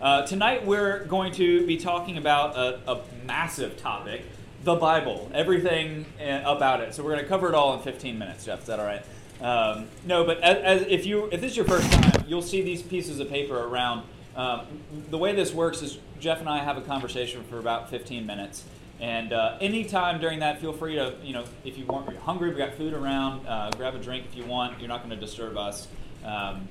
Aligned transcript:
Uh, 0.00 0.26
tonight 0.26 0.64
we're 0.64 1.04
going 1.04 1.30
to 1.30 1.66
be 1.66 1.76
talking 1.76 2.16
about 2.16 2.56
a, 2.56 2.80
a 2.90 3.02
massive 3.26 3.76
topic 3.76 4.22
the 4.64 4.74
Bible, 4.74 5.30
everything 5.34 6.06
uh, 6.18 6.42
about 6.46 6.80
it. 6.80 6.94
So 6.94 7.02
we're 7.02 7.12
going 7.12 7.22
to 7.22 7.28
cover 7.28 7.48
it 7.48 7.54
all 7.54 7.74
in 7.74 7.80
15 7.80 8.18
minutes, 8.18 8.46
Jeff. 8.46 8.60
Is 8.60 8.66
that 8.66 8.80
all 8.80 8.86
right? 8.86 9.02
Um, 9.42 9.88
no, 10.06 10.24
but 10.24 10.40
as, 10.40 10.82
as, 10.82 10.86
if 10.88 11.04
you 11.04 11.28
if 11.32 11.42
this 11.42 11.52
is 11.52 11.56
your 11.56 11.66
first 11.66 11.90
time, 11.92 12.24
you'll 12.26 12.40
see 12.40 12.62
these 12.62 12.82
pieces 12.82 13.20
of 13.20 13.28
paper 13.28 13.58
around. 13.58 14.06
Um, 14.36 14.66
the 15.10 15.18
way 15.18 15.34
this 15.34 15.52
works 15.52 15.82
is 15.82 15.98
Jeff 16.18 16.40
and 16.40 16.48
I 16.48 16.58
have 16.58 16.78
a 16.78 16.82
conversation 16.82 17.44
for 17.44 17.58
about 17.58 17.90
15 17.90 18.24
minutes, 18.24 18.64
and 19.00 19.34
uh, 19.34 19.58
anytime 19.60 20.18
during 20.20 20.40
that, 20.40 20.60
feel 20.60 20.72
free 20.72 20.94
to 20.94 21.14
you 21.22 21.34
know 21.34 21.44
if 21.64 21.76
you 21.76 21.84
want, 21.84 22.10
you're 22.10 22.20
hungry, 22.20 22.50
we 22.50 22.56
got 22.56 22.74
food 22.74 22.94
around, 22.94 23.46
uh, 23.46 23.70
grab 23.76 23.94
a 23.94 23.98
drink 23.98 24.26
if 24.30 24.36
you 24.36 24.44
want. 24.44 24.78
You're 24.78 24.88
not 24.88 25.02
going 25.02 25.10
to 25.10 25.20
disturb 25.20 25.56
us, 25.58 25.88
um, 26.24 26.68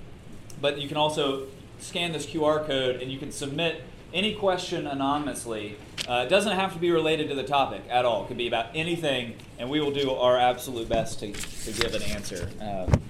but 0.62 0.80
you 0.80 0.88
can 0.88 0.98
also 0.98 1.48
scan 1.82 2.12
this 2.12 2.26
QR 2.26 2.66
code 2.66 2.98
and 2.98 3.12
you 3.12 3.18
can 3.18 3.32
submit 3.32 3.84
any 4.14 4.34
question 4.34 4.88
anonymously. 4.88 5.78
Uh, 6.08 6.24
it 6.26 6.30
doesn't 6.30 6.54
have 6.54 6.74
to 6.74 6.80
be 6.80 6.92
related 6.92 7.30
to 7.30 7.36
the 7.36 7.44
topic 7.44 7.84
at 7.90 8.06
all. 8.06 8.24
It 8.24 8.28
could 8.28 8.38
be 8.38 8.48
about 8.48 8.68
anything, 8.74 9.36
and 9.60 9.70
we 9.70 9.80
will 9.80 9.92
do 9.92 10.12
our 10.12 10.38
absolute 10.38 10.90
best 10.90 11.20
to, 11.20 11.32
to 11.32 11.72
give 11.72 11.94
an 11.94 12.02
answer. 12.04 12.50
Um, 12.60 13.02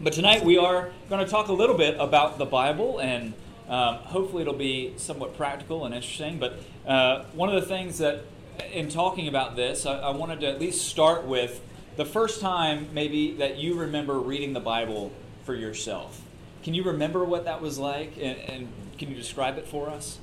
but 0.00 0.12
tonight 0.12 0.44
we 0.44 0.58
are 0.58 0.90
going 1.08 1.24
to 1.24 1.30
talk 1.30 1.48
a 1.48 1.52
little 1.52 1.76
bit 1.76 1.96
about 2.00 2.38
the 2.38 2.46
Bible, 2.46 2.98
and 2.98 3.34
um, 3.68 3.96
hopefully 3.96 4.42
it'll 4.42 4.54
be 4.54 4.94
somewhat 4.96 5.36
practical 5.36 5.84
and 5.84 5.94
interesting. 5.94 6.38
But 6.38 6.58
uh, 6.86 7.24
one 7.34 7.48
of 7.48 7.60
the 7.60 7.68
things 7.68 7.98
that, 7.98 8.24
in 8.72 8.88
talking 8.88 9.28
about 9.28 9.56
this, 9.56 9.86
I, 9.86 9.98
I 9.98 10.10
wanted 10.10 10.40
to 10.40 10.48
at 10.48 10.58
least 10.58 10.88
start 10.88 11.24
with 11.26 11.60
the 11.96 12.04
first 12.04 12.40
time 12.40 12.88
maybe 12.92 13.34
that 13.36 13.58
you 13.58 13.74
remember 13.74 14.18
reading 14.18 14.54
the 14.54 14.60
Bible 14.60 15.12
for 15.44 15.54
yourself. 15.54 16.22
Can 16.62 16.74
you 16.74 16.82
remember 16.82 17.24
what 17.24 17.44
that 17.46 17.62
was 17.62 17.78
like, 17.78 18.16
and, 18.16 18.38
and 18.38 18.68
can 18.98 19.08
you 19.08 19.16
describe 19.16 19.56
it 19.56 19.66
for 19.66 19.88
us? 19.88 20.18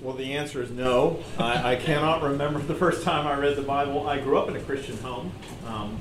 Well, 0.00 0.14
the 0.14 0.34
answer 0.34 0.62
is 0.62 0.70
no. 0.70 1.18
I, 1.38 1.72
I, 1.72 1.76
cannot 1.76 2.22
remember 2.22 2.60
the 2.60 2.74
first 2.74 3.02
time 3.02 3.26
I 3.26 3.36
read 3.36 3.56
the 3.56 3.62
Bible. 3.62 4.06
I 4.06 4.20
grew 4.20 4.38
up 4.38 4.48
in 4.48 4.54
a 4.54 4.60
Christian 4.60 4.96
home. 4.98 5.32
Um, 5.66 5.98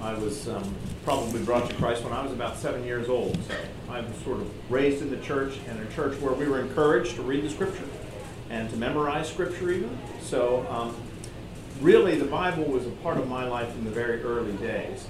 I 0.00 0.14
was 0.14 0.48
um, 0.48 0.74
probably 1.04 1.40
brought 1.44 1.70
to 1.70 1.76
Christ 1.76 2.02
when 2.02 2.12
I 2.12 2.22
was 2.22 2.32
about 2.32 2.56
seven 2.56 2.84
years 2.84 3.08
old. 3.08 3.38
So 3.44 3.54
I 3.88 4.00
was 4.00 4.16
sort 4.24 4.40
of 4.40 4.72
raised 4.72 5.02
in 5.02 5.10
the 5.10 5.18
church, 5.18 5.56
and 5.68 5.78
a 5.78 5.92
church 5.92 6.18
where 6.20 6.32
we 6.32 6.48
were 6.48 6.60
encouraged 6.60 7.14
to 7.16 7.22
read 7.22 7.44
the 7.44 7.50
Scripture 7.50 7.84
and 8.50 8.68
to 8.70 8.76
memorize 8.76 9.30
Scripture 9.30 9.70
even. 9.70 9.96
So 10.20 10.66
um, 10.68 10.96
really, 11.80 12.18
the 12.18 12.24
Bible 12.24 12.64
was 12.64 12.86
a 12.86 12.90
part 12.90 13.18
of 13.18 13.28
my 13.28 13.44
life 13.44 13.72
in 13.76 13.84
the 13.84 13.90
very 13.90 14.20
early 14.22 14.54
days 14.54 15.06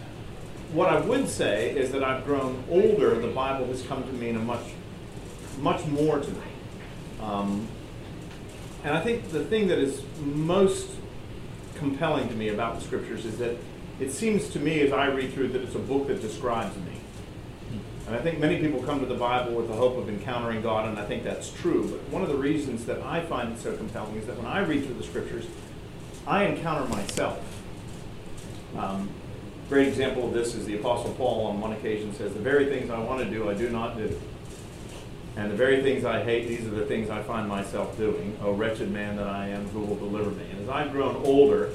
what 0.73 0.89
I 0.89 1.01
would 1.01 1.29
say 1.29 1.71
is 1.71 1.93
that 1.93 2.03
I've 2.03 2.25
grown 2.25 2.65
older. 2.71 3.15
The 3.19 3.29
Bible 3.29 3.67
has 3.67 3.83
come 3.83 4.03
to 4.05 4.13
mean 4.13 4.37
a 4.37 4.41
much, 4.41 4.65
much 5.61 5.85
more 5.87 6.19
to 6.19 6.31
me. 6.31 6.41
Um, 7.21 7.69
and 8.85 8.97
I 8.97 9.01
think 9.01 9.31
the 9.31 9.45
thing 9.45 9.69
that 9.69 9.79
is 9.79 10.03
most 10.21 10.91
compelling 11.77 12.29
to 12.29 12.35
me 12.35 12.49
about 12.49 12.77
the 12.77 12.81
scriptures 12.85 13.25
is 13.25 13.39
that 13.39 13.57
it 14.01 14.13
seems 14.13 14.49
to 14.51 14.59
me 14.59 14.81
as 14.81 14.93
I 14.93 15.07
read 15.07 15.33
through 15.33 15.49
that 15.49 15.63
it's 15.63 15.75
a 15.75 15.81
book 15.81 16.09
that 16.09 16.21
describes 16.21 16.77
me. 16.77 16.93
And 18.07 18.17
I 18.17 18.21
think 18.21 18.41
many 18.41 18.59
people 18.59 18.83
come 18.83 18.99
to 19.01 19.07
the 19.07 19.15
Bible 19.15 19.55
with 19.55 19.69
the 19.69 19.75
hope 19.75 19.97
of 19.97 20.09
encountering 20.09 20.61
God, 20.61 20.89
and 20.89 20.99
I 20.99 21.05
think 21.05 21.23
that's 21.23 21.51
true. 21.53 21.89
But 21.89 22.01
one 22.11 22.23
of 22.23 22.29
the 22.29 22.35
reasons 22.35 22.85
that 22.87 23.01
I 23.03 23.25
find 23.25 23.53
it 23.53 23.61
so 23.61 23.77
compelling 23.77 24.17
is 24.17 24.27
that 24.27 24.37
when 24.37 24.47
I 24.47 24.61
read 24.61 24.85
through 24.85 24.97
the 24.97 25.05
scriptures, 25.05 25.47
I 26.27 26.45
encounter 26.45 26.89
myself. 26.89 27.39
Um, 28.77 29.09
great 29.73 29.89
example 29.89 30.27
of 30.27 30.35
this 30.35 30.55
is 30.55 30.67
the 30.67 30.77
Apostle 30.79 31.15
Paul 31.15 31.47
on 31.47 31.59
one 31.59 31.73
occasion 31.73 32.13
says, 32.13 32.35
The 32.35 32.41
very 32.41 32.67
things 32.67 32.91
I 32.91 32.99
want 32.99 33.25
to 33.25 33.31
do, 33.31 33.49
I 33.49 33.55
do 33.55 33.71
not 33.71 33.97
do. 33.97 34.21
And 35.35 35.51
the 35.51 35.57
very 35.57 35.83
things 35.83 36.05
I 36.05 36.23
hate, 36.23 36.47
these 36.47 36.67
are 36.67 36.71
the 36.73 36.85
things 36.85 37.09
I 37.09 37.23
find 37.23 37.49
myself 37.49 37.97
doing. 37.97 38.37
Oh, 38.43 38.53
wretched 38.53 38.91
man 38.91 39.17
that 39.17 39.27
I 39.27 39.49
am, 39.49 39.67
who 39.69 39.81
will 39.81 39.97
deliver 39.97 40.31
me? 40.31 40.45
And 40.51 40.61
as 40.61 40.69
I've 40.69 40.93
grown 40.93 41.17
older, 41.25 41.71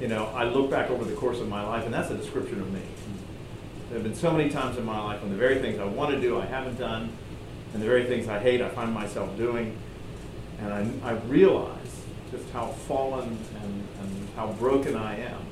you 0.00 0.08
know, 0.08 0.28
I 0.34 0.44
look 0.44 0.70
back 0.70 0.88
over 0.88 1.04
the 1.04 1.14
course 1.14 1.40
of 1.40 1.48
my 1.48 1.62
life, 1.62 1.84
and 1.84 1.92
that's 1.92 2.10
a 2.10 2.16
description 2.16 2.58
of 2.58 2.72
me. 2.72 2.80
There 3.90 3.98
have 3.98 4.02
been 4.02 4.14
so 4.14 4.32
many 4.32 4.48
times 4.48 4.78
in 4.78 4.86
my 4.86 4.98
life 4.98 5.20
when 5.20 5.30
the 5.30 5.36
very 5.36 5.58
things 5.58 5.78
I 5.78 5.84
want 5.84 6.14
to 6.14 6.20
do, 6.22 6.40
I 6.40 6.46
haven't 6.46 6.78
done, 6.78 7.12
and 7.74 7.82
the 7.82 7.86
very 7.86 8.06
things 8.06 8.28
I 8.28 8.38
hate, 8.38 8.62
I 8.62 8.70
find 8.70 8.94
myself 8.94 9.36
doing. 9.36 9.76
And 10.58 10.72
I, 10.72 11.10
I 11.10 11.12
realize 11.28 12.02
just 12.30 12.48
how 12.54 12.68
fallen 12.68 13.36
and, 13.62 13.88
and 14.00 14.28
how 14.36 14.52
broken 14.52 14.96
I 14.96 15.18
am 15.18 15.49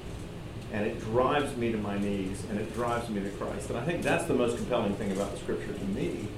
and 0.72 0.86
it 0.86 1.00
drives 1.00 1.56
me 1.56 1.72
to 1.72 1.78
my 1.78 1.98
knees 1.98 2.42
and 2.50 2.58
it 2.58 2.72
drives 2.74 3.08
me 3.08 3.22
to 3.22 3.30
Christ. 3.30 3.70
And 3.70 3.78
I 3.78 3.84
think 3.84 4.02
that's 4.02 4.24
the 4.24 4.34
most 4.34 4.56
compelling 4.56 4.94
thing 4.96 5.12
about 5.12 5.32
the 5.32 5.38
scripture 5.38 5.72
to 5.72 5.84
me 5.86 6.28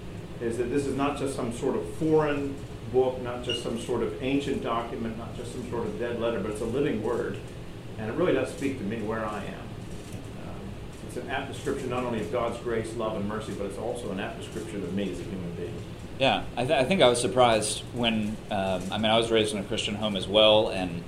is 0.40 0.56
that 0.58 0.64
this 0.64 0.86
is 0.86 0.96
not 0.96 1.18
just 1.18 1.34
some 1.36 1.52
sort 1.52 1.76
of 1.76 1.86
foreign 1.94 2.54
book, 2.92 3.20
not 3.22 3.42
just 3.42 3.62
some 3.62 3.78
sort 3.78 4.02
of 4.02 4.22
ancient 4.22 4.62
document, 4.62 5.18
not 5.18 5.36
just 5.36 5.52
some 5.52 5.68
sort 5.70 5.86
of 5.86 5.98
dead 5.98 6.20
letter, 6.20 6.40
but 6.40 6.52
it's 6.52 6.60
a 6.60 6.66
living 6.66 7.02
word. 7.02 7.38
And 7.98 8.08
it 8.08 8.14
really 8.14 8.32
does 8.32 8.50
speak 8.50 8.78
to 8.78 8.84
me 8.84 9.02
where 9.02 9.24
I 9.24 9.38
am. 9.44 10.48
Um, 10.48 10.60
it's 11.06 11.16
an 11.16 11.28
apt 11.28 11.52
description 11.52 11.90
not 11.90 12.04
only 12.04 12.20
of 12.20 12.32
God's 12.32 12.58
grace, 12.60 12.94
love, 12.96 13.16
and 13.16 13.28
mercy, 13.28 13.52
but 13.52 13.66
it's 13.66 13.78
also 13.78 14.10
an 14.12 14.20
apt 14.20 14.38
description 14.40 14.82
of 14.82 14.94
me 14.94 15.10
as 15.12 15.20
a 15.20 15.24
human 15.24 15.52
being. 15.56 15.74
Yeah, 16.18 16.44
I, 16.56 16.64
th- 16.64 16.78
I 16.78 16.84
think 16.84 17.02
I 17.02 17.08
was 17.08 17.20
surprised 17.20 17.82
when, 17.94 18.36
um, 18.50 18.82
I 18.90 18.98
mean, 18.98 19.10
I 19.10 19.18
was 19.18 19.30
raised 19.30 19.54
in 19.54 19.58
a 19.58 19.64
Christian 19.64 19.94
home 19.94 20.16
as 20.16 20.28
well, 20.28 20.68
and 20.68 21.02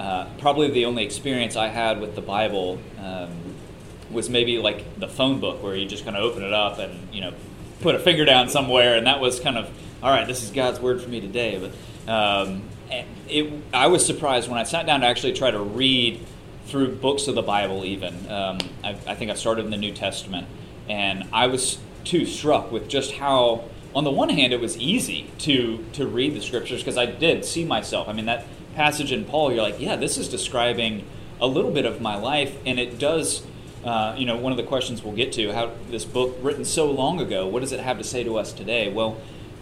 uh, 0.00 0.26
probably 0.38 0.70
the 0.70 0.86
only 0.86 1.04
experience 1.04 1.56
I 1.56 1.68
had 1.68 2.00
with 2.00 2.14
the 2.14 2.22
Bible 2.22 2.80
um, 2.98 3.30
was 4.10 4.30
maybe 4.30 4.56
like 4.56 4.98
the 4.98 5.06
phone 5.06 5.40
book, 5.40 5.62
where 5.62 5.76
you 5.76 5.86
just 5.86 6.04
kind 6.04 6.16
of 6.16 6.24
open 6.24 6.42
it 6.42 6.54
up 6.54 6.78
and 6.78 7.12
you 7.12 7.20
know 7.20 7.34
put 7.82 7.94
a 7.94 7.98
finger 7.98 8.24
down 8.24 8.48
somewhere, 8.48 8.96
and 8.96 9.06
that 9.06 9.20
was 9.20 9.40
kind 9.40 9.58
of 9.58 9.68
all 10.02 10.10
right. 10.10 10.26
This 10.26 10.42
is 10.42 10.52
God's 10.52 10.80
word 10.80 11.02
for 11.02 11.10
me 11.10 11.20
today. 11.20 11.70
But 12.06 12.10
um, 12.10 12.62
it, 13.28 13.52
I 13.74 13.88
was 13.88 14.06
surprised 14.06 14.48
when 14.48 14.58
I 14.58 14.62
sat 14.62 14.86
down 14.86 15.02
to 15.02 15.06
actually 15.06 15.34
try 15.34 15.50
to 15.50 15.60
read 15.60 16.24
through 16.64 16.96
books 16.96 17.28
of 17.28 17.34
the 17.34 17.42
Bible. 17.42 17.84
Even 17.84 18.14
um, 18.30 18.58
I, 18.82 18.96
I 19.06 19.14
think 19.14 19.30
I 19.30 19.34
started 19.34 19.66
in 19.66 19.70
the 19.70 19.76
New 19.76 19.92
Testament, 19.92 20.46
and 20.88 21.28
I 21.30 21.48
was 21.48 21.78
too 22.04 22.24
struck 22.24 22.72
with 22.72 22.88
just 22.88 23.12
how 23.12 23.64
on 23.94 24.04
the 24.04 24.10
one 24.10 24.30
hand, 24.30 24.54
it 24.54 24.60
was 24.62 24.78
easy 24.78 25.30
to 25.40 25.84
to 25.92 26.06
read 26.06 26.34
the 26.34 26.40
scriptures 26.40 26.80
because 26.80 26.96
I 26.96 27.04
did 27.04 27.44
see 27.44 27.66
myself. 27.66 28.08
I 28.08 28.14
mean, 28.14 28.24
that 28.24 28.46
passage 28.80 29.12
in 29.12 29.26
Paul, 29.26 29.52
you're 29.52 29.62
like, 29.62 29.78
yeah, 29.78 29.96
this 29.96 30.16
is 30.16 30.26
describing 30.26 31.04
a 31.38 31.46
little 31.46 31.70
bit 31.70 31.84
of 31.84 32.00
my 32.00 32.16
life, 32.16 32.56
and 32.64 32.78
it 32.80 32.98
does. 32.98 33.42
Uh, 33.84 34.14
you 34.16 34.24
know, 34.24 34.36
one 34.36 34.52
of 34.52 34.56
the 34.56 34.64
questions 34.64 35.02
we'll 35.02 35.14
get 35.14 35.32
to 35.32 35.52
how 35.52 35.70
this 35.90 36.06
book 36.06 36.36
written 36.40 36.64
so 36.64 36.90
long 36.90 37.20
ago, 37.20 37.46
what 37.46 37.60
does 37.60 37.72
it 37.72 37.80
have 37.80 37.98
to 37.98 38.04
say 38.04 38.24
to 38.24 38.38
us 38.38 38.54
today? 38.54 38.90
Well, 38.90 39.18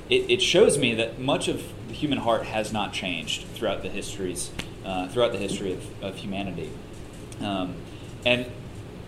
it, 0.08 0.30
it 0.30 0.40
shows 0.40 0.78
me 0.78 0.94
that 0.94 1.18
much 1.18 1.48
of 1.48 1.64
the 1.88 1.94
human 1.94 2.18
heart 2.18 2.46
has 2.46 2.72
not 2.72 2.92
changed 2.92 3.44
throughout 3.54 3.82
the 3.82 3.88
histories, 3.88 4.52
uh, 4.84 5.08
throughout 5.08 5.32
the 5.32 5.38
history 5.38 5.72
of, 5.72 6.02
of 6.02 6.16
humanity. 6.16 6.70
Um, 7.40 7.74
and 8.24 8.46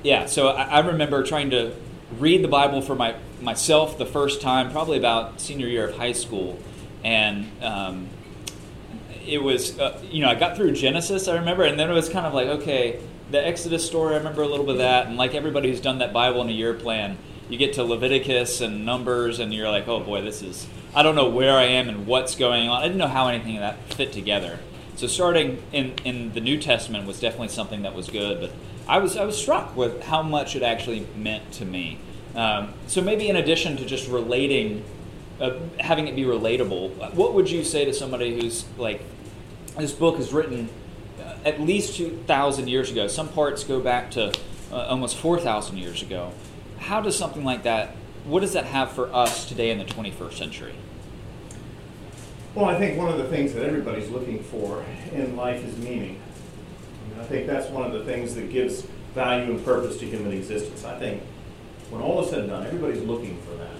yeah, 0.02 0.26
so 0.26 0.48
I, 0.48 0.62
I 0.62 0.78
remember 0.80 1.22
trying 1.22 1.50
to 1.50 1.72
read 2.18 2.42
the 2.42 2.48
Bible 2.48 2.82
for 2.82 2.96
my 2.96 3.14
myself 3.40 3.96
the 3.96 4.06
first 4.06 4.40
time, 4.40 4.72
probably 4.72 4.98
about 4.98 5.40
senior 5.40 5.68
year 5.68 5.88
of 5.88 5.96
high 5.96 6.12
school, 6.12 6.58
and 7.04 7.50
um, 7.62 8.08
it 9.26 9.42
was 9.42 9.78
uh, 9.78 10.00
you 10.10 10.22
know 10.22 10.28
I 10.28 10.34
got 10.34 10.56
through 10.56 10.72
Genesis, 10.72 11.28
I 11.28 11.36
remember, 11.36 11.64
and 11.64 11.78
then 11.78 11.90
it 11.90 11.94
was 11.94 12.08
kind 12.08 12.26
of 12.26 12.34
like 12.34 12.48
okay, 12.48 13.00
the 13.30 13.44
Exodus 13.44 13.86
story, 13.86 14.14
I 14.14 14.18
remember 14.18 14.42
a 14.42 14.48
little 14.48 14.64
bit 14.64 14.72
of 14.72 14.78
that, 14.78 15.06
and 15.06 15.16
like 15.16 15.34
everybody 15.34 15.70
who's 15.70 15.80
done 15.80 15.98
that 15.98 16.12
Bible 16.12 16.42
in 16.42 16.48
a 16.48 16.52
year 16.52 16.74
plan, 16.74 17.18
you 17.48 17.58
get 17.58 17.74
to 17.74 17.84
Leviticus 17.84 18.60
and 18.60 18.84
Numbers, 18.84 19.38
and 19.38 19.52
you're 19.52 19.70
like, 19.70 19.88
oh 19.88 20.00
boy, 20.00 20.22
this 20.22 20.42
is 20.42 20.66
I 20.94 21.02
don't 21.02 21.14
know 21.14 21.28
where 21.28 21.56
I 21.56 21.64
am 21.64 21.88
and 21.88 22.06
what's 22.06 22.34
going 22.34 22.68
on. 22.68 22.82
I 22.82 22.86
didn't 22.86 22.98
know 22.98 23.08
how 23.08 23.28
anything 23.28 23.56
of 23.56 23.60
that 23.60 23.94
fit 23.94 24.12
together. 24.12 24.58
So 24.96 25.06
starting 25.06 25.62
in 25.72 25.94
in 26.04 26.32
the 26.32 26.40
New 26.40 26.60
Testament 26.60 27.06
was 27.06 27.20
definitely 27.20 27.48
something 27.48 27.82
that 27.82 27.94
was 27.94 28.08
good, 28.08 28.40
but 28.40 28.52
I 28.88 28.98
was 28.98 29.16
I 29.16 29.24
was 29.24 29.38
struck 29.38 29.76
with 29.76 30.02
how 30.02 30.22
much 30.22 30.56
it 30.56 30.62
actually 30.62 31.06
meant 31.16 31.52
to 31.52 31.64
me. 31.64 31.98
Um, 32.34 32.74
so 32.86 33.00
maybe 33.00 33.28
in 33.28 33.36
addition 33.36 33.76
to 33.76 33.84
just 33.84 34.08
relating, 34.08 34.84
uh, 35.40 35.58
having 35.78 36.06
it 36.06 36.14
be 36.14 36.22
relatable, 36.22 37.14
what 37.14 37.34
would 37.34 37.50
you 37.50 37.64
say 37.64 37.84
to 37.84 37.92
somebody 37.92 38.40
who's 38.40 38.64
like, 38.76 39.02
this 39.78 39.92
book 39.92 40.18
is 40.18 40.32
written 40.32 40.68
uh, 41.20 41.34
at 41.44 41.60
least 41.60 41.96
two 41.96 42.10
thousand 42.26 42.68
years 42.68 42.90
ago. 42.90 43.06
Some 43.06 43.28
parts 43.28 43.64
go 43.64 43.80
back 43.80 44.10
to 44.12 44.32
uh, 44.72 44.86
almost 44.88 45.16
four 45.16 45.38
thousand 45.38 45.78
years 45.78 46.02
ago. 46.02 46.32
How 46.78 47.00
does 47.00 47.16
something 47.16 47.44
like 47.44 47.62
that? 47.64 47.94
What 48.24 48.40
does 48.40 48.52
that 48.52 48.66
have 48.66 48.92
for 48.92 49.12
us 49.14 49.48
today 49.48 49.70
in 49.70 49.78
the 49.78 49.84
21st 49.84 50.32
century? 50.34 50.74
Well, 52.54 52.66
I 52.66 52.78
think 52.78 52.98
one 52.98 53.08
of 53.08 53.18
the 53.18 53.28
things 53.28 53.54
that 53.54 53.64
everybody's 53.64 54.10
looking 54.10 54.42
for 54.42 54.84
in 55.12 55.36
life 55.36 55.64
is 55.64 55.76
meaning. 55.78 56.20
I 57.18 57.24
think 57.24 57.46
that's 57.46 57.68
one 57.68 57.84
of 57.84 57.92
the 57.92 58.04
things 58.04 58.34
that 58.34 58.50
gives 58.50 58.82
value 59.14 59.52
and 59.52 59.64
purpose 59.64 59.98
to 59.98 60.06
human 60.06 60.32
existence. 60.32 60.84
I 60.84 60.98
think 60.98 61.22
when 61.90 62.02
all 62.02 62.22
is 62.22 62.30
said 62.30 62.40
and 62.40 62.48
done, 62.50 62.66
everybody's 62.66 63.02
looking 63.02 63.40
for 63.42 63.54
that. 63.56 63.70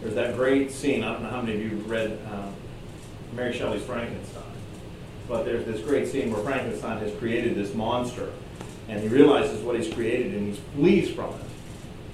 There's 0.00 0.14
that 0.14 0.36
great 0.36 0.70
scene, 0.70 1.02
I 1.02 1.12
don't 1.12 1.22
know 1.22 1.30
how 1.30 1.40
many 1.40 1.56
of 1.56 1.62
you 1.62 1.78
read 1.86 2.18
uh, 2.30 2.48
Mary 3.34 3.56
Shelley's 3.56 3.82
Frankenstein, 3.82 4.42
but 5.26 5.44
there's 5.44 5.64
this 5.64 5.80
great 5.80 6.08
scene 6.08 6.30
where 6.30 6.42
Frankenstein 6.42 6.98
has 6.98 7.16
created 7.18 7.54
this 7.54 7.74
monster, 7.74 8.32
and 8.88 9.00
he 9.00 9.08
realizes 9.08 9.62
what 9.62 9.78
he's 9.78 9.92
created, 9.92 10.34
and 10.34 10.54
he 10.54 10.60
flees 10.74 11.10
from 11.10 11.30
it. 11.34 11.40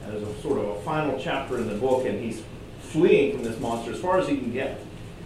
And 0.05 0.12
there's 0.12 0.23
a 0.23 0.43
sort 0.43 0.58
of 0.58 0.69
a 0.69 0.81
final 0.82 1.19
chapter 1.19 1.58
in 1.58 1.69
the 1.69 1.75
book, 1.75 2.06
and 2.06 2.20
he's 2.20 2.43
fleeing 2.81 3.34
from 3.34 3.44
this 3.44 3.58
monster 3.61 3.93
as 3.93 4.00
far 4.00 4.19
as 4.19 4.29
he 4.29 4.37
can 4.37 4.52
get. 4.52 4.81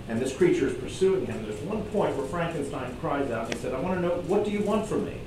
And 0.09 0.21
this 0.21 0.35
creature 0.37 0.69
is 0.69 0.75
pursuing 0.75 1.27
him. 1.27 1.43
There's 1.45 1.61
one 1.63 1.83
point 1.87 2.17
where 2.17 2.27
Frankenstein 2.27 2.97
cries 3.01 3.31
out 3.31 3.51
and 3.51 3.61
said, 3.61 3.75
I 3.75 3.81
want 3.81 4.01
to 4.01 4.01
know, 4.01 4.15
what 4.27 4.45
do 4.45 4.51
you 4.51 4.61
want 4.61 4.87
from 4.87 5.05
me? 5.05 5.19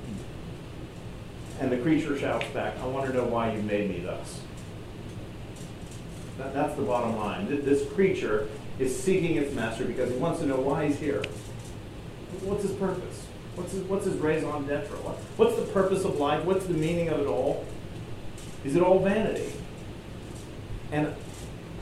And 1.60 1.70
the 1.70 1.76
creature 1.78 2.18
shouts 2.18 2.46
back, 2.48 2.78
I 2.80 2.86
want 2.86 3.06
to 3.06 3.12
know 3.12 3.24
why 3.24 3.52
you 3.52 3.62
made 3.62 3.90
me 3.90 4.00
thus. 4.00 4.40
That, 6.40 6.54
that's 6.54 6.74
the 6.74 6.82
bottom 6.82 7.16
line. 7.16 7.46
This 7.48 7.86
creature 7.92 8.48
is 8.78 8.98
seeking 8.98 9.36
its 9.36 9.54
master 9.54 9.84
because 9.84 10.10
he 10.10 10.16
wants 10.16 10.40
to 10.40 10.46
know 10.46 10.58
why 10.58 10.86
he's 10.86 10.98
here. 10.98 11.22
What's 12.42 12.62
his 12.62 12.72
purpose? 12.72 13.26
What's 13.56 13.72
his, 13.72 13.82
what's 13.82 14.06
his 14.06 14.16
raison 14.16 14.66
d'etre? 14.66 14.96
What, 15.02 15.16
what's 15.36 15.56
the 15.56 15.66
purpose 15.72 16.04
of 16.04 16.18
life? 16.18 16.42
What's 16.44 16.64
the 16.64 16.72
meaning 16.72 17.08
of 17.10 17.20
it 17.20 17.26
all? 17.26 17.66
Is 18.64 18.74
it 18.74 18.82
all 18.82 19.00
vanity? 19.00 19.52
And 20.92 21.14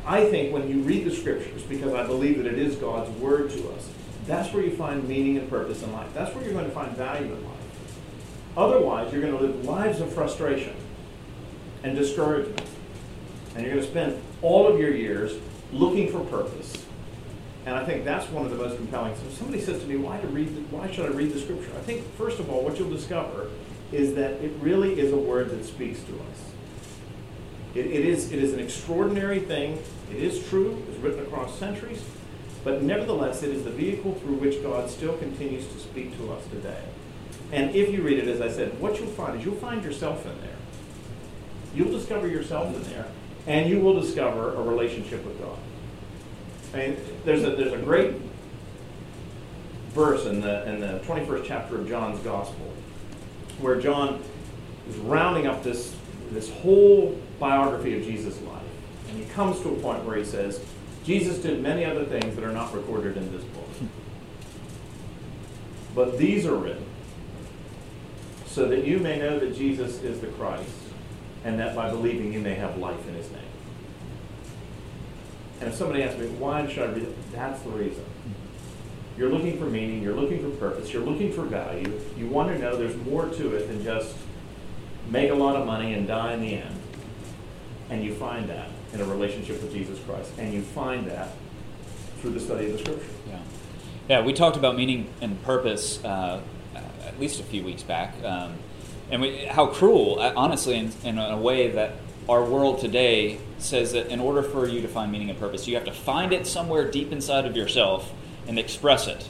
I 0.05 0.25
think 0.25 0.53
when 0.53 0.69
you 0.69 0.81
read 0.81 1.05
the 1.05 1.15
scriptures, 1.15 1.63
because 1.63 1.95
I 1.95 2.05
believe 2.05 2.39
that 2.39 2.47
it 2.47 2.59
is 2.59 2.75
God's 2.75 3.11
word 3.21 3.51
to 3.51 3.69
us, 3.71 3.89
that's 4.27 4.53
where 4.53 4.65
you 4.65 4.75
find 4.75 5.07
meaning 5.09 5.39
and 5.39 5.49
purpose 5.49 5.85
in 5.85 5.93
life. 5.93 6.13
That's 6.15 6.35
where 6.35 6.43
you're 6.43 6.53
going 6.53 6.67
to 6.67 6.73
find 6.73 6.97
value 6.97 7.33
in 7.33 7.45
life. 7.45 7.55
Otherwise, 8.57 9.13
you're 9.13 9.23
going 9.23 9.39
to 9.39 9.41
live 9.41 9.65
lives 9.65 10.01
of 10.01 10.13
frustration 10.13 10.75
and 11.85 11.97
discouragement. 11.97 12.61
And 13.55 13.65
you're 13.65 13.75
going 13.75 13.85
to 13.85 13.91
spend 13.91 14.21
all 14.43 14.67
of 14.67 14.79
your 14.79 14.95
years 14.95 15.39
looking 15.73 16.11
for 16.11 16.21
purpose. 16.21 16.85
And 17.67 17.77
I 17.77 17.85
think 17.85 18.05
that's 18.05 18.27
one 18.31 18.45
of 18.45 18.51
the 18.51 18.57
most 18.57 18.77
compelling. 18.77 19.15
So 19.17 19.29
somebody 19.37 19.61
says 19.61 19.83
to 19.83 19.87
me, 19.87 19.97
why, 19.97 20.19
to 20.19 20.27
read 20.29 20.55
the, 20.55 20.61
why 20.75 20.91
should 20.91 21.05
I 21.05 21.15
read 21.15 21.33
the 21.33 21.41
scripture? 21.41 21.71
I 21.77 21.81
think, 21.81 22.03
first 22.17 22.39
of 22.39 22.49
all, 22.49 22.63
what 22.63 22.79
you'll 22.79 22.91
discover 22.91 23.51
is 23.93 24.15
that 24.15 24.33
it 24.33 24.53
really 24.61 24.99
is 24.99 25.13
a 25.13 25.17
word 25.17 25.51
that 25.51 25.65
speaks 25.65 26.01
to 26.01 26.13
us. 26.13 26.53
It, 27.75 27.87
it, 27.87 28.07
is, 28.07 28.33
it 28.33 28.39
is 28.39 28.53
an 28.55 28.61
extraordinary 28.61 29.41
thing. 29.41 29.83
It 30.11 30.23
is 30.23 30.47
true. 30.49 30.83
It's 30.89 30.99
written 30.99 31.21
across 31.21 31.59
centuries. 31.59 32.03
But 32.65 32.83
nevertheless, 32.83 33.43
it 33.43 33.51
is 33.51 33.65
the 33.65 33.71
vehicle 33.71 34.15
through 34.15 34.35
which 34.35 34.63
God 34.63 34.91
still 34.91 35.17
continues 35.19 35.67
to 35.67 35.79
speak 35.79 36.17
to 36.19 36.33
us 36.33 36.45
today. 36.47 36.83
And 37.53 37.75
if 37.75 37.93
you 37.93 38.03
read 38.03 38.19
it, 38.19 38.29
as 38.29 38.41
I 38.41 38.51
said, 38.51 38.79
what 38.81 38.99
you'll 38.99 39.09
find 39.09 39.39
is 39.39 39.45
you'll 39.45 39.57
find 39.57 39.83
yourself 39.85 40.27
in 40.27 40.39
there. 40.41 40.57
You'll 41.75 41.93
discover 41.93 42.29
yourself 42.29 42.75
in 42.75 42.83
there, 42.91 43.07
and 43.49 43.69
you 43.69 43.81
will 43.81 43.99
discover 43.99 44.55
a 44.55 44.63
relationship 44.63 45.25
with 45.25 45.41
God. 45.41 45.59
There's 47.25 47.43
a, 47.43 47.57
there's 47.57 47.73
a 47.73 47.79
great 47.79 48.15
verse 49.89 50.27
in 50.27 50.43
the, 50.43 50.69
in 50.69 50.81
the 50.81 51.01
21st 51.01 51.45
chapter 51.45 51.81
of 51.81 51.89
John's 51.89 52.21
Gospel 52.21 52.73
where 53.59 53.81
John 53.81 54.23
is 54.89 54.97
rounding 54.99 55.47
up 55.47 55.65
this, 55.65 55.97
this 56.31 56.51
whole 56.51 57.21
biography 57.41 57.99
of 57.99 58.05
Jesus' 58.05 58.41
life. 58.43 58.63
And 59.09 59.19
he 59.19 59.25
comes 59.31 59.61
to 59.61 59.71
a 59.71 59.77
point 59.81 60.05
where 60.05 60.17
he 60.17 60.25
says, 60.25 60.63
Jesus 61.05 61.39
did 61.39 61.63
many 61.63 61.85
other 61.85 62.05
things 62.05 62.37
that 62.37 62.45
are 62.45 62.53
not 62.53 62.73
recorded 62.75 63.17
in 63.17 63.33
this 63.33 63.43
book. 63.45 63.69
But 65.95 66.19
these 66.19 66.47
are 66.47 66.55
written 66.55 66.85
so 68.47 68.69
that 68.69 68.85
you 68.85 68.99
may 68.99 69.19
know 69.19 69.39
that 69.39 69.57
Jesus 69.57 70.03
is 70.03 70.21
the 70.21 70.27
Christ, 70.29 70.71
and 71.45 71.59
that 71.59 71.75
by 71.75 71.91
believing 71.91 72.33
you 72.33 72.41
may 72.41 72.55
have 72.55 72.79
life 72.79 73.07
in 73.09 73.15
his 73.15 73.31
name. 73.31 73.41
And 75.61 75.69
if 75.69 75.75
somebody 75.75 76.03
asks 76.03 76.19
me, 76.19 76.29
why 76.29 76.67
should 76.69 76.91
I 76.91 76.93
read? 76.93 77.15
That's 77.33 77.61
the 77.63 77.71
reason. 77.71 78.05
You're 79.17 79.31
looking 79.31 79.59
for 79.59 79.65
meaning, 79.65 80.03
you're 80.03 80.15
looking 80.15 80.41
for 80.41 80.57
purpose, 80.57 80.93
you're 80.93 81.03
looking 81.03 81.33
for 81.33 81.43
value. 81.43 82.01
You 82.17 82.29
want 82.29 82.51
to 82.51 82.59
know 82.59 82.77
there's 82.77 82.97
more 82.97 83.29
to 83.29 83.57
it 83.57 83.67
than 83.67 83.83
just 83.83 84.15
make 85.11 85.31
a 85.31 85.35
lot 85.35 85.57
of 85.57 85.67
money 85.67 85.95
and 85.95 86.07
die 86.07 86.35
in 86.35 86.41
the 86.41 86.55
end. 86.55 86.81
And 87.91 88.05
you 88.05 88.15
find 88.15 88.49
that 88.49 88.69
in 88.93 89.01
a 89.01 89.05
relationship 89.05 89.61
with 89.61 89.73
Jesus 89.73 89.99
Christ. 90.01 90.31
And 90.39 90.53
you 90.53 90.63
find 90.63 91.07
that 91.09 91.31
through 92.21 92.31
the 92.31 92.41
study 92.41 92.67
of 92.67 92.73
the 92.73 92.79
Scripture. 92.79 93.11
Yeah. 93.29 93.39
Yeah, 94.09 94.21
we 94.23 94.33
talked 94.33 94.57
about 94.57 94.77
meaning 94.77 95.09
and 95.21 95.43
purpose 95.43 96.03
uh, 96.05 96.41
at 96.75 97.19
least 97.19 97.41
a 97.41 97.43
few 97.43 97.65
weeks 97.65 97.83
back. 97.83 98.15
Um, 98.23 98.55
and 99.11 99.23
we, 99.23 99.45
how 99.47 99.67
cruel, 99.67 100.19
uh, 100.21 100.33
honestly, 100.37 100.77
in, 100.77 100.93
in 101.05 101.19
a 101.19 101.39
way 101.39 101.71
that 101.73 101.95
our 102.29 102.45
world 102.45 102.81
today 102.81 103.39
says 103.59 103.93
that 103.93 104.09
in 104.09 104.21
order 104.21 104.43
for 104.43 104.67
you 104.67 104.83
to 104.83 104.89
find 104.89 105.11
meaning 105.11 105.31
and 105.31 105.39
purpose, 105.39 105.67
you 105.67 105.75
have 105.75 105.85
to 105.85 105.93
find 105.93 106.33
it 106.33 106.47
somewhere 106.47 106.91
deep 106.91 107.11
inside 107.11 107.47
of 107.47 107.57
yourself 107.57 108.13
and 108.47 108.59
express 108.59 109.07
it. 109.07 109.27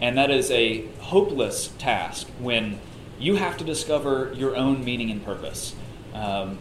And 0.00 0.16
that 0.16 0.30
is 0.30 0.50
a 0.50 0.86
hopeless 1.00 1.68
task 1.78 2.26
when 2.38 2.80
you 3.18 3.36
have 3.36 3.56
to 3.58 3.64
discover 3.64 4.32
your 4.34 4.56
own 4.56 4.84
meaning 4.84 5.10
and 5.10 5.24
purpose. 5.24 5.74
Um, 6.14 6.58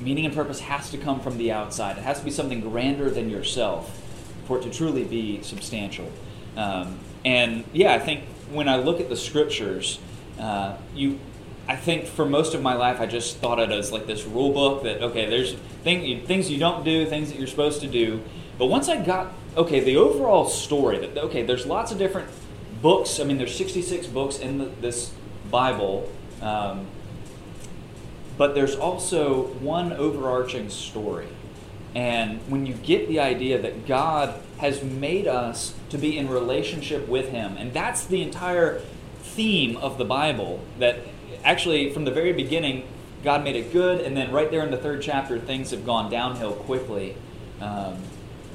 meaning 0.00 0.26
and 0.26 0.34
purpose 0.34 0.60
has 0.60 0.90
to 0.90 0.98
come 0.98 1.20
from 1.20 1.38
the 1.38 1.52
outside, 1.52 1.96
it 1.96 2.02
has 2.02 2.18
to 2.18 2.24
be 2.24 2.30
something 2.30 2.60
grander 2.60 3.08
than 3.08 3.30
yourself 3.30 4.00
for 4.46 4.58
it 4.58 4.62
to 4.62 4.70
truly 4.70 5.04
be 5.04 5.42
substantial. 5.42 6.10
Um, 6.56 6.98
and 7.24 7.64
yeah, 7.72 7.94
I 7.94 7.98
think 8.00 8.24
when 8.50 8.68
I 8.68 8.76
look 8.76 9.00
at 9.00 9.08
the 9.08 9.16
scriptures, 9.16 9.98
uh, 10.38 10.76
you 10.94 11.20
I 11.68 11.76
think 11.76 12.06
for 12.06 12.26
most 12.26 12.54
of 12.54 12.62
my 12.62 12.74
life, 12.74 13.00
I 13.00 13.06
just 13.06 13.38
thought 13.38 13.60
of 13.60 13.70
it 13.70 13.78
as 13.78 13.92
like 13.92 14.06
this 14.06 14.24
rule 14.24 14.52
book 14.52 14.82
that 14.82 15.02
okay, 15.02 15.28
there's 15.28 15.54
thing, 15.84 16.26
things 16.26 16.50
you 16.50 16.58
don't 16.58 16.84
do, 16.84 17.06
things 17.06 17.30
that 17.30 17.38
you're 17.38 17.46
supposed 17.46 17.80
to 17.82 17.86
do. 17.86 18.22
But 18.58 18.66
once 18.66 18.88
I 18.88 19.02
got 19.02 19.32
okay, 19.56 19.80
the 19.80 19.96
overall 19.96 20.48
story 20.48 20.98
that 20.98 21.16
okay, 21.16 21.42
there's 21.42 21.66
lots 21.66 21.92
of 21.92 21.98
different 21.98 22.28
books. 22.80 23.20
I 23.20 23.24
mean, 23.24 23.38
there's 23.38 23.56
66 23.56 24.08
books 24.08 24.38
in 24.38 24.58
the, 24.58 24.64
this 24.80 25.12
Bible, 25.50 26.10
um, 26.40 26.86
but 28.36 28.54
there's 28.54 28.74
also 28.74 29.44
one 29.60 29.92
overarching 29.92 30.68
story. 30.68 31.28
And 31.94 32.40
when 32.48 32.66
you 32.66 32.74
get 32.74 33.06
the 33.06 33.20
idea 33.20 33.60
that 33.60 33.86
God 33.86 34.40
has 34.58 34.82
made 34.82 35.26
us 35.26 35.74
to 35.90 35.98
be 35.98 36.16
in 36.16 36.28
relationship 36.28 37.06
with 37.06 37.28
Him, 37.28 37.56
and 37.56 37.72
that's 37.72 38.06
the 38.06 38.22
entire 38.22 38.80
theme 39.22 39.76
of 39.76 39.98
the 39.98 40.04
Bible 40.04 40.60
that 40.78 40.98
actually, 41.44 41.92
from 41.92 42.04
the 42.04 42.10
very 42.10 42.32
beginning, 42.32 42.86
God 43.22 43.44
made 43.44 43.56
it 43.56 43.72
good, 43.72 44.00
and 44.00 44.16
then 44.16 44.32
right 44.32 44.50
there 44.50 44.64
in 44.64 44.70
the 44.70 44.76
third 44.76 45.02
chapter, 45.02 45.38
things 45.38 45.70
have 45.70 45.86
gone 45.86 46.10
downhill 46.10 46.52
quickly. 46.52 47.16
Um, 47.60 47.98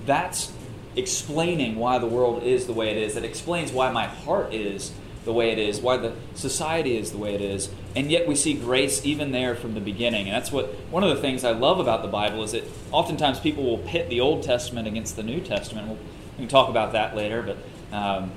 that's 0.05 0.51
explaining 0.95 1.75
why 1.75 1.99
the 1.99 2.07
world 2.07 2.43
is 2.43 2.67
the 2.67 2.73
way 2.73 2.89
it 2.91 2.97
is. 2.97 3.15
It 3.15 3.23
explains 3.23 3.71
why 3.71 3.91
my 3.91 4.07
heart 4.07 4.53
is 4.53 4.91
the 5.25 5.33
way 5.33 5.51
it 5.51 5.59
is, 5.59 5.79
why 5.79 5.97
the 5.97 6.13
society 6.33 6.97
is 6.97 7.11
the 7.11 7.17
way 7.17 7.35
it 7.35 7.41
is. 7.41 7.69
And 7.95 8.09
yet 8.09 8.27
we 8.27 8.35
see 8.35 8.53
grace 8.53 9.05
even 9.05 9.31
there 9.31 9.55
from 9.55 9.73
the 9.73 9.81
beginning. 9.81 10.27
And 10.27 10.35
that's 10.35 10.51
what 10.51 10.67
one 10.89 11.03
of 11.03 11.09
the 11.09 11.21
things 11.21 11.43
I 11.43 11.51
love 11.51 11.79
about 11.79 12.01
the 12.01 12.07
Bible 12.07 12.43
is 12.43 12.53
that 12.53 12.63
oftentimes 12.91 13.39
people 13.39 13.63
will 13.63 13.79
pit 13.79 14.09
the 14.09 14.21
Old 14.21 14.43
Testament 14.43 14.87
against 14.87 15.15
the 15.15 15.23
New 15.23 15.41
Testament. 15.41 15.87
We'll, 15.87 15.97
we 15.97 16.43
can 16.43 16.47
talk 16.47 16.69
about 16.69 16.93
that 16.93 17.15
later, 17.15 17.43
but 17.43 17.95
um, 17.95 18.31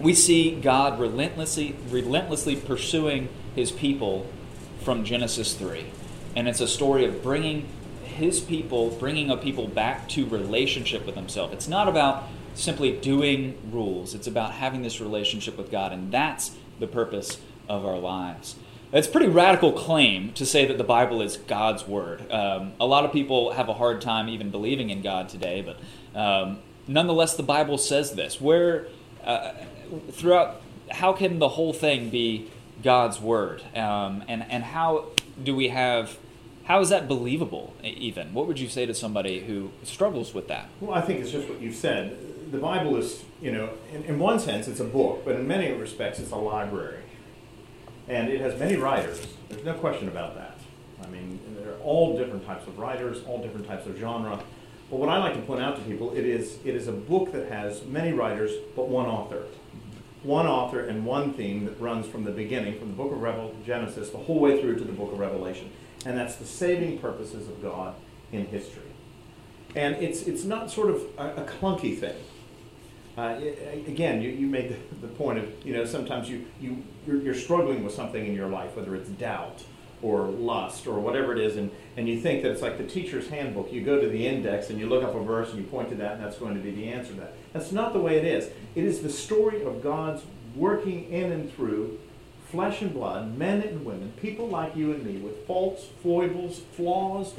we 0.00 0.14
see 0.14 0.60
God 0.60 0.98
relentlessly, 0.98 1.76
relentlessly 1.88 2.56
pursuing 2.56 3.28
his 3.56 3.72
people 3.72 4.26
from 4.82 5.04
Genesis 5.04 5.54
3. 5.54 5.86
And 6.36 6.46
it's 6.46 6.60
a 6.60 6.68
story 6.68 7.04
of 7.06 7.22
bringing 7.22 7.66
his 8.04 8.38
people, 8.40 8.90
bringing 8.90 9.30
a 9.30 9.36
people 9.36 9.66
back 9.66 10.08
to 10.10 10.26
relationship 10.26 11.04
with 11.04 11.16
himself. 11.16 11.52
It's 11.52 11.66
not 11.66 11.88
about 11.88 12.24
simply 12.54 12.92
doing 12.92 13.58
rules, 13.70 14.14
it's 14.14 14.26
about 14.26 14.52
having 14.52 14.82
this 14.82 15.00
relationship 15.00 15.58
with 15.58 15.70
God. 15.70 15.92
And 15.92 16.12
that's 16.12 16.56
the 16.78 16.86
purpose 16.86 17.40
of 17.68 17.84
our 17.84 17.98
lives. 17.98 18.56
It's 18.92 19.08
a 19.08 19.10
pretty 19.10 19.28
radical 19.28 19.72
claim 19.72 20.32
to 20.34 20.46
say 20.46 20.64
that 20.66 20.78
the 20.78 20.84
Bible 20.84 21.20
is 21.20 21.36
God's 21.36 21.86
word. 21.88 22.30
Um, 22.30 22.72
a 22.78 22.86
lot 22.86 23.04
of 23.04 23.12
people 23.12 23.52
have 23.52 23.68
a 23.68 23.74
hard 23.74 24.00
time 24.00 24.28
even 24.28 24.50
believing 24.50 24.90
in 24.90 25.02
God 25.02 25.28
today, 25.28 25.60
but 25.60 25.78
um, 26.18 26.60
nonetheless, 26.86 27.36
the 27.36 27.42
Bible 27.42 27.78
says 27.78 28.12
this. 28.12 28.40
Where 28.40 28.86
uh, 29.24 29.52
throughout, 30.12 30.62
how 30.90 31.12
can 31.12 31.40
the 31.40 31.48
whole 31.48 31.72
thing 31.72 32.10
be 32.10 32.48
God's 32.82 33.20
word? 33.20 33.62
Um, 33.74 34.24
and, 34.28 34.44
and 34.50 34.64
how 34.64 35.06
do 35.42 35.54
we 35.54 35.68
have, 35.68 36.18
how 36.64 36.80
is 36.80 36.88
that 36.90 37.08
believable 37.08 37.74
even? 37.82 38.34
What 38.34 38.46
would 38.46 38.58
you 38.58 38.68
say 38.68 38.86
to 38.86 38.94
somebody 38.94 39.40
who 39.40 39.70
struggles 39.82 40.34
with 40.34 40.48
that? 40.48 40.68
Well, 40.80 40.96
I 40.96 41.00
think 41.00 41.20
it's 41.20 41.30
just 41.30 41.48
what 41.48 41.60
you've 41.60 41.74
said. 41.74 42.16
The 42.52 42.58
Bible 42.58 42.96
is, 42.96 43.24
you 43.42 43.52
know, 43.52 43.70
in, 43.92 44.04
in 44.04 44.18
one 44.18 44.38
sense 44.38 44.68
it's 44.68 44.80
a 44.80 44.84
book, 44.84 45.24
but 45.24 45.36
in 45.36 45.46
many 45.46 45.72
respects 45.72 46.18
it's 46.18 46.30
a 46.30 46.36
library. 46.36 47.02
And 48.08 48.28
it 48.28 48.40
has 48.40 48.58
many 48.58 48.76
writers. 48.76 49.26
There's 49.48 49.64
no 49.64 49.74
question 49.74 50.08
about 50.08 50.36
that. 50.36 50.58
I 51.02 51.08
mean, 51.08 51.40
there 51.58 51.72
are 51.72 51.78
all 51.80 52.16
different 52.16 52.46
types 52.46 52.66
of 52.66 52.78
writers, 52.78 53.22
all 53.26 53.42
different 53.42 53.66
types 53.66 53.86
of 53.86 53.96
genre. 53.98 54.40
But 54.90 55.00
what 55.00 55.08
I 55.08 55.18
like 55.18 55.34
to 55.34 55.42
point 55.42 55.60
out 55.60 55.74
to 55.76 55.82
people, 55.82 56.14
it 56.14 56.24
is, 56.24 56.58
it 56.64 56.76
is 56.76 56.86
a 56.86 56.92
book 56.92 57.32
that 57.32 57.48
has 57.50 57.84
many 57.84 58.12
writers, 58.12 58.52
but 58.76 58.88
one 58.88 59.06
author 59.06 59.42
one 60.26 60.46
author 60.46 60.80
and 60.80 61.06
one 61.06 61.32
theme 61.32 61.64
that 61.64 61.80
runs 61.80 62.06
from 62.06 62.24
the 62.24 62.30
beginning, 62.30 62.78
from 62.78 62.88
the 62.88 62.94
book 62.94 63.12
of 63.12 63.22
Revel- 63.22 63.54
Genesis, 63.64 64.10
the 64.10 64.18
whole 64.18 64.40
way 64.40 64.60
through 64.60 64.76
to 64.78 64.84
the 64.84 64.92
book 64.92 65.12
of 65.12 65.18
Revelation. 65.18 65.70
And 66.04 66.18
that's 66.18 66.36
the 66.36 66.44
saving 66.44 66.98
purposes 66.98 67.48
of 67.48 67.62
God 67.62 67.94
in 68.32 68.46
history. 68.46 68.82
And 69.74 69.96
it's, 69.96 70.22
it's 70.22 70.44
not 70.44 70.70
sort 70.70 70.90
of 70.90 71.02
a, 71.18 71.42
a 71.42 71.44
clunky 71.44 71.98
thing. 71.98 72.16
Uh, 73.16 73.40
again, 73.86 74.20
you, 74.20 74.30
you 74.30 74.46
made 74.46 74.68
the, 74.68 75.06
the, 75.06 75.12
point 75.14 75.38
of, 75.38 75.50
you 75.64 75.72
know, 75.72 75.86
sometimes 75.86 76.28
you, 76.28 76.44
you, 76.60 76.82
you're, 77.06 77.22
you're, 77.22 77.34
struggling 77.34 77.82
with 77.82 77.94
something 77.94 78.26
in 78.26 78.34
your 78.34 78.48
life, 78.48 78.76
whether 78.76 78.94
it's 78.94 79.08
doubt 79.08 79.62
or 80.02 80.26
lust 80.26 80.86
or 80.86 80.98
whatever 80.98 81.32
it 81.32 81.38
is, 81.38 81.56
and, 81.56 81.70
and 81.96 82.08
you 82.08 82.20
think 82.20 82.42
that 82.42 82.52
it's 82.52 82.62
like 82.62 82.78
the 82.78 82.86
teacher's 82.86 83.28
handbook. 83.28 83.72
You 83.72 83.82
go 83.82 84.00
to 84.00 84.08
the 84.08 84.26
index 84.26 84.70
and 84.70 84.78
you 84.78 84.88
look 84.88 85.02
up 85.02 85.14
a 85.14 85.22
verse 85.22 85.50
and 85.50 85.58
you 85.58 85.64
point 85.64 85.88
to 85.90 85.94
that, 85.96 86.12
and 86.16 86.24
that's 86.24 86.38
going 86.38 86.54
to 86.54 86.60
be 86.60 86.70
the 86.70 86.88
answer 86.88 87.12
to 87.12 87.20
that. 87.20 87.34
That's 87.52 87.72
not 87.72 87.92
the 87.92 88.00
way 88.00 88.16
it 88.16 88.24
is. 88.24 88.50
It 88.74 88.84
is 88.84 89.00
the 89.00 89.10
story 89.10 89.62
of 89.64 89.82
God's 89.82 90.22
working 90.54 91.10
in 91.10 91.32
and 91.32 91.52
through 91.54 91.98
flesh 92.50 92.80
and 92.80 92.92
blood, 92.92 93.36
men 93.36 93.60
and 93.62 93.84
women, 93.84 94.12
people 94.20 94.48
like 94.48 94.76
you 94.76 94.92
and 94.92 95.04
me, 95.04 95.18
with 95.18 95.46
faults, 95.46 95.86
foibles, 96.02 96.60
flaws, 96.76 97.34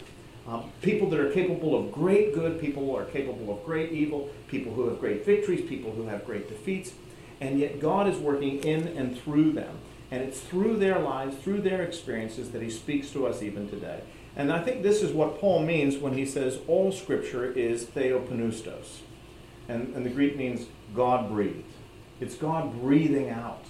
um, 0.47 0.71
people 0.81 1.09
that 1.09 1.19
are 1.19 1.31
capable 1.31 1.77
of 1.77 1.91
great 1.91 2.33
good, 2.33 2.59
people 2.59 2.85
who 2.85 2.95
are 2.95 3.05
capable 3.05 3.53
of 3.53 3.63
great 3.65 3.91
evil, 3.91 4.29
people 4.47 4.73
who 4.73 4.87
have 4.87 4.99
great 4.99 5.25
victories, 5.25 5.67
people 5.67 5.91
who 5.91 6.07
have 6.07 6.25
great 6.25 6.49
defeats, 6.49 6.93
and 7.39 7.59
yet 7.59 7.79
God 7.79 8.07
is 8.07 8.17
working 8.17 8.63
in 8.63 8.87
and 8.87 9.19
through 9.19 9.53
them. 9.53 9.77
And 10.09 10.23
it's 10.23 10.39
through 10.39 10.77
their 10.77 10.99
lives, 10.99 11.35
through 11.37 11.61
their 11.61 11.81
experiences, 11.81 12.51
that 12.51 12.61
He 12.61 12.69
speaks 12.69 13.11
to 13.11 13.27
us 13.27 13.41
even 13.41 13.69
today. 13.69 14.01
And 14.37 14.53
I 14.53 14.61
think 14.61 14.83
this 14.83 15.01
is 15.01 15.11
what 15.11 15.39
Paul 15.39 15.63
means 15.63 15.97
when 15.97 16.13
he 16.13 16.23
says 16.23 16.59
all 16.67 16.91
Scripture 16.91 17.51
is 17.51 17.85
theopneustos. 17.85 18.99
And, 19.67 19.95
and 19.95 20.05
the 20.05 20.11
Greek 20.11 20.37
means 20.37 20.67
God 20.93 21.27
breathed. 21.27 21.65
It's 22.21 22.35
God 22.35 22.79
breathing 22.79 23.31
out. 23.31 23.65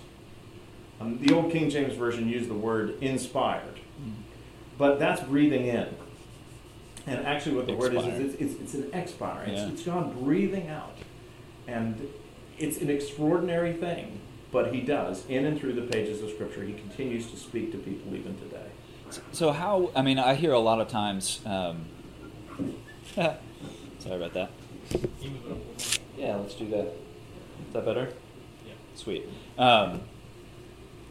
Um, 1.00 1.20
the 1.20 1.34
old 1.34 1.53
King 1.53 1.70
James 1.70 1.96
Version 1.96 2.27
used 2.27 2.50
the 2.50 2.56
word 2.56 3.01
inspired, 3.01 3.79
but 4.77 5.00
that's 5.00 5.22
breathing 5.22 5.67
in. 5.67 5.96
And 7.06 7.25
actually, 7.25 7.56
what 7.56 7.67
the 7.67 7.75
word 7.75 7.94
is, 7.94 8.06
is 8.06 8.34
it's, 8.34 8.41
it's, 8.41 8.62
it's 8.62 8.74
an 8.74 8.89
expire. 8.94 9.44
It's, 9.44 9.62
yeah. 9.62 9.70
it's 9.70 9.84
God 9.84 10.20
breathing 10.20 10.67
out. 10.67 10.98
And 11.67 12.10
it's 12.58 12.79
an 12.79 12.89
extraordinary 12.89 13.74
thing, 13.74 14.20
but 14.51 14.74
He 14.74 14.82
does. 14.82 15.25
In 15.27 15.46
and 15.46 15.60
through 15.60 15.74
the 15.74 15.82
pages 15.82 16.22
of 16.22 16.30
Scripture, 16.30 16.63
He 16.63 16.74
continues 16.74 17.30
to 17.32 17.38
speak 17.38 17.72
to 17.72 17.77
people 17.77 18.16
even 18.16 18.38
today. 18.39 18.66
So, 19.32 19.51
how, 19.51 19.92
I 19.96 20.01
mean, 20.01 20.20
I 20.20 20.36
hear 20.36 20.51
a 20.51 20.60
lot 20.60 20.82
of 20.82 20.89
times, 20.89 21.39
um, 21.46 21.86
sorry 23.16 23.38
about 24.06 24.34
that. 24.34 24.51
Yeah, 26.18 26.36
let's 26.36 26.56
do 26.56 26.68
that. 26.70 26.88
Is 26.88 27.74
that 27.74 27.86
better? 27.86 28.12
Yeah. 28.66 28.74
Sweet. 28.96 29.25
Um, 29.58 30.01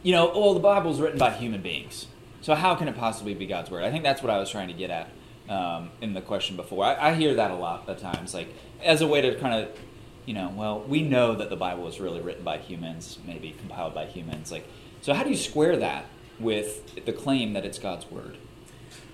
you 0.02 0.12
know, 0.12 0.26
well, 0.26 0.54
the 0.54 0.60
Bible's 0.60 1.00
written 1.00 1.18
by 1.18 1.30
human 1.30 1.62
beings. 1.62 2.06
So 2.42 2.54
how 2.54 2.74
can 2.74 2.86
it 2.86 2.96
possibly 2.96 3.34
be 3.34 3.46
God's 3.46 3.70
word? 3.70 3.82
I 3.82 3.90
think 3.90 4.04
that's 4.04 4.22
what 4.22 4.30
I 4.30 4.38
was 4.38 4.50
trying 4.50 4.68
to 4.68 4.74
get 4.74 4.90
at 4.90 5.10
um, 5.48 5.90
in 6.00 6.14
the 6.14 6.20
question 6.20 6.56
before. 6.56 6.84
I, 6.84 7.10
I, 7.10 7.14
hear 7.14 7.34
that 7.34 7.50
a 7.50 7.56
lot 7.56 7.88
of 7.88 7.98
times, 7.98 8.34
like 8.34 8.48
as 8.82 9.00
a 9.00 9.06
way 9.06 9.20
to 9.20 9.34
kind 9.40 9.64
of, 9.64 9.78
you 10.26 10.34
know, 10.34 10.52
well, 10.54 10.80
we 10.80 11.02
know 11.02 11.34
that 11.36 11.50
the 11.50 11.56
Bible 11.56 11.84
was 11.84 12.00
really 12.00 12.20
written 12.20 12.44
by 12.44 12.58
humans, 12.58 13.18
maybe 13.24 13.54
compiled 13.58 13.94
by 13.94 14.06
humans. 14.06 14.50
Like, 14.50 14.66
so 15.00 15.14
how 15.14 15.22
do 15.22 15.30
you 15.30 15.36
square 15.36 15.76
that 15.76 16.06
with 16.38 17.04
the 17.06 17.12
claim 17.12 17.52
that 17.54 17.64
it's 17.64 17.78
God's 17.78 18.10
word? 18.10 18.36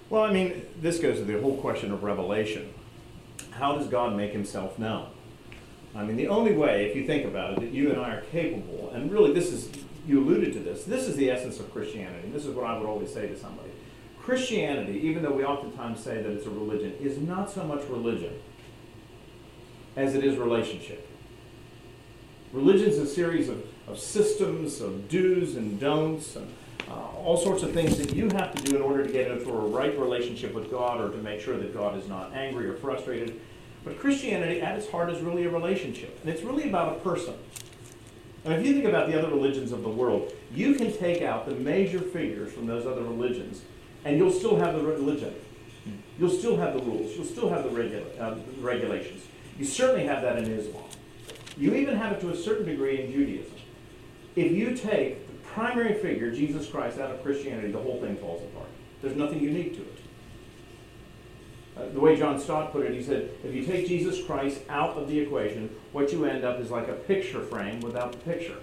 Well, 0.09 0.25
I 0.25 0.33
mean, 0.33 0.67
this 0.81 0.99
goes 0.99 1.19
to 1.19 1.25
the 1.25 1.41
whole 1.41 1.57
question 1.59 1.93
of 1.93 2.03
revelation. 2.03 2.73
How 3.51 3.77
does 3.77 3.87
God 3.87 4.17
make 4.17 4.33
himself 4.33 4.79
known? 4.79 5.09
I 5.95 6.05
mean, 6.05 6.17
the 6.17 6.29
only 6.29 6.57
way, 6.57 6.87
if 6.87 6.97
you 6.97 7.07
think 7.07 7.27
about 7.27 7.53
it, 7.53 7.61
that 7.61 7.71
you 7.71 7.91
and 7.91 8.01
I 8.01 8.17
are 8.17 8.21
capable, 8.23 8.91
and 8.95 9.13
really 9.13 9.35
this 9.35 9.53
is, 9.53 9.71
you 10.07 10.21
alluded 10.21 10.55
to 10.55 10.61
this, 10.61 10.85
this 10.85 11.07
is 11.07 11.17
the 11.17 11.31
essence 11.31 11.61
of 11.61 11.71
Christianity. 11.71 12.31
This 12.31 12.47
is 12.47 12.55
what 12.55 12.65
I 12.65 12.79
would 12.79 12.87
always 12.87 13.13
say 13.13 13.29
to 13.29 13.39
somebody. 13.39 13.69
Christianity, 14.19 15.01
even 15.01 15.23
though 15.23 15.33
we 15.33 15.45
oftentimes 15.45 16.03
say 16.03 16.23
that 16.23 16.31
it's 16.31 16.47
a 16.47 16.51
religion, 16.51 16.95
is 17.01 17.19
not 17.19 17.51
so 17.51 17.65
much 17.65 17.83
religion 17.91 18.33
as 19.97 20.15
it 20.15 20.25
is 20.25 20.37
relationship. 20.37 21.09
Religion 22.53 22.89
is 22.89 22.99
a 22.99 23.07
series 23.07 23.49
of, 23.49 23.65
of 23.87 23.99
systems, 23.99 24.81
of 24.81 25.09
do's 25.09 25.57
and 25.57 25.81
don'ts, 25.81 26.37
and 26.37 26.53
uh, 26.89 26.95
all 27.17 27.37
sorts 27.37 27.63
of 27.63 27.73
things 27.73 27.97
that 27.99 28.15
you 28.15 28.29
have 28.31 28.55
to 28.55 28.63
do 28.63 28.77
in 28.77 28.83
order 28.83 29.07
to 29.07 29.13
get 29.13 29.31
into 29.31 29.51
a 29.51 29.67
right 29.69 29.99
relationship 29.99 30.53
with 30.53 30.71
God 30.71 31.01
or 31.01 31.11
to 31.11 31.19
make 31.19 31.41
sure 31.41 31.57
that 31.57 31.73
God 31.73 31.97
is 31.97 32.09
not 32.09 32.33
angry 32.35 32.67
or 32.67 32.75
frustrated. 32.75 33.41
But 33.85 33.99
Christianity, 33.99 34.61
at 34.61 34.77
its 34.77 34.91
heart, 34.91 35.11
is 35.11 35.21
really 35.23 35.45
a 35.45 35.51
relationship, 35.51 36.19
and 36.23 36.31
it's 36.31 36.43
really 36.43 36.69
about 36.69 36.97
a 36.97 37.01
person. 37.01 37.35
And 38.45 38.55
if 38.55 38.67
you 38.67 38.75
think 38.75 38.87
about 38.87 39.09
the 39.09 39.19
other 39.19 39.33
religions 39.33 39.73
of 39.73 39.83
the 39.83 39.89
world, 39.89 40.33
you 40.53 40.75
can 40.75 40.93
take 40.93 41.23
out 41.23 41.47
the 41.47 41.55
major 41.55 42.01
figures 42.01 42.53
from 42.53 42.67
those 42.67 42.87
other 42.87 43.03
religions 43.03 43.63
and 44.05 44.19
you'll 44.19 44.33
still 44.33 44.57
have 44.57 44.75
the 44.75 44.83
religion. 44.83 45.35
You'll 46.19 46.31
still 46.31 46.57
have 46.57 46.75
the 46.75 46.81
rules. 46.81 47.15
You'll 47.17 47.25
still 47.25 47.49
have 47.49 47.65
the 47.65 47.71
regula- 47.71 48.05
uh, 48.19 48.37
regulations. 48.61 49.25
You 49.63 49.69
certainly 49.69 50.07
have 50.07 50.23
that 50.23 50.39
in 50.39 50.51
Islam. 50.51 50.83
You 51.57 51.77
even 51.77 51.95
have 51.95 52.11
it 52.15 52.21
to 52.23 52.31
a 52.31 52.37
certain 52.37 52.67
degree 52.67 53.01
in 53.01 53.13
Judaism. 53.13 53.55
If 54.35 54.51
you 54.51 54.75
take 54.75 55.25
the 55.29 55.35
primary 55.51 55.95
figure, 55.95 56.33
Jesus 56.33 56.69
Christ, 56.69 56.99
out 56.99 57.13
of 57.13 57.23
Christianity, 57.23 57.71
the 57.71 57.79
whole 57.79 58.01
thing 58.01 58.17
falls 58.17 58.43
apart. 58.43 58.67
There's 59.03 59.15
nothing 59.15 59.39
unique 59.39 59.75
to 59.77 59.83
it. 59.83 59.99
Uh, 61.77 61.93
the 61.93 62.01
way 62.01 62.17
John 62.17 62.41
Stott 62.41 62.73
put 62.73 62.85
it, 62.87 62.93
he 62.93 63.05
said, 63.05 63.31
if 63.45 63.55
you 63.55 63.65
take 63.65 63.87
Jesus 63.87 64.21
Christ 64.25 64.63
out 64.69 64.97
of 64.97 65.07
the 65.07 65.21
equation, 65.21 65.71
what 65.93 66.11
you 66.11 66.25
end 66.25 66.45
up 66.45 66.59
is 66.59 66.73
like 66.73 66.89
a 66.89 66.95
picture 66.95 67.45
frame 67.45 67.79
without 67.83 68.11
the 68.11 68.19
picture. 68.19 68.59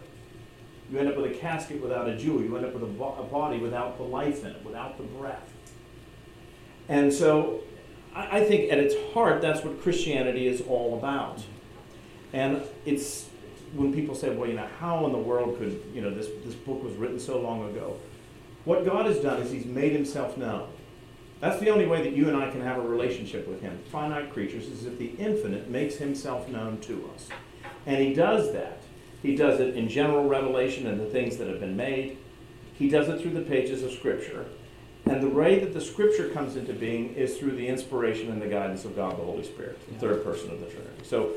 You 0.92 1.00
end 1.00 1.08
up 1.08 1.16
with 1.16 1.32
a 1.32 1.34
casket 1.34 1.82
without 1.82 2.10
a 2.10 2.18
jewel. 2.18 2.42
You 2.42 2.58
end 2.58 2.66
up 2.66 2.74
with 2.74 2.84
a, 2.84 2.88
bo- 2.88 3.16
a 3.18 3.24
body 3.24 3.60
without 3.60 3.96
the 3.96 4.04
life 4.04 4.44
in 4.44 4.52
it, 4.52 4.66
without 4.66 4.98
the 4.98 5.04
breath. 5.04 5.50
And 6.90 7.14
so 7.14 7.62
I, 8.20 8.38
I 8.38 8.44
think 8.44 8.72
at 8.72 8.80
its 8.80 8.96
heart, 9.14 9.42
that's 9.42 9.64
what 9.64 9.82
Christianity 9.82 10.48
is 10.48 10.62
all 10.62 10.98
about. 10.98 11.42
And 12.34 12.62
it's 12.86 13.28
when 13.74 13.94
people 13.94 14.16
say, 14.16 14.30
well, 14.30 14.50
you 14.50 14.56
know, 14.56 14.68
how 14.80 15.06
in 15.06 15.12
the 15.12 15.18
world 15.18 15.58
could, 15.58 15.82
you 15.94 16.02
know, 16.02 16.10
this, 16.10 16.28
this 16.44 16.56
book 16.56 16.84
was 16.84 16.94
written 16.96 17.20
so 17.20 17.40
long 17.40 17.70
ago? 17.70 17.98
What 18.66 18.86
God 18.86 19.06
has 19.06 19.20
done 19.20 19.42
is 19.42 19.52
He's 19.52 19.66
made 19.66 19.94
Himself 19.94 20.38
known. 20.38 20.68
That's 21.40 21.60
the 21.60 21.70
only 21.70 21.86
way 21.86 22.02
that 22.02 22.14
you 22.14 22.28
and 22.28 22.36
I 22.36 22.52
can 22.52 22.62
have 22.62 22.78
a 22.78 22.82
relationship 22.82 23.48
with 23.48 23.62
Him, 23.62 23.80
finite 23.92 24.34
creatures, 24.34 24.68
is 24.68 24.86
if 24.86 24.98
the 25.00 25.12
infinite 25.18 25.70
makes 25.70 25.96
Himself 25.96 26.50
known 26.50 26.80
to 26.82 27.10
us. 27.16 27.30
And 27.86 27.98
He 27.98 28.14
does 28.14 28.52
that 28.54 28.80
he 29.22 29.36
does 29.36 29.60
it 29.60 29.76
in 29.76 29.90
general 29.90 30.28
revelation 30.28 30.88
and 30.88 31.00
the 31.00 31.06
things 31.06 31.38
that 31.38 31.48
have 31.48 31.60
been 31.60 31.76
made. 31.76 32.18
He 32.74 32.90
does 32.90 33.10
it 33.10 33.22
through 33.22 33.32
the 33.32 33.42
pages 33.42 33.84
of 33.84 33.92
Scripture. 33.92 34.46
And 35.10 35.24
the 35.24 35.30
way 35.30 35.60
that 35.60 35.74
the 35.74 35.82
Scripture 35.82 36.30
comes 36.30 36.56
into 36.56 36.74
being 36.74 37.14
is 37.16 37.38
through 37.38 37.52
the 37.52 37.68
inspiration 37.68 38.32
and 38.32 38.42
the 38.42 38.48
guidance 38.48 38.86
of 38.86 38.96
God 38.96 39.18
the 39.18 39.24
Holy 39.24 39.44
Spirit, 39.44 39.80
the 39.88 39.94
yeah. 39.94 40.00
third 40.00 40.24
person 40.24 40.52
of 40.52 40.60
the 40.60 40.68
Trinity. 40.68 41.04
So 41.04 41.34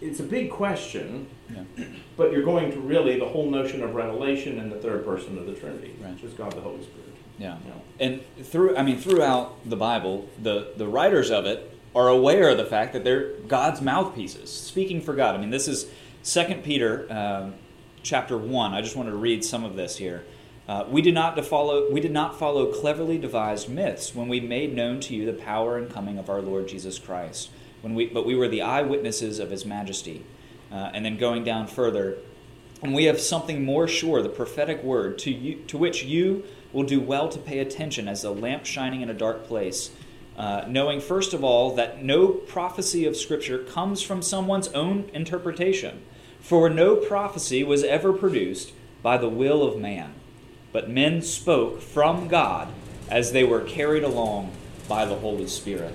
it's 0.00 0.20
a 0.20 0.24
big 0.24 0.50
question, 0.50 1.28
yeah. 1.52 1.86
but 2.16 2.32
you're 2.32 2.42
going 2.42 2.70
to 2.72 2.80
really 2.80 3.18
the 3.18 3.28
whole 3.28 3.50
notion 3.50 3.82
of 3.82 3.94
revelation 3.94 4.58
and 4.58 4.70
the 4.70 4.76
third 4.76 5.04
person 5.04 5.38
of 5.38 5.46
the 5.46 5.54
Trinity, 5.54 5.94
right. 6.00 6.12
which 6.12 6.24
is 6.24 6.32
God 6.34 6.52
the 6.52 6.60
Holy 6.60 6.82
Spirit. 6.82 7.14
Yeah. 7.38 7.58
You 7.64 7.70
know? 7.70 7.82
And 8.00 8.46
through 8.46 8.76
I 8.76 8.82
mean 8.82 8.98
throughout 8.98 9.68
the 9.68 9.76
Bible, 9.76 10.28
the 10.40 10.72
the 10.76 10.86
writers 10.86 11.30
of 11.30 11.46
it 11.46 11.76
are 11.94 12.08
aware 12.08 12.50
of 12.50 12.58
the 12.58 12.64
fact 12.64 12.92
that 12.92 13.04
they're 13.04 13.34
God's 13.48 13.80
mouthpieces, 13.80 14.52
speaking 14.52 15.00
for 15.00 15.14
God. 15.14 15.34
I 15.34 15.38
mean, 15.38 15.50
this 15.50 15.68
is 15.68 15.86
Second 16.22 16.64
Peter 16.64 17.06
um, 17.12 17.54
chapter 18.04 18.38
1, 18.38 18.74
I 18.74 18.80
just 18.80 18.94
wanted 18.94 19.10
to 19.10 19.16
read 19.16 19.44
some 19.44 19.64
of 19.64 19.74
this 19.74 19.96
here. 19.96 20.24
Uh, 20.66 20.84
we, 20.88 21.02
did 21.02 21.14
not 21.14 21.42
follow, 21.44 21.90
we 21.90 22.00
did 22.00 22.12
not 22.12 22.38
follow 22.38 22.72
cleverly 22.72 23.18
devised 23.18 23.68
myths 23.68 24.14
when 24.14 24.28
we 24.28 24.40
made 24.40 24.74
known 24.74 24.98
to 24.98 25.14
you 25.14 25.26
the 25.26 25.32
power 25.32 25.76
and 25.76 25.92
coming 25.92 26.18
of 26.18 26.30
our 26.30 26.40
Lord 26.40 26.68
Jesus 26.68 26.98
Christ, 26.98 27.50
when 27.82 27.94
we, 27.94 28.06
but 28.06 28.24
we 28.24 28.34
were 28.34 28.48
the 28.48 28.62
eyewitnesses 28.62 29.38
of 29.38 29.50
his 29.50 29.66
majesty. 29.66 30.24
Uh, 30.72 30.90
and 30.92 31.04
then 31.04 31.16
going 31.16 31.44
down 31.44 31.66
further, 31.66 32.16
and 32.82 32.94
we 32.94 33.04
have 33.04 33.20
something 33.20 33.64
more 33.64 33.86
sure, 33.86 34.22
the 34.22 34.28
prophetic 34.28 34.82
word, 34.82 35.18
to, 35.18 35.30
you, 35.30 35.56
to 35.66 35.78
which 35.78 36.02
you 36.02 36.42
will 36.72 36.82
do 36.82 37.00
well 37.00 37.28
to 37.28 37.38
pay 37.38 37.60
attention 37.60 38.08
as 38.08 38.24
a 38.24 38.30
lamp 38.30 38.64
shining 38.64 39.00
in 39.00 39.08
a 39.08 39.14
dark 39.14 39.46
place, 39.46 39.90
uh, 40.36 40.64
knowing 40.66 41.00
first 41.00 41.32
of 41.32 41.44
all 41.44 41.76
that 41.76 42.02
no 42.02 42.28
prophecy 42.28 43.04
of 43.06 43.16
Scripture 43.16 43.58
comes 43.58 44.02
from 44.02 44.20
someone's 44.20 44.68
own 44.68 45.08
interpretation 45.12 46.02
for 46.44 46.68
no 46.68 46.94
prophecy 46.94 47.64
was 47.64 47.82
ever 47.84 48.12
produced 48.12 48.74
by 49.02 49.16
the 49.16 49.30
will 49.30 49.62
of 49.62 49.80
man, 49.80 50.12
but 50.74 50.90
men 50.90 51.22
spoke 51.22 51.80
from 51.80 52.26
God 52.26 52.66
as 53.08 53.30
they 53.30 53.44
were 53.44 53.60
carried 53.60 54.02
along 54.02 54.50
by 54.88 55.04
the 55.04 55.14
Holy 55.14 55.46
Spirit. 55.46 55.94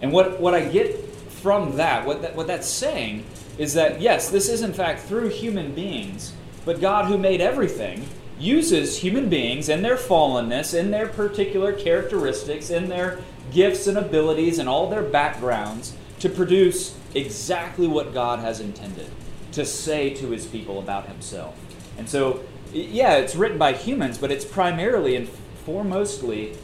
And 0.00 0.12
what, 0.12 0.40
what 0.40 0.54
I 0.54 0.66
get 0.66 1.04
from 1.42 1.76
that, 1.78 2.06
what, 2.06 2.22
that, 2.22 2.36
what 2.36 2.46
that's 2.46 2.68
saying, 2.68 3.24
is 3.58 3.74
that 3.74 4.00
yes, 4.00 4.30
this 4.30 4.48
is 4.48 4.62
in 4.62 4.72
fact 4.72 5.02
through 5.02 5.30
human 5.30 5.74
beings, 5.74 6.32
but 6.64 6.80
God 6.80 7.06
who 7.06 7.18
made 7.18 7.40
everything 7.40 8.06
uses 8.38 8.98
human 8.98 9.28
beings 9.28 9.68
in 9.68 9.82
their 9.82 9.96
fallenness, 9.96 10.78
in 10.78 10.92
their 10.92 11.08
particular 11.08 11.72
characteristics, 11.72 12.70
in 12.70 12.88
their 12.88 13.18
gifts 13.50 13.88
and 13.88 13.98
abilities, 13.98 14.60
and 14.60 14.68
all 14.68 14.88
their 14.88 15.02
backgrounds 15.02 15.96
to 16.20 16.28
produce 16.28 16.96
exactly 17.16 17.88
what 17.88 18.14
God 18.14 18.38
has 18.38 18.60
intended 18.60 19.10
to 19.52 19.66
say 19.66 20.14
to 20.14 20.30
his 20.30 20.46
people 20.46 20.78
about 20.78 21.08
himself. 21.08 21.58
And 21.98 22.08
so, 22.08 22.44
yeah, 22.72 23.16
it's 23.16 23.34
written 23.34 23.58
by 23.58 23.72
humans, 23.72 24.18
but 24.18 24.30
it's 24.30 24.44
primarily 24.44 25.16
and 25.16 25.28
foremostly 25.66 26.56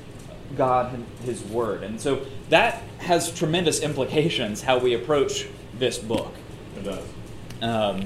God 0.56 0.94
and 0.94 1.06
his 1.24 1.42
word. 1.42 1.82
And 1.82 2.00
so 2.00 2.24
that 2.50 2.82
has 2.98 3.32
tremendous 3.32 3.80
implications 3.80 4.62
how 4.62 4.78
we 4.78 4.94
approach 4.94 5.46
this 5.78 5.98
book. 5.98 6.34
It 6.76 6.84
does. 6.84 7.04
Um, 7.62 8.04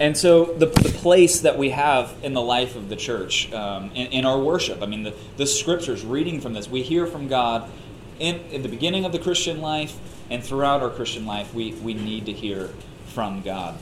and 0.00 0.16
so 0.16 0.46
the, 0.46 0.66
the 0.66 0.88
place 0.88 1.40
that 1.40 1.58
we 1.58 1.70
have 1.70 2.14
in 2.22 2.32
the 2.32 2.40
life 2.40 2.76
of 2.76 2.88
the 2.88 2.96
church, 2.96 3.52
um, 3.52 3.90
in, 3.94 4.08
in, 4.08 4.24
our 4.24 4.38
worship, 4.38 4.82
I 4.82 4.86
mean, 4.86 5.02
the, 5.02 5.14
the 5.36 5.46
scriptures, 5.46 6.04
reading 6.04 6.40
from 6.40 6.54
this, 6.54 6.68
we 6.68 6.82
hear 6.82 7.06
from 7.06 7.28
God 7.28 7.70
in, 8.18 8.40
in 8.50 8.62
the 8.62 8.68
beginning 8.68 9.04
of 9.04 9.12
the 9.12 9.18
Christian 9.18 9.60
life 9.60 9.98
and 10.30 10.42
throughout 10.42 10.82
our 10.82 10.90
Christian 10.90 11.26
life, 11.26 11.52
we, 11.52 11.74
we 11.74 11.94
need 11.94 12.26
to 12.26 12.32
hear 12.32 12.70
from 13.06 13.42
God. 13.42 13.78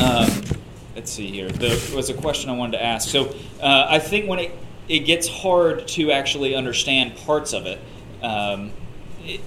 Um, 0.00 0.30
let's 0.96 1.12
see 1.12 1.30
here. 1.30 1.48
There 1.50 1.76
was 1.94 2.08
a 2.08 2.14
question 2.14 2.48
I 2.48 2.54
wanted 2.54 2.78
to 2.78 2.82
ask. 2.82 3.08
So 3.08 3.26
uh, 3.60 3.86
I 3.88 3.98
think 3.98 4.28
when 4.28 4.38
it, 4.38 4.52
it 4.88 5.00
gets 5.00 5.28
hard 5.28 5.86
to 5.88 6.10
actually 6.10 6.54
understand 6.54 7.16
parts 7.16 7.52
of 7.52 7.66
it, 7.66 7.78
um, 8.22 8.72
it, 9.22 9.42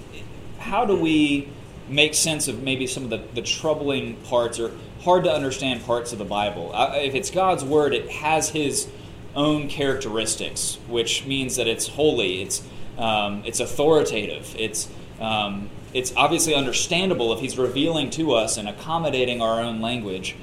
how 0.58 0.86
do 0.86 0.96
we 0.96 1.48
make 1.88 2.14
sense 2.14 2.46
of 2.46 2.62
maybe 2.62 2.86
some 2.86 3.02
of 3.02 3.10
the, 3.10 3.20
the 3.34 3.42
troubling 3.42 4.14
parts 4.22 4.60
or 4.60 4.70
hard 5.00 5.24
to 5.24 5.32
understand 5.32 5.84
parts 5.84 6.12
of 6.12 6.18
the 6.18 6.24
Bible? 6.24 6.70
Uh, 6.72 6.92
if 6.94 7.16
it's 7.16 7.30
God's 7.30 7.64
Word, 7.64 7.94
it 7.94 8.08
has 8.08 8.50
His 8.50 8.88
own 9.34 9.68
characteristics, 9.68 10.78
which 10.88 11.26
means 11.26 11.56
that 11.56 11.66
it's 11.66 11.88
holy, 11.88 12.42
it's, 12.42 12.62
um, 12.96 13.42
it's 13.44 13.58
authoritative, 13.58 14.54
it's, 14.56 14.88
um, 15.20 15.68
it's 15.92 16.12
obviously 16.16 16.54
understandable 16.54 17.32
if 17.32 17.40
He's 17.40 17.58
revealing 17.58 18.10
to 18.10 18.34
us 18.34 18.56
and 18.56 18.68
accommodating 18.68 19.42
our 19.42 19.60
own 19.60 19.80
language. 19.80 20.36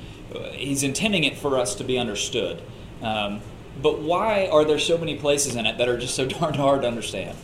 He's 0.54 0.84
intending 0.84 1.24
it 1.24 1.38
for 1.38 1.58
us 1.58 1.76
to 1.76 1.84
be 1.84 1.98
understood. 1.98 2.62
Um, 3.02 3.42
but 3.82 4.00
why 4.00 4.48
are 4.48 4.66
there 4.66 4.80
so 4.80 4.98
many 4.98 5.18
places 5.18 5.56
in 5.56 5.66
it 5.66 5.78
that 5.78 5.88
are 5.88 5.98
just 5.98 6.16
so 6.16 6.26
darn 6.28 6.56
hard 6.56 6.82
to 6.82 6.88
understand? 6.88 7.38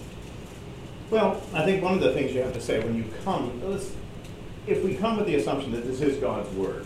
Well, 1.09 1.41
I 1.53 1.63
think 1.63 1.83
one 1.83 1.93
of 1.93 1.99
the 1.99 2.13
things 2.13 2.33
you 2.33 2.41
have 2.41 2.53
to 2.53 2.61
say 2.61 2.83
when 2.83 2.95
you 2.95 3.05
come, 3.23 3.61
if 4.65 4.83
we 4.83 4.95
come 4.95 5.17
with 5.17 5.27
the 5.27 5.35
assumption 5.35 5.71
that 5.73 5.85
this 5.85 6.01
is 6.01 6.17
God's 6.17 6.49
Word, 6.55 6.85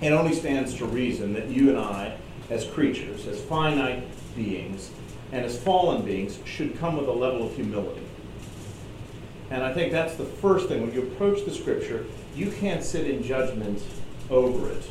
it 0.00 0.12
only 0.12 0.34
stands 0.34 0.74
to 0.74 0.86
reason 0.86 1.34
that 1.34 1.48
you 1.48 1.68
and 1.70 1.78
I, 1.78 2.16
as 2.50 2.64
creatures, 2.64 3.26
as 3.26 3.40
finite 3.42 4.04
beings, 4.34 4.90
and 5.32 5.44
as 5.44 5.58
fallen 5.58 6.02
beings, 6.02 6.38
should 6.44 6.78
come 6.78 6.96
with 6.96 7.08
a 7.08 7.12
level 7.12 7.46
of 7.46 7.54
humility. 7.54 8.02
And 9.50 9.62
I 9.62 9.74
think 9.74 9.92
that's 9.92 10.14
the 10.16 10.24
first 10.24 10.68
thing. 10.68 10.82
When 10.82 10.94
you 10.94 11.02
approach 11.02 11.44
the 11.44 11.50
Scripture, 11.50 12.06
you 12.34 12.50
can't 12.50 12.82
sit 12.82 13.10
in 13.10 13.22
judgment 13.22 13.82
over 14.30 14.70
it. 14.70 14.84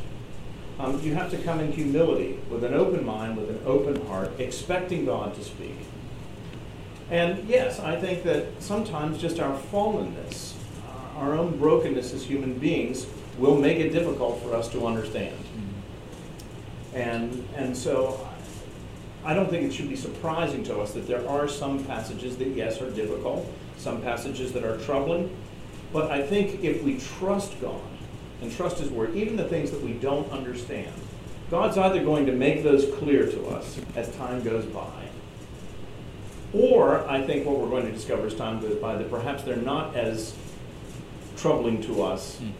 Um, 0.80 1.02
you 1.02 1.16
have 1.16 1.32
to 1.32 1.38
come 1.38 1.60
in 1.60 1.72
humility, 1.72 2.40
with 2.50 2.64
an 2.64 2.74
open 2.74 3.06
mind, 3.06 3.38
with 3.38 3.50
an 3.50 3.60
open 3.66 4.06
heart, 4.08 4.40
expecting 4.40 5.06
God 5.06 5.34
to 5.36 5.44
speak. 5.44 5.78
And 7.10 7.48
yes, 7.48 7.80
I 7.80 8.00
think 8.00 8.24
that 8.24 8.62
sometimes 8.62 9.20
just 9.20 9.40
our 9.40 9.58
fallenness, 9.72 10.54
uh, 10.88 11.20
our 11.20 11.34
own 11.36 11.58
brokenness 11.58 12.14
as 12.14 12.24
human 12.24 12.60
beings, 12.60 13.08
will 13.38 13.58
make 13.58 13.80
it 13.80 13.90
difficult 13.90 14.42
for 14.44 14.54
us 14.54 14.68
to 14.70 14.86
understand. 14.86 15.38
And, 16.94 17.48
and 17.56 17.76
so 17.76 18.28
I 19.24 19.34
don't 19.34 19.50
think 19.50 19.64
it 19.64 19.74
should 19.74 19.90
be 19.90 19.96
surprising 19.96 20.64
to 20.66 20.80
us 20.80 20.94
that 20.94 21.08
there 21.08 21.28
are 21.28 21.48
some 21.48 21.84
passages 21.86 22.38
that, 22.38 22.50
yes, 22.50 22.82
are 22.82 22.92
difficult, 22.92 23.46
some 23.78 24.02
passages 24.02 24.54
that 24.54 24.64
are 24.64 24.78
troubling. 24.80 25.36
But 25.94 26.12
I 26.12 26.22
think 26.22 26.64
if 26.64 26.84
we 26.84 27.00
trust 27.00 27.60
God 27.62 27.82
and 28.42 28.56
trust 28.56 28.78
His 28.78 28.90
Word, 28.90 29.16
even 29.16 29.36
the 29.36 29.48
things 29.48 29.72
that 29.72 29.82
we 29.82 29.94
don't 29.94 30.30
understand, 30.32 30.94
God's 31.50 31.78
either 31.78 32.04
going 32.04 32.26
to 32.26 32.32
make 32.32 32.64
those 32.64 32.86
clear 32.98 33.26
to 33.26 33.48
us 33.48 33.80
as 33.96 34.14
time 34.16 34.44
goes 34.44 34.66
by, 34.66 35.08
or 36.54 37.08
I 37.10 37.22
think 37.22 37.46
what 37.46 37.60
we're 37.60 37.70
going 37.70 37.86
to 37.86 37.92
discover 37.92 38.28
as 38.28 38.36
time 38.36 38.60
goes 38.60 38.76
by 38.76 38.96
that 38.96 39.10
perhaps 39.10 39.44
they're 39.44 39.58
not 39.58 39.96
as 39.96 40.36
troubling 41.36 41.82
to 41.84 42.04
us 42.04 42.40
mm. 42.42 42.52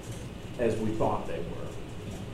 as 0.60 0.76
we 0.78 0.90
thought 0.92 1.28
they 1.28 1.40
were. 1.40 1.68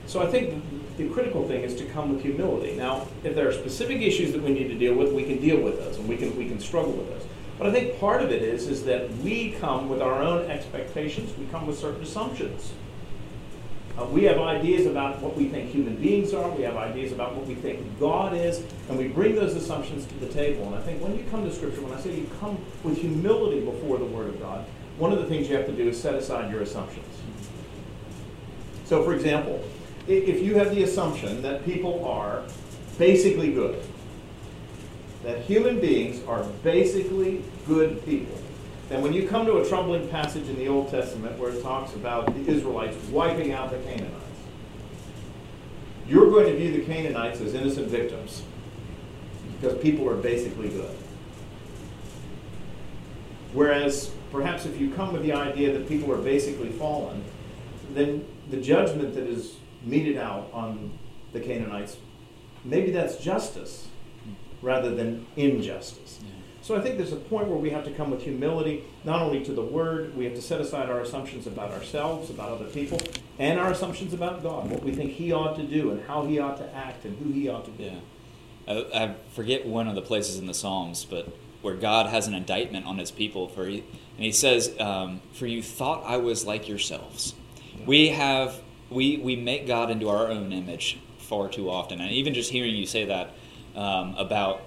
So 0.05 0.21
I 0.21 0.27
think 0.27 0.63
the 0.97 1.09
critical 1.09 1.47
thing 1.47 1.62
is 1.62 1.75
to 1.75 1.85
come 1.85 2.13
with 2.13 2.21
humility. 2.21 2.75
Now, 2.75 3.07
if 3.23 3.35
there 3.35 3.47
are 3.47 3.53
specific 3.53 4.01
issues 4.01 4.31
that 4.33 4.43
we 4.43 4.51
need 4.51 4.67
to 4.67 4.75
deal 4.75 4.93
with, 4.93 5.13
we 5.13 5.23
can 5.23 5.39
deal 5.39 5.59
with 5.62 5.79
those 5.79 5.97
and 5.97 6.07
we 6.07 6.17
can 6.17 6.35
we 6.38 6.47
can 6.47 6.59
struggle 6.59 6.91
with 6.91 7.09
those. 7.09 7.25
But 7.57 7.67
I 7.67 7.71
think 7.71 8.00
part 8.00 8.21
of 8.21 8.31
it 8.31 8.41
is 8.41 8.67
is 8.67 8.83
that 8.85 9.09
we 9.17 9.51
come 9.53 9.89
with 9.89 10.01
our 10.01 10.21
own 10.21 10.50
expectations. 10.50 11.35
We 11.38 11.45
come 11.47 11.65
with 11.65 11.77
certain 11.77 12.03
assumptions. 12.03 12.73
Uh, 13.97 14.05
we 14.05 14.23
have 14.23 14.39
ideas 14.39 14.88
about 14.88 15.21
what 15.21 15.38
we 15.38 15.50
think 15.50 15.69
human 15.69 15.95
beings 15.95 16.33
are. 16.33 16.50
We 16.50 16.63
have 16.63 16.75
ideas 16.77 17.12
about 17.12 17.35
what 17.35 17.45
we 17.45 17.53
think 17.53 17.99
God 17.99 18.34
is, 18.34 18.63
and 18.89 18.97
we 18.97 19.08
bring 19.08 19.36
those 19.36 19.53
assumptions 19.56 20.06
to 20.08 20.15
the 20.15 20.27
table. 20.27 20.65
And 20.65 20.75
I 20.75 20.82
think 20.82 21.01
when 21.01 21.15
you 21.15 21.23
come 21.29 21.43
to 21.43 21.53
Scripture, 21.53 21.82
when 21.82 21.93
I 21.93 21.99
say 21.99 22.15
you 22.15 22.29
come 22.39 22.58
with 22.84 22.97
humility 22.97 23.60
before 23.60 23.99
the 23.99 24.06
Word 24.06 24.29
of 24.29 24.39
God, 24.39 24.65
one 24.97 25.12
of 25.12 25.19
the 25.19 25.25
things 25.25 25.47
you 25.47 25.56
have 25.56 25.67
to 25.67 25.71
do 25.71 25.89
is 25.89 26.01
set 26.01 26.15
aside 26.15 26.51
your 26.51 26.62
assumptions. 26.62 27.06
So, 28.86 29.03
for 29.03 29.13
example, 29.13 29.63
if 30.08 30.41
you 30.41 30.56
have 30.56 30.73
the 30.73 30.84
assumption 30.84 31.41
that 31.43 31.63
people 31.63 32.03
are 32.06 32.43
basically 32.97 33.53
good, 33.53 33.82
that 35.23 35.41
human 35.41 35.79
beings 35.79 36.23
are 36.27 36.43
basically 36.63 37.43
good 37.67 38.03
people, 38.06 38.38
and 38.93 39.01
when 39.01 39.12
you 39.12 39.27
come 39.27 39.47
to 39.47 39.58
a 39.58 39.67
troubling 39.67 40.08
passage 40.10 40.47
in 40.47 40.56
the 40.56 40.67
Old 40.67 40.91
Testament 40.91 41.39
where 41.39 41.49
it 41.49 41.63
talks 41.63 41.95
about 41.95 42.27
the 42.27 42.47
Israelites 42.47 42.95
wiping 43.10 43.51
out 43.51 43.71
the 43.71 43.79
Canaanites, 43.79 44.23
you're 46.08 46.29
going 46.29 46.45
to 46.45 46.56
view 46.56 46.71
the 46.71 46.86
Canaanites 46.86 47.41
as 47.41 47.56
innocent 47.56 47.88
victims 47.88 48.43
because 49.60 49.82
people 49.82 50.08
are 50.08 50.15
basically 50.15 50.69
good. 50.69 50.95
Whereas, 53.53 54.12
perhaps 54.32 54.67
if 54.67 54.79
you 54.79 54.91
come 54.91 55.12
with 55.12 55.23
the 55.23 55.34
idea 55.34 55.73
that 55.73 55.88
people 55.88 56.13
are 56.13 56.21
basically 56.21 56.69
fallen, 56.69 57.23
then 57.95 58.23
the 58.51 58.58
judgment 58.58 59.15
that 59.15 59.25
is 59.25 59.56
meted 59.82 60.17
out 60.17 60.51
on 60.53 60.95
the 61.32 61.39
Canaanites, 61.39 61.97
maybe 62.63 62.91
that's 62.91 63.17
justice 63.17 63.88
rather 64.62 64.93
than 64.93 65.25
injustice. 65.36 66.19
So 66.63 66.78
I 66.78 66.82
think 66.82 66.95
there's 66.97 67.12
a 67.12 67.17
point 67.17 67.49
where 67.49 67.58
we 67.58 67.71
have 67.71 67.84
to 67.84 67.91
come 67.91 68.10
with 68.10 68.23
humility, 68.23 68.86
not 69.04 69.21
only 69.21 69.43
to 69.43 69.52
the 69.52 69.62
word, 69.62 70.15
we 70.15 70.23
have 70.23 70.34
to 70.36 70.41
set 70.41 70.62
aside 70.62 70.89
our 70.89 71.02
assumptions 71.02 71.45
about 71.45 71.71
ourselves, 71.71 72.30
about 72.30 72.52
other 72.52 72.69
people, 72.69 73.02
and 73.38 73.60
our 73.60 73.71
assumptions 73.71 74.13
about 74.13 74.41
God, 74.41 74.71
what 74.71 74.82
we 74.82 74.93
think 74.93 75.12
He 75.12 75.34
ought 75.34 75.58
to 75.58 75.63
do, 75.63 75.91
and 75.91 76.02
how 76.04 76.26
He 76.26 76.39
ought 76.39 76.56
to 76.60 76.73
act, 76.73 77.04
and 77.04 77.17
who 77.17 77.34
He 77.34 77.49
ought 77.49 77.65
to 77.65 77.71
be. 77.71 77.84
Yeah. 77.84 77.99
I, 78.65 79.04
I 79.04 79.15
forget 79.34 79.65
one 79.65 79.89
of 79.89 79.95
the 79.95 80.02
places 80.02 80.39
in 80.39 80.47
the 80.47 80.54
Psalms, 80.54 81.04
but 81.04 81.28
where 81.62 81.76
God 81.76 82.06
has 82.06 82.28
an 82.28 82.34
indictment 82.34 82.86
on 82.86 82.97
His 82.97 83.12
people, 83.12 83.49
for 83.49 83.65
he, 83.65 83.80
and 83.80 84.26
He 84.26 84.32
says, 84.32 84.73
um, 84.80 85.19
"For 85.34 85.47
you 85.47 85.62
thought 85.62 86.06
I 86.06 86.15
was 86.15 86.45
like 86.45 86.69
yourselves." 86.69 87.36
Yeah. 87.78 87.86
We 87.88 88.08
have 88.10 88.62
we 88.89 89.17
we 89.17 89.36
make 89.36 89.67
God 89.67 89.91
into 89.91 90.08
our 90.08 90.28
own 90.28 90.54
image 90.54 90.97
far 91.17 91.49
too 91.49 91.69
often, 91.69 91.99
and 91.99 92.10
even 92.12 92.34
just 92.34 92.52
hearing 92.52 92.73
you 92.73 92.86
say 92.86 93.04
that 93.04 93.32
um, 93.76 94.15
about 94.17 94.62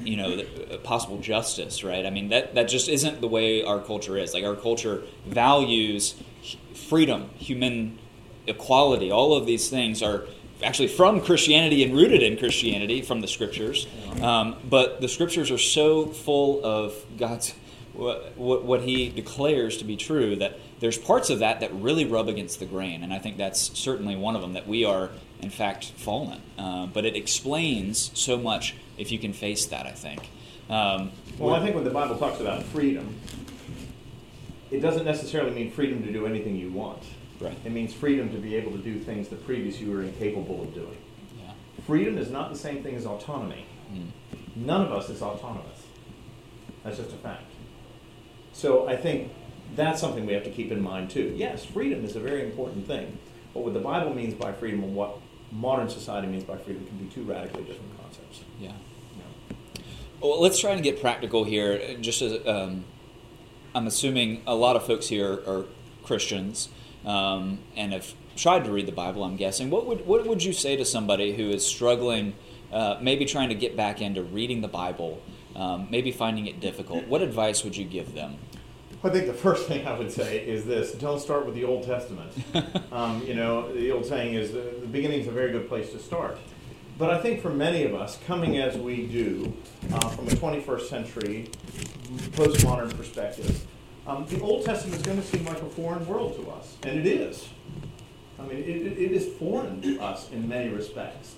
you 0.00 0.16
know 0.16 0.44
uh, 0.70 0.76
possible 0.78 1.18
justice 1.18 1.82
right? 1.82 2.04
I 2.04 2.10
mean 2.10 2.28
that 2.28 2.54
that 2.54 2.64
just 2.68 2.88
isn't 2.88 3.20
the 3.20 3.28
way 3.28 3.62
our 3.64 3.80
culture 3.80 4.16
is. 4.16 4.34
Like 4.34 4.44
our 4.44 4.56
culture 4.56 5.02
values 5.26 6.14
freedom 6.74 7.30
human 7.36 7.98
equality. 8.46 9.10
All 9.10 9.34
of 9.34 9.46
these 9.46 9.68
things 9.68 10.02
are 10.02 10.24
actually 10.64 10.88
from 10.88 11.20
christianity 11.20 11.84
and 11.84 11.94
rooted 11.94 12.22
in 12.22 12.36
christianity 12.38 13.02
from 13.02 13.20
the 13.20 13.28
scriptures. 13.28 13.86
Um, 14.22 14.56
but 14.68 15.00
the 15.00 15.08
scriptures 15.08 15.50
are 15.50 15.58
so 15.58 16.06
full 16.06 16.64
of 16.64 16.94
god's 17.18 17.54
what, 17.92 18.36
what, 18.36 18.64
what 18.64 18.82
he 18.82 19.08
declares 19.08 19.78
to 19.78 19.84
be 19.84 19.96
true 19.96 20.36
that 20.36 20.58
there's 20.80 20.98
parts 20.98 21.30
of 21.30 21.38
that 21.38 21.60
that 21.60 21.72
really 21.74 22.04
rub 22.04 22.28
against 22.28 22.58
the 22.58 22.66
grain. 22.66 23.02
And 23.02 23.12
i 23.12 23.18
think 23.18 23.36
that's 23.36 23.78
certainly 23.78 24.16
one 24.16 24.36
of 24.36 24.42
them 24.42 24.52
that 24.54 24.66
we 24.66 24.84
are 24.84 25.10
in 25.40 25.50
fact 25.50 25.92
fallen. 25.96 26.42
Uh, 26.58 26.86
but 26.86 27.04
it 27.04 27.16
explains 27.16 28.10
so 28.14 28.38
much 28.38 28.74
if 28.98 29.12
you 29.12 29.18
can 29.18 29.32
face 29.32 29.66
that, 29.66 29.86
I 29.86 29.92
think. 29.92 30.28
Um, 30.68 31.12
well, 31.38 31.54
I 31.54 31.60
think 31.60 31.74
when 31.74 31.84
the 31.84 31.90
Bible 31.90 32.16
talks 32.16 32.40
about 32.40 32.62
freedom, 32.64 33.14
it 34.70 34.80
doesn't 34.80 35.04
necessarily 35.04 35.52
mean 35.52 35.70
freedom 35.70 36.02
to 36.04 36.12
do 36.12 36.26
anything 36.26 36.56
you 36.56 36.72
want. 36.72 37.02
Right. 37.40 37.56
It 37.64 37.72
means 37.72 37.92
freedom 37.92 38.30
to 38.30 38.38
be 38.38 38.56
able 38.56 38.72
to 38.72 38.78
do 38.78 38.98
things 38.98 39.28
that 39.28 39.44
previous 39.44 39.80
you 39.80 39.90
were 39.90 40.02
incapable 40.02 40.62
of 40.62 40.74
doing. 40.74 40.96
Yeah. 41.38 41.52
Freedom 41.86 42.18
is 42.18 42.30
not 42.30 42.50
the 42.50 42.58
same 42.58 42.82
thing 42.82 42.96
as 42.96 43.06
autonomy. 43.06 43.66
Mm. 43.92 44.08
None 44.56 44.80
of 44.80 44.92
us 44.92 45.10
is 45.10 45.22
autonomous. 45.22 45.82
That's 46.82 46.96
just 46.96 47.10
a 47.10 47.16
fact. 47.16 47.52
So 48.52 48.88
I 48.88 48.96
think 48.96 49.30
that's 49.74 50.00
something 50.00 50.24
we 50.24 50.32
have 50.32 50.44
to 50.44 50.50
keep 50.50 50.72
in 50.72 50.80
mind 50.80 51.10
too. 51.10 51.34
Yes, 51.36 51.64
freedom 51.64 52.04
is 52.04 52.16
a 52.16 52.20
very 52.20 52.42
important 52.42 52.86
thing. 52.86 53.18
But 53.52 53.64
what 53.64 53.74
the 53.74 53.80
Bible 53.80 54.14
means 54.14 54.34
by 54.34 54.52
freedom 54.52 54.82
and 54.82 54.94
what 54.94 55.18
modern 55.52 55.88
society 55.88 56.26
means 56.26 56.44
by 56.44 56.56
freedom 56.56 56.86
can 56.86 56.96
be 56.96 57.06
two 57.06 57.22
radically 57.22 57.64
different 57.64 58.00
concepts. 58.00 58.40
Yeah. 58.60 58.72
Well, 60.20 60.40
let's 60.40 60.58
try 60.58 60.72
and 60.72 60.82
get 60.82 61.00
practical 61.00 61.44
here. 61.44 61.96
Just 62.00 62.22
as 62.22 62.46
um, 62.46 62.84
I'm 63.74 63.86
assuming 63.86 64.42
a 64.46 64.54
lot 64.54 64.76
of 64.76 64.86
folks 64.86 65.08
here 65.08 65.32
are 65.46 65.66
Christians 66.02 66.70
um, 67.04 67.58
and 67.76 67.92
have 67.92 68.14
tried 68.34 68.64
to 68.64 68.72
read 68.72 68.86
the 68.86 68.92
Bible. 68.92 69.24
I'm 69.24 69.36
guessing. 69.36 69.68
What 69.68 69.86
would 69.86 70.06
what 70.06 70.26
would 70.26 70.42
you 70.42 70.52
say 70.52 70.76
to 70.76 70.84
somebody 70.84 71.34
who 71.34 71.50
is 71.50 71.66
struggling, 71.66 72.34
uh, 72.72 72.96
maybe 73.00 73.26
trying 73.26 73.50
to 73.50 73.54
get 73.54 73.76
back 73.76 74.00
into 74.00 74.22
reading 74.22 74.62
the 74.62 74.68
Bible, 74.68 75.20
um, 75.54 75.88
maybe 75.90 76.12
finding 76.12 76.46
it 76.46 76.60
difficult? 76.60 77.06
What 77.08 77.20
advice 77.20 77.62
would 77.62 77.76
you 77.76 77.84
give 77.84 78.14
them? 78.14 78.38
I 79.04 79.10
think 79.10 79.26
the 79.26 79.34
first 79.34 79.68
thing 79.68 79.86
I 79.86 79.96
would 79.96 80.10
say 80.10 80.38
is 80.38 80.64
this: 80.64 80.92
don't 80.92 81.20
start 81.20 81.44
with 81.44 81.54
the 81.54 81.64
Old 81.64 81.84
Testament. 81.84 82.32
um, 82.92 83.22
you 83.26 83.34
know, 83.34 83.70
the 83.70 83.92
old 83.92 84.06
saying 84.06 84.32
is 84.32 84.52
the, 84.52 84.76
the 84.80 84.86
beginning 84.86 85.20
is 85.20 85.28
a 85.28 85.32
very 85.32 85.52
good 85.52 85.68
place 85.68 85.92
to 85.92 85.98
start. 85.98 86.38
But 86.98 87.10
I 87.10 87.20
think 87.20 87.42
for 87.42 87.50
many 87.50 87.84
of 87.84 87.94
us, 87.94 88.18
coming 88.26 88.56
as 88.56 88.76
we 88.76 89.06
do 89.06 89.52
uh, 89.92 90.08
from 90.08 90.28
a 90.28 90.30
21st 90.30 90.88
century 90.88 91.50
postmodern 92.32 92.96
perspective, 92.96 93.66
um, 94.06 94.24
the 94.26 94.40
Old 94.40 94.64
Testament 94.64 94.96
is 95.00 95.02
going 95.02 95.20
to 95.20 95.26
seem 95.26 95.44
like 95.44 95.60
a 95.60 95.66
foreign 95.66 96.06
world 96.06 96.36
to 96.36 96.50
us, 96.50 96.76
and 96.84 96.98
it 96.98 97.06
is. 97.06 97.48
I 98.38 98.42
mean, 98.42 98.58
it, 98.58 98.98
it 98.98 99.12
is 99.12 99.26
foreign 99.34 99.82
to 99.82 100.00
us 100.00 100.30
in 100.30 100.48
many 100.48 100.70
respects. 100.70 101.34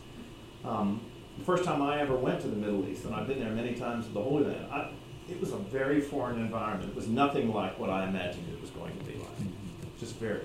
Um, 0.65 1.01
the 1.39 1.45
first 1.45 1.65
time 1.65 1.83
I 1.83 2.01
ever 2.01 2.15
went 2.15 2.41
to 2.43 2.49
the 2.49 2.57
Middle 2.57 2.89
East, 2.89 3.05
and 3.05 3.15
I've 3.15 3.27
been 3.27 3.41
there 3.41 3.51
many 3.51 3.75
times 3.75 4.07
to 4.07 4.13
the 4.13 4.23
Holy 4.23 4.45
Land, 4.45 4.67
I, 4.71 4.91
it 5.29 5.41
was 5.41 5.53
a 5.53 5.57
very 5.57 6.01
foreign 6.01 6.39
environment. 6.39 6.91
It 6.91 6.97
was 6.97 7.09
nothing 7.09 7.53
like 7.53 7.79
what 7.79 7.91
I 7.91 8.07
imagined 8.07 8.47
it 8.53 8.61
was 8.61 8.71
going 8.71 8.97
to 8.97 9.05
be 9.05 9.15
like. 9.15 9.99
Just 9.99 10.17
very. 10.17 10.43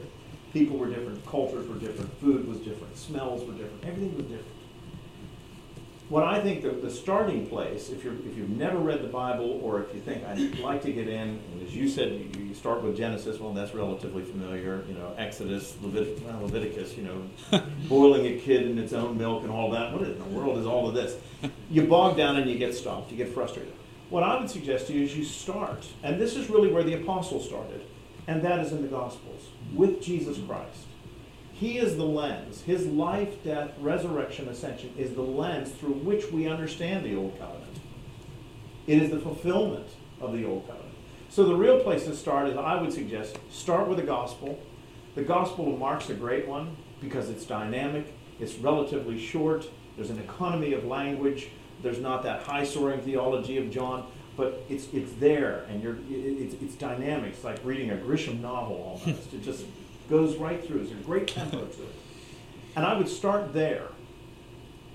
People 0.53 0.77
were 0.77 0.87
different, 0.87 1.23
cultures 1.25 1.67
were 1.67 1.75
different, 1.75 2.11
food 2.19 2.47
was 2.47 2.57
different, 2.59 2.97
smells 2.97 3.45
were 3.45 3.53
different, 3.53 3.83
everything 3.83 4.15
was 4.15 4.25
different 4.25 4.52
what 6.13 6.23
I 6.23 6.39
think 6.39 6.61
the, 6.61 6.69
the 6.69 6.91
starting 6.91 7.47
place, 7.47 7.89
if 7.89 8.03
you're 8.03 8.13
if 8.13 8.37
you've 8.37 8.51
never 8.51 8.77
read 8.77 9.01
the 9.01 9.07
Bible 9.07 9.59
or 9.63 9.81
if 9.81 9.95
you 9.95 9.99
think 9.99 10.23
I'd 10.23 10.59
like 10.59 10.83
to 10.83 10.93
get 10.93 11.07
in, 11.07 11.41
and 11.51 11.67
as 11.67 11.75
you 11.75 11.89
said, 11.89 12.11
you, 12.11 12.43
you 12.43 12.53
start 12.53 12.83
with 12.83 12.95
Genesis. 12.95 13.39
Well, 13.39 13.51
that's 13.51 13.73
relatively 13.73 14.21
familiar. 14.21 14.83
You 14.87 14.93
know, 14.93 15.15
Exodus, 15.17 15.75
Levit- 15.81 16.21
well, 16.21 16.41
Leviticus. 16.43 16.95
You 16.95 17.05
know, 17.05 17.63
boiling 17.89 18.27
a 18.27 18.37
kid 18.37 18.67
in 18.69 18.77
its 18.77 18.93
own 18.93 19.17
milk 19.17 19.41
and 19.41 19.51
all 19.51 19.71
that. 19.71 19.91
What 19.91 20.03
in 20.03 20.19
the 20.19 20.25
world 20.25 20.59
is 20.59 20.67
all 20.67 20.87
of 20.87 20.93
this? 20.93 21.17
You 21.71 21.87
bog 21.87 22.15
down 22.15 22.35
and 22.35 22.47
you 22.47 22.59
get 22.59 22.75
stopped. 22.75 23.09
You 23.09 23.17
get 23.17 23.33
frustrated. 23.33 23.73
What 24.11 24.21
I 24.21 24.39
would 24.39 24.51
suggest 24.51 24.85
to 24.87 24.93
you 24.93 25.05
is 25.05 25.17
you 25.17 25.23
start, 25.23 25.83
and 26.03 26.21
this 26.21 26.35
is 26.35 26.47
really 26.47 26.71
where 26.71 26.83
the 26.83 26.93
apostles 26.93 27.47
started, 27.47 27.81
and 28.27 28.43
that 28.43 28.59
is 28.59 28.71
in 28.71 28.83
the 28.83 28.87
Gospels 28.87 29.47
with 29.73 29.99
Jesus 29.99 30.37
Christ. 30.47 30.85
He 31.63 31.77
is 31.77 31.95
the 31.95 32.03
lens. 32.03 32.61
His 32.63 32.85
life, 32.87 33.41
death, 33.41 33.71
resurrection, 33.79 34.49
ascension 34.49 34.93
is 34.97 35.13
the 35.13 35.21
lens 35.21 35.71
through 35.71 35.93
which 35.93 36.29
we 36.29 36.45
understand 36.45 37.05
the 37.05 37.15
Old 37.15 37.39
Covenant. 37.39 37.77
It 38.85 39.01
is 39.01 39.11
the 39.11 39.19
fulfillment 39.19 39.87
of 40.19 40.33
the 40.33 40.43
Old 40.43 40.67
Covenant. 40.67 40.93
So 41.29 41.45
the 41.45 41.55
real 41.55 41.79
place 41.79 42.03
to 42.03 42.17
start 42.17 42.49
is, 42.49 42.57
I 42.57 42.81
would 42.81 42.91
suggest, 42.91 43.37
start 43.49 43.87
with 43.87 43.97
the 43.97 44.03
Gospel. 44.03 44.61
The 45.15 45.21
Gospel 45.21 45.71
of 45.71 45.79
Mark's 45.79 46.09
a 46.09 46.15
great 46.15 46.49
one 46.49 46.75
because 46.99 47.29
it's 47.29 47.45
dynamic, 47.45 48.13
it's 48.41 48.55
relatively 48.55 49.17
short, 49.17 49.65
there's 49.95 50.09
an 50.09 50.19
economy 50.19 50.73
of 50.73 50.83
language, 50.83 51.47
there's 51.81 51.99
not 51.99 52.23
that 52.23 52.43
high 52.43 52.65
soaring 52.65 52.99
theology 52.99 53.57
of 53.57 53.71
John, 53.71 54.11
but 54.35 54.65
it's, 54.67 54.87
it's 54.91 55.13
there 55.13 55.65
and 55.69 55.81
you're, 55.81 55.95
it's, 56.09 56.55
it's 56.61 56.75
dynamic. 56.75 57.35
It's 57.35 57.43
like 57.45 57.61
reading 57.63 57.91
a 57.91 57.95
Grisham 57.95 58.41
novel 58.41 58.99
almost. 59.05 59.33
it 59.33 59.41
just 59.41 59.63
goes 60.09 60.37
right 60.37 60.65
through. 60.65 60.79
There's 60.79 60.91
a 60.91 61.03
great 61.03 61.27
tempo 61.27 61.65
to 61.65 61.83
it. 61.83 61.95
And 62.75 62.85
I 62.85 62.97
would 62.97 63.09
start 63.09 63.53
there. 63.53 63.87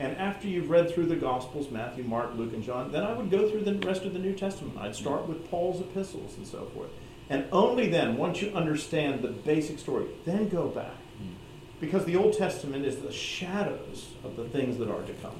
And 0.00 0.16
after 0.16 0.46
you've 0.46 0.70
read 0.70 0.90
through 0.90 1.06
the 1.06 1.16
Gospels, 1.16 1.70
Matthew, 1.70 2.04
Mark, 2.04 2.34
Luke, 2.34 2.52
and 2.52 2.62
John, 2.62 2.92
then 2.92 3.02
I 3.02 3.12
would 3.12 3.30
go 3.30 3.50
through 3.50 3.62
the 3.62 3.74
rest 3.86 4.04
of 4.04 4.12
the 4.12 4.18
New 4.18 4.34
Testament. 4.34 4.78
I'd 4.78 4.94
start 4.94 5.26
with 5.26 5.50
Paul's 5.50 5.80
epistles 5.80 6.36
and 6.36 6.46
so 6.46 6.66
forth. 6.74 6.90
And 7.30 7.46
only 7.52 7.88
then, 7.88 8.16
once 8.16 8.40
you 8.40 8.52
understand 8.52 9.22
the 9.22 9.28
basic 9.28 9.78
story, 9.78 10.06
then 10.24 10.48
go 10.48 10.68
back. 10.68 10.94
Because 11.80 12.04
the 12.04 12.16
Old 12.16 12.36
Testament 12.36 12.84
is 12.84 12.98
the 12.98 13.12
shadows 13.12 14.08
of 14.24 14.36
the 14.36 14.44
things 14.44 14.78
that 14.78 14.90
are 14.90 15.02
to 15.02 15.12
come. 15.14 15.38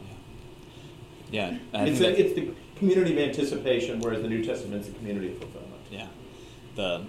Yeah. 1.31 1.59
It's, 1.75 2.01
a, 2.01 2.21
it's 2.21 2.35
the 2.35 2.53
community 2.77 3.13
of 3.13 3.29
anticipation, 3.29 4.01
whereas 4.01 4.23
the 4.23 4.29
New 4.29 4.45
Testament 4.45 4.83
is 4.83 4.89
the 4.89 4.95
community 4.99 5.33
of 5.33 5.39
fulfillment. 5.39 5.83
Yeah. 5.91 6.07
The 6.77 7.05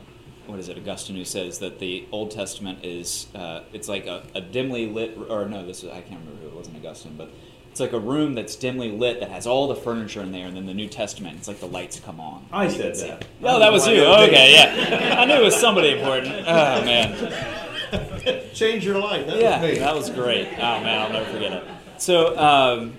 what 0.49 0.59
is 0.59 0.69
it, 0.69 0.77
Augustine, 0.77 1.15
who 1.15 1.25
says 1.25 1.59
that 1.59 1.79
the 1.79 2.07
Old 2.11 2.31
Testament 2.31 2.79
is 2.83 3.27
uh, 3.35 3.61
it's 3.73 3.87
like 3.87 4.05
a, 4.05 4.23
a, 4.35 4.41
dimly 4.41 4.87
lit, 4.87 5.17
or 5.29 5.47
no, 5.47 5.65
this 5.65 5.83
is, 5.83 5.89
I 5.89 6.01
can't 6.01 6.19
remember 6.21 6.41
who 6.41 6.47
it 6.47 6.55
wasn't 6.55 6.77
Augustine, 6.77 7.15
but 7.17 7.31
it's 7.71 7.79
like 7.79 7.93
a 7.93 7.99
room 7.99 8.33
that's 8.33 8.55
dimly 8.55 8.91
lit 8.91 9.19
that 9.19 9.29
has 9.29 9.45
all 9.45 9.67
the 9.67 9.75
furniture 9.75 10.21
in 10.21 10.31
there, 10.31 10.47
and 10.47 10.55
then 10.55 10.65
the 10.65 10.73
New 10.73 10.87
Testament, 10.87 11.37
it's 11.37 11.47
like 11.47 11.59
the 11.59 11.67
lights 11.67 11.99
come 11.99 12.19
on. 12.19 12.45
I 12.51 12.67
said 12.67 12.95
that. 12.95 13.27
Oh, 13.43 13.59
that 13.59 13.71
was 13.71 13.87
you. 13.87 14.03
Okay, 14.03 14.53
yeah. 14.53 15.19
I 15.19 15.25
knew 15.25 15.35
it 15.35 15.43
was 15.43 15.55
somebody 15.55 15.91
important. 15.91 16.33
Oh 16.47 16.83
man. 16.83 18.53
Change 18.53 18.85
your 18.85 18.99
life. 18.99 19.25
That 19.27 19.39
yeah, 19.39 19.61
was 19.61 19.79
that 19.79 19.95
was 19.95 20.09
great. 20.09 20.47
Oh 20.47 20.59
man, 20.59 21.01
I'll 21.01 21.11
never 21.11 21.31
forget 21.31 21.53
it. 21.53 21.63
So. 21.97 22.37
Um, 22.37 22.97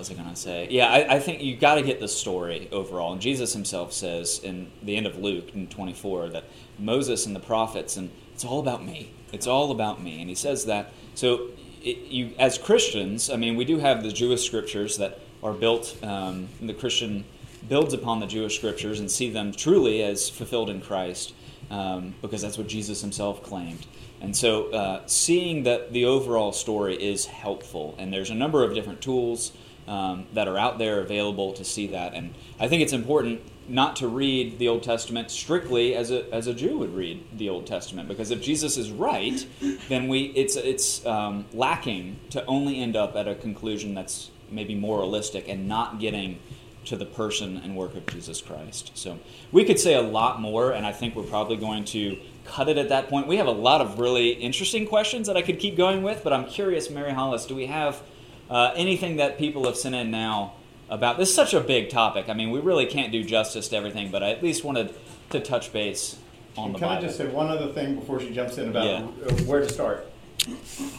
was 0.00 0.10
I 0.10 0.14
going 0.14 0.30
to 0.30 0.36
say? 0.36 0.66
Yeah, 0.70 0.88
I, 0.88 1.16
I 1.16 1.20
think 1.20 1.42
you 1.42 1.56
got 1.56 1.74
to 1.76 1.82
get 1.82 2.00
the 2.00 2.08
story 2.08 2.68
overall. 2.72 3.12
And 3.12 3.20
Jesus 3.20 3.52
himself 3.52 3.92
says 3.92 4.40
in 4.42 4.70
the 4.82 4.96
end 4.96 5.06
of 5.06 5.18
Luke 5.18 5.54
in 5.54 5.68
24 5.68 6.30
that 6.30 6.44
Moses 6.78 7.26
and 7.26 7.36
the 7.36 7.40
prophets, 7.40 7.96
and 7.96 8.10
it's 8.32 8.44
all 8.44 8.60
about 8.60 8.84
me. 8.84 9.12
It's 9.32 9.46
all 9.46 9.70
about 9.70 10.02
me. 10.02 10.20
And 10.20 10.28
he 10.28 10.34
says 10.34 10.64
that. 10.66 10.92
So 11.14 11.50
it, 11.82 11.98
you, 12.10 12.32
as 12.38 12.56
Christians, 12.56 13.30
I 13.30 13.36
mean, 13.36 13.56
we 13.56 13.64
do 13.64 13.78
have 13.78 14.02
the 14.02 14.10
Jewish 14.10 14.44
scriptures 14.44 14.96
that 14.96 15.20
are 15.42 15.52
built, 15.52 15.96
um, 16.02 16.48
the 16.60 16.74
Christian 16.74 17.24
builds 17.68 17.92
upon 17.92 18.20
the 18.20 18.26
Jewish 18.26 18.56
scriptures 18.56 19.00
and 19.00 19.10
see 19.10 19.30
them 19.30 19.52
truly 19.52 20.02
as 20.02 20.30
fulfilled 20.30 20.70
in 20.70 20.80
Christ. 20.80 21.34
Um, 21.70 22.14
because 22.20 22.42
that's 22.42 22.58
what 22.58 22.66
Jesus 22.66 23.00
himself 23.00 23.44
claimed. 23.44 23.86
And 24.20 24.36
so, 24.36 24.72
uh, 24.72 25.02
seeing 25.06 25.62
that 25.62 25.92
the 25.92 26.04
overall 26.04 26.50
story 26.50 26.96
is 26.96 27.26
helpful, 27.26 27.94
and 27.96 28.12
there's 28.12 28.30
a 28.30 28.34
number 28.34 28.64
of 28.64 28.74
different 28.74 29.00
tools 29.00 29.52
um, 29.90 30.26
that 30.34 30.46
are 30.46 30.56
out 30.56 30.78
there 30.78 31.00
available 31.00 31.52
to 31.54 31.64
see 31.64 31.88
that. 31.88 32.14
And 32.14 32.32
I 32.60 32.68
think 32.68 32.80
it's 32.82 32.92
important 32.92 33.40
not 33.68 33.96
to 33.96 34.08
read 34.08 34.58
the 34.58 34.68
Old 34.68 34.82
Testament 34.82 35.30
strictly 35.30 35.94
as 35.96 36.10
a, 36.10 36.32
as 36.32 36.46
a 36.46 36.54
Jew 36.54 36.78
would 36.78 36.94
read 36.94 37.24
the 37.36 37.48
Old 37.48 37.66
Testament, 37.66 38.08
because 38.08 38.30
if 38.30 38.40
Jesus 38.40 38.76
is 38.76 38.90
right, 38.90 39.44
then 39.88 40.08
we 40.08 40.32
it's 40.36 40.56
it's 40.56 41.04
um, 41.06 41.44
lacking 41.52 42.18
to 42.30 42.44
only 42.46 42.80
end 42.80 42.96
up 42.96 43.16
at 43.16 43.26
a 43.26 43.34
conclusion 43.34 43.94
that's 43.94 44.30
maybe 44.50 44.74
moralistic 44.74 45.48
and 45.48 45.68
not 45.68 46.00
getting 46.00 46.38
to 46.84 46.96
the 46.96 47.06
person 47.06 47.56
and 47.58 47.76
work 47.76 47.94
of 47.94 48.06
Jesus 48.06 48.40
Christ. 48.40 48.92
So 48.94 49.18
we 49.52 49.64
could 49.64 49.78
say 49.78 49.94
a 49.94 50.02
lot 50.02 50.40
more, 50.40 50.72
and 50.72 50.86
I 50.86 50.92
think 50.92 51.14
we're 51.14 51.30
probably 51.36 51.56
going 51.56 51.84
to 51.86 52.16
cut 52.44 52.68
it 52.68 52.78
at 52.78 52.88
that 52.88 53.08
point. 53.08 53.26
We 53.26 53.36
have 53.36 53.46
a 53.46 53.58
lot 53.70 53.80
of 53.80 53.98
really 53.98 54.30
interesting 54.30 54.86
questions 54.86 55.26
that 55.26 55.36
I 55.36 55.42
could 55.42 55.58
keep 55.58 55.76
going 55.76 56.02
with, 56.02 56.24
but 56.24 56.32
I'm 56.32 56.46
curious, 56.46 56.90
Mary 56.90 57.12
Hollis, 57.12 57.46
do 57.46 57.54
we 57.54 57.66
have 57.66 58.02
uh, 58.50 58.72
anything 58.74 59.16
that 59.16 59.38
people 59.38 59.64
have 59.64 59.76
sent 59.76 59.94
in 59.94 60.10
now 60.10 60.54
about 60.88 61.16
this 61.18 61.28
is 61.28 61.34
such 61.34 61.54
a 61.54 61.60
big 61.60 61.88
topic. 61.88 62.28
I 62.28 62.34
mean, 62.34 62.50
we 62.50 62.58
really 62.60 62.86
can't 62.86 63.12
do 63.12 63.22
justice 63.22 63.68
to 63.68 63.76
everything, 63.76 64.10
but 64.10 64.22
I 64.22 64.30
at 64.30 64.42
least 64.42 64.64
wanted 64.64 64.92
to 65.30 65.40
touch 65.40 65.72
base 65.72 66.18
on 66.56 66.72
the 66.72 66.78
Can 66.78 66.88
Bible. 66.88 67.04
I 67.04 67.06
just 67.06 67.16
say 67.16 67.26
one 67.28 67.48
other 67.48 67.72
thing 67.72 67.94
before 67.94 68.18
she 68.20 68.30
jumps 68.30 68.58
in 68.58 68.68
about 68.68 68.84
Yeah. 68.86 69.04
uh, 69.26 69.32
where 69.44 69.60
to 69.60 69.68
start? 69.68 70.10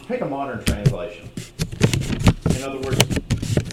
Pick 0.08 0.22
a 0.22 0.24
modern 0.26 0.64
translation. 0.64 1.28
In 2.56 2.62
other 2.62 2.78
words, 2.78 2.98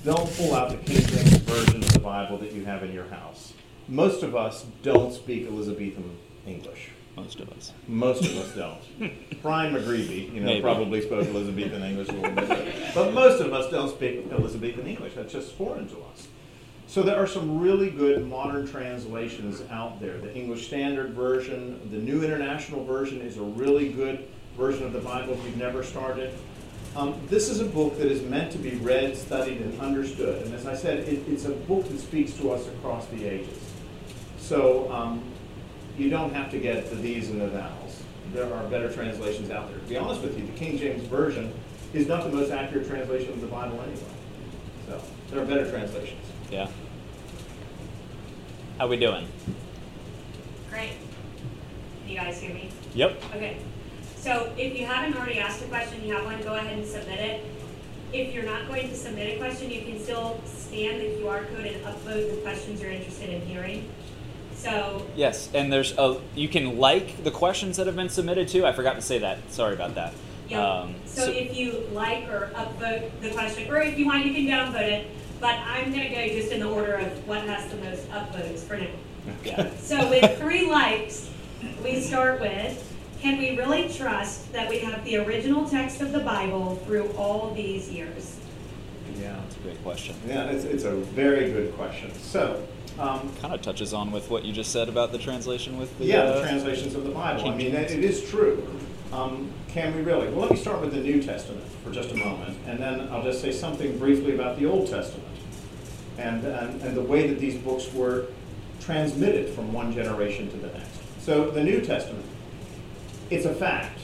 don't 0.04 0.30
pull 0.36 0.54
out 0.56 0.72
the 0.72 0.78
King 0.78 1.06
James 1.06 1.38
version 1.38 1.78
of 1.84 1.94
the 1.94 2.00
Bible 2.00 2.38
that 2.40 2.52
you 2.52 2.66
have 2.66 2.84
in 2.84 2.92
your 2.92 3.06
house. 3.06 3.54
Most 3.88 4.24
of 4.24 4.36
us 4.36 4.66
don't 4.84 5.14
speak 5.14 5.48
Elizabethan 5.48 6.18
English. 6.46 6.90
Most 7.20 7.40
of 7.40 7.50
us. 7.52 7.74
Most 7.88 8.24
of 8.24 8.38
us 8.38 8.56
don't. 8.56 9.42
Brian 9.42 9.74
McGreevy, 9.74 10.34
you 10.34 10.40
know, 10.40 10.46
Maybe. 10.48 10.62
probably 10.62 11.02
spoke 11.02 11.28
Elizabethan 11.28 11.84
English 11.84 12.10
a 12.10 12.14
little 12.14 12.32
bit, 12.32 12.94
but 12.96 13.14
most 13.14 13.42
of 13.42 13.52
us 13.54 13.70
don't 13.70 13.90
speak 13.90 14.26
Elizabethan 14.32 14.88
English. 14.88 15.14
That's 15.16 15.34
just 15.34 15.54
foreign 15.54 15.88
to 15.90 15.98
us. 16.14 16.28
So 16.88 17.04
there 17.04 17.18
are 17.18 17.28
some 17.28 17.60
really 17.60 17.92
good 17.92 18.26
modern 18.28 18.66
translations 18.66 19.62
out 19.70 20.00
there. 20.00 20.18
The 20.18 20.34
English 20.34 20.66
Standard 20.68 21.12
Version, 21.12 21.80
the 21.92 21.98
New 21.98 22.24
International 22.24 22.84
Version 22.84 23.22
is 23.22 23.38
a 23.38 23.44
really 23.44 23.90
good 23.90 24.28
version 24.58 24.86
of 24.86 24.94
the 24.94 25.00
Bible 25.00 25.34
if 25.34 25.44
you've 25.46 25.58
never 25.58 25.84
started. 25.84 26.34
Um, 26.96 27.14
this 27.28 27.50
is 27.50 27.60
a 27.60 27.66
book 27.66 27.98
that 28.00 28.08
is 28.12 28.24
meant 28.24 28.52
to 28.54 28.58
be 28.58 28.72
read, 28.78 29.16
studied, 29.16 29.62
and 29.62 29.80
understood. 29.80 30.42
And 30.44 30.56
as 30.56 30.66
I 30.66 30.76
said, 30.76 31.00
it, 31.00 31.22
it's 31.28 31.46
a 31.46 31.52
book 31.52 31.88
that 31.88 32.00
speaks 32.00 32.34
to 32.34 32.52
us 32.52 32.66
across 32.68 33.06
the 33.08 33.24
ages. 33.26 33.60
So 34.40 34.92
um, 34.92 35.22
you 36.00 36.10
don't 36.10 36.34
have 36.34 36.50
to 36.52 36.58
get 36.60 36.90
the 36.90 36.96
these 36.96 37.30
and 37.30 37.42
the 37.42 37.50
thous. 37.50 38.04
There 38.34 38.52
are 38.54 38.64
better 38.68 38.92
translations 38.92 39.52
out 39.52 39.70
there. 39.70 39.80
To 39.80 39.86
be 39.86 39.98
honest 39.98 40.22
with 40.22 40.40
you, 40.40 40.46
the 40.46 40.54
King 40.54 40.78
James 40.78 41.04
Version 41.04 41.54
is 41.94 42.08
not 42.08 42.24
the 42.24 42.30
most 42.30 42.52
accurate 42.52 42.88
translation 42.88 43.34
of 43.34 43.42
the 43.42 43.48
Bible 43.48 43.82
anyway. 43.82 44.00
So 44.88 45.02
there 45.30 45.42
are 45.42 45.46
better 45.46 45.70
translations. 45.70 46.26
Yeah. 46.50 46.70
How 48.78 48.88
we 48.88 48.98
doing? 48.98 49.28
Great. 50.70 50.92
Can 52.02 52.10
you 52.10 52.16
guys 52.16 52.40
hear 52.40 52.54
me? 52.54 52.70
Yep. 52.94 53.22
Okay. 53.36 53.58
So 54.16 54.54
if 54.58 54.80
you 54.80 54.86
haven't 54.86 55.18
already 55.18 55.40
asked 55.40 55.62
a 55.64 55.68
question, 55.68 56.04
you 56.04 56.14
have 56.14 56.24
one, 56.24 56.42
go 56.44 56.56
ahead 56.56 56.78
and 56.78 56.88
submit 56.88 57.20
it. 57.20 57.46
If 58.14 58.34
you're 58.34 58.46
not 58.46 58.68
going 58.68 58.90
to 58.90 58.96
submit 58.96 59.36
a 59.36 59.38
question, 59.38 59.70
you 59.70 59.82
can 59.82 60.00
still 60.00 60.40
scan 60.46 61.00
the 61.00 61.06
QR 61.06 61.48
code 61.50 61.66
and 61.66 61.84
upload 61.84 62.32
the 62.32 62.42
questions 62.42 62.82
you're 62.82 62.92
interested 62.92 63.30
in 63.30 63.42
hearing. 63.42 63.90
So, 64.60 65.06
Yes, 65.16 65.50
and 65.54 65.72
there's 65.72 65.98
a 65.98 66.20
you 66.36 66.48
can 66.50 66.78
like 66.78 67.24
the 67.24 67.32
questions 67.32 67.78
that 67.78 67.88
have 67.88 67.96
been 67.96 68.10
submitted 68.10 68.48
too. 68.50 68.66
I 68.66 68.74
forgot 68.74 68.96
to 68.96 69.02
say 69.02 69.20
that. 69.20 69.38
Sorry 69.52 69.74
about 69.74 69.96
that. 69.96 70.14
yeah. 70.50 70.66
Um, 70.82 70.96
so, 71.06 71.30
if 71.32 71.56
you 71.56 71.88
like 71.94 72.28
or 72.30 72.52
upvote 72.56 73.10
the 73.22 73.30
question, 73.32 73.72
or 73.72 73.78
if 73.82 73.98
you 73.98 74.06
want, 74.06 74.26
you 74.26 74.34
can 74.34 74.46
downvote 74.46 74.82
it. 74.82 75.08
But 75.40 75.56
I'm 75.60 75.94
going 75.94 76.04
to 76.10 76.14
go 76.14 76.28
just 76.28 76.52
in 76.52 76.60
the 76.60 76.70
order 76.70 76.96
of 76.96 77.26
what 77.26 77.42
has 77.44 77.72
the 77.72 77.78
most 77.78 78.10
upvotes 78.10 78.60
for 78.60 78.76
now. 78.76 78.88
Yeah. 79.46 79.70
So 79.80 80.10
with 80.10 80.38
three 80.38 80.70
likes, 80.70 81.30
we 81.82 82.02
start 82.02 82.42
with, 82.42 82.86
can 83.22 83.38
we 83.38 83.56
really 83.58 83.88
trust 83.88 84.52
that 84.52 84.70
we 84.70 84.80
have 84.80 85.06
the 85.06 85.18
original 85.18 85.68
text 85.70 86.02
of 86.02 86.12
the 86.12 86.20
Bible 86.20 86.76
through 86.86 87.08
all 87.14 87.54
these 87.54 87.90
years? 87.90 88.36
Yeah. 89.20 89.36
That's 89.42 89.56
a 89.56 89.60
great 89.60 89.84
question. 89.84 90.16
Yeah, 90.28 90.46
it's, 90.46 90.64
it's 90.64 90.84
a 90.84 90.96
very 90.96 91.52
good 91.52 91.76
question. 91.76 92.14
So, 92.16 92.66
um, 92.98 93.34
Kind 93.42 93.54
of 93.54 93.62
touches 93.62 93.94
on 93.94 94.12
with 94.12 94.30
what 94.30 94.44
you 94.44 94.52
just 94.54 94.72
said 94.72 94.90
about 94.90 95.12
the 95.12 95.18
translation 95.18 95.78
with 95.78 95.98
the. 95.98 96.06
yeah, 96.06 96.26
the 96.26 96.34
uh, 96.36 96.42
translations 96.42 96.96
of 96.96 97.04
the 97.04 97.12
Bible. 97.12 97.48
I 97.50 97.56
mean, 97.56 97.74
it 97.74 97.90
James. 97.90 98.30
true. 98.30 98.66
Um, 99.12 99.52
can 99.68 99.96
we 99.96 100.02
really? 100.02 100.28
Well, 100.28 100.42
let 100.42 100.52
me 100.52 100.58
start 100.58 100.82
with 100.82 100.94
the 100.94 101.00
New 101.00 101.22
Testament 101.22 101.66
for 101.84 101.92
just 101.92 102.12
a 102.12 102.16
moment, 102.16 102.58
and 102.68 102.80
then 102.80 103.08
I'll 103.12 103.24
just 103.24 103.42
say 103.42 103.52
something 103.52 103.98
briefly 103.98 104.36
about 104.36 104.60
the 104.60 104.66
Old 104.66 104.88
Testament 104.90 105.26
and, 106.18 106.44
and, 106.44 106.82
and 106.82 106.98
the 106.98 107.02
way 107.02 107.28
that 107.28 107.40
these 107.40 107.56
books 107.56 107.92
were 107.94 108.28
transmitted 108.82 109.54
from 109.54 109.72
one 109.72 109.94
generation 109.94 110.50
to 110.52 110.58
the 110.58 110.68
next. 110.68 111.00
So, 111.22 111.50
the 111.52 111.64
New 111.64 111.82
Testament, 111.82 112.26
it's 113.30 113.46
a 113.46 113.54
fact. 113.54 114.00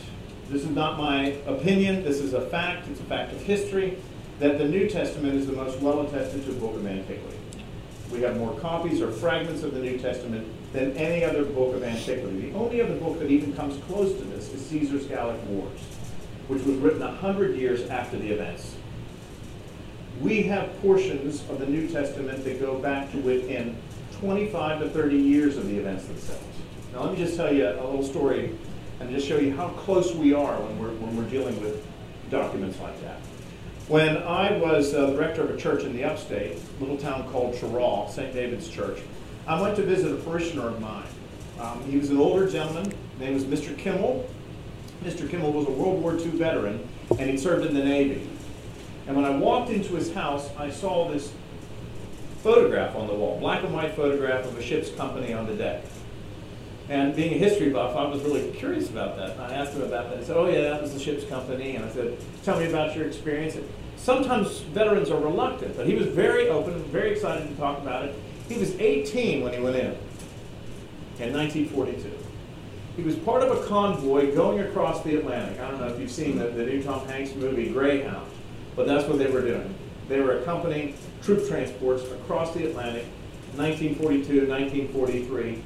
This 0.49 0.63
is 0.63 0.69
not 0.69 0.97
my 0.97 1.27
opinion, 1.47 2.03
this 2.03 2.19
is 2.19 2.33
a 2.33 2.41
fact, 2.49 2.87
it's 2.87 2.99
a 2.99 3.03
fact 3.03 3.33
of 3.33 3.41
history, 3.41 3.97
that 4.39 4.57
the 4.57 4.67
New 4.67 4.89
Testament 4.89 5.35
is 5.35 5.47
the 5.47 5.53
most 5.53 5.79
well 5.79 6.01
attested 6.01 6.45
to 6.45 6.51
book 6.53 6.75
of 6.75 6.85
antiquity. 6.85 7.37
We 8.11 8.21
have 8.21 8.37
more 8.37 8.57
copies 8.59 9.01
or 9.01 9.11
fragments 9.11 9.63
of 9.63 9.73
the 9.73 9.79
New 9.79 9.97
Testament 9.97 10.47
than 10.73 10.95
any 10.97 11.23
other 11.23 11.45
book 11.45 11.75
of 11.75 11.83
antiquity. 11.83 12.49
The 12.49 12.57
only 12.57 12.81
other 12.81 12.95
book 12.95 13.19
that 13.19 13.31
even 13.31 13.53
comes 13.53 13.81
close 13.85 14.15
to 14.17 14.23
this 14.25 14.53
is 14.53 14.65
Caesar's 14.67 15.05
Gallic 15.05 15.41
Wars, 15.47 15.79
which 16.47 16.63
was 16.63 16.75
written 16.77 17.01
a 17.01 17.11
hundred 17.11 17.55
years 17.55 17.89
after 17.89 18.17
the 18.17 18.31
events. 18.31 18.75
We 20.21 20.43
have 20.43 20.79
portions 20.81 21.41
of 21.49 21.59
the 21.59 21.65
New 21.65 21.87
Testament 21.87 22.43
that 22.43 22.59
go 22.59 22.77
back 22.77 23.11
to 23.11 23.17
within 23.17 23.75
25 24.19 24.79
to 24.79 24.89
30 24.89 25.17
years 25.17 25.57
of 25.57 25.67
the 25.67 25.77
events 25.77 26.05
themselves. 26.05 26.43
Now, 26.93 27.03
let 27.03 27.13
me 27.13 27.17
just 27.17 27.35
tell 27.35 27.53
you 27.53 27.67
a 27.67 27.83
little 27.83 28.03
story 28.03 28.57
and 28.99 29.09
just 29.09 29.27
show 29.27 29.37
you 29.37 29.55
how 29.55 29.69
close 29.69 30.13
we 30.13 30.33
are 30.33 30.55
when 30.61 30.79
we're, 30.79 30.91
when 30.91 31.17
we're 31.17 31.29
dealing 31.29 31.59
with 31.61 31.85
documents 32.29 32.79
like 32.79 32.99
that. 33.01 33.19
When 33.87 34.17
I 34.17 34.57
was 34.57 34.95
uh, 34.95 35.11
the 35.11 35.15
rector 35.15 35.43
of 35.43 35.51
a 35.51 35.57
church 35.57 35.83
in 35.83 35.93
the 35.93 36.05
upstate, 36.05 36.57
a 36.57 36.81
little 36.81 36.97
town 36.97 37.29
called 37.29 37.53
Cheraw, 37.53 38.09
St. 38.09 38.33
David's 38.33 38.67
Church, 38.67 38.97
I 39.45 39.61
went 39.61 39.75
to 39.75 39.83
visit 39.83 40.11
a 40.11 40.15
parishioner 40.15 40.69
of 40.69 40.81
mine. 40.81 41.05
Um, 41.59 41.83
he 41.83 41.99
was 41.99 42.09
an 42.09 42.17
older 42.17 42.49
gentleman, 42.49 42.85
his 42.85 43.19
name 43.19 43.33
was 43.35 43.43
Mr. 43.43 43.77
Kimmel. 43.77 44.27
Mr. 45.03 45.29
Kimmel 45.29 45.53
was 45.53 45.67
a 45.67 45.71
World 45.71 46.01
War 46.01 46.15
II 46.15 46.29
veteran, 46.29 46.89
and 47.19 47.29
he 47.29 47.37
served 47.37 47.63
in 47.63 47.75
the 47.75 47.83
Navy. 47.83 48.27
And 49.05 49.15
when 49.15 49.23
I 49.23 49.29
walked 49.29 49.69
into 49.69 49.93
his 49.93 50.11
house, 50.15 50.49
I 50.57 50.71
saw 50.71 51.07
this 51.07 51.31
photograph 52.41 52.95
on 52.95 53.05
the 53.05 53.13
wall, 53.13 53.39
black 53.39 53.63
and 53.63 53.71
white 53.71 53.95
photograph 53.95 54.45
of 54.45 54.57
a 54.57 54.63
ship's 54.63 54.89
company 54.89 55.31
on 55.31 55.45
the 55.45 55.53
deck. 55.53 55.83
And 56.87 57.15
being 57.15 57.33
a 57.33 57.37
history 57.37 57.69
buff, 57.69 57.95
I 57.95 58.05
was 58.05 58.21
really 58.21 58.51
curious 58.51 58.89
about 58.89 59.17
that. 59.17 59.31
And 59.31 59.41
I 59.41 59.53
asked 59.53 59.73
him 59.73 59.81
about 59.81 60.09
that. 60.09 60.19
He 60.19 60.25
said, 60.25 60.37
Oh, 60.37 60.47
yeah, 60.47 60.61
that 60.69 60.81
was 60.81 60.93
the 60.93 60.99
ship's 60.99 61.25
company. 61.25 61.75
And 61.75 61.85
I 61.85 61.89
said, 61.89 62.17
Tell 62.43 62.59
me 62.59 62.67
about 62.67 62.95
your 62.95 63.07
experience. 63.07 63.55
And 63.55 63.67
sometimes 63.97 64.59
veterans 64.59 65.09
are 65.09 65.19
reluctant, 65.19 65.75
but 65.75 65.87
he 65.87 65.95
was 65.95 66.07
very 66.07 66.49
open, 66.49 66.73
and 66.73 66.85
very 66.87 67.11
excited 67.11 67.47
to 67.49 67.55
talk 67.55 67.79
about 67.79 68.05
it. 68.05 68.15
He 68.47 68.57
was 68.57 68.79
18 68.79 69.43
when 69.43 69.53
he 69.53 69.59
went 69.59 69.75
in, 69.77 69.97
in 71.19 71.33
1942. 71.33 72.11
He 72.95 73.01
was 73.01 73.15
part 73.15 73.41
of 73.41 73.57
a 73.57 73.67
convoy 73.67 74.33
going 74.35 74.59
across 74.59 75.03
the 75.03 75.17
Atlantic. 75.17 75.59
I 75.59 75.71
don't 75.71 75.79
know 75.79 75.87
if 75.87 75.99
you've 75.99 76.11
seen 76.11 76.37
the, 76.37 76.45
the 76.45 76.65
new 76.65 76.83
Tom 76.83 77.05
Hanks 77.07 77.33
movie, 77.33 77.69
Greyhound, 77.71 78.29
but 78.75 78.85
that's 78.85 79.07
what 79.07 79.17
they 79.17 79.27
were 79.27 79.41
doing. 79.41 79.73
They 80.07 80.21
were 80.21 80.37
accompanying 80.37 80.95
troop 81.23 81.47
transports 81.47 82.03
across 82.03 82.53
the 82.53 82.67
Atlantic, 82.67 83.05
1942, 83.55 84.47
1943 84.47 85.63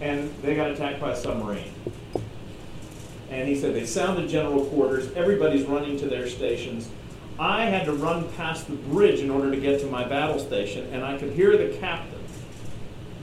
and 0.00 0.34
they 0.42 0.54
got 0.54 0.70
attacked 0.70 1.00
by 1.00 1.12
a 1.12 1.16
submarine. 1.16 1.72
And 3.30 3.48
he 3.48 3.56
said 3.56 3.74
they 3.74 3.86
sounded 3.86 4.28
general 4.28 4.64
quarters, 4.66 5.12
everybody's 5.14 5.66
running 5.66 5.98
to 5.98 6.06
their 6.06 6.28
stations. 6.28 6.88
I 7.38 7.66
had 7.66 7.84
to 7.84 7.92
run 7.92 8.28
past 8.32 8.66
the 8.66 8.74
bridge 8.74 9.20
in 9.20 9.30
order 9.30 9.50
to 9.50 9.56
get 9.56 9.80
to 9.80 9.86
my 9.86 10.04
battle 10.04 10.40
station, 10.40 10.92
and 10.92 11.04
I 11.04 11.18
could 11.18 11.32
hear 11.32 11.56
the 11.56 11.76
captain 11.78 12.18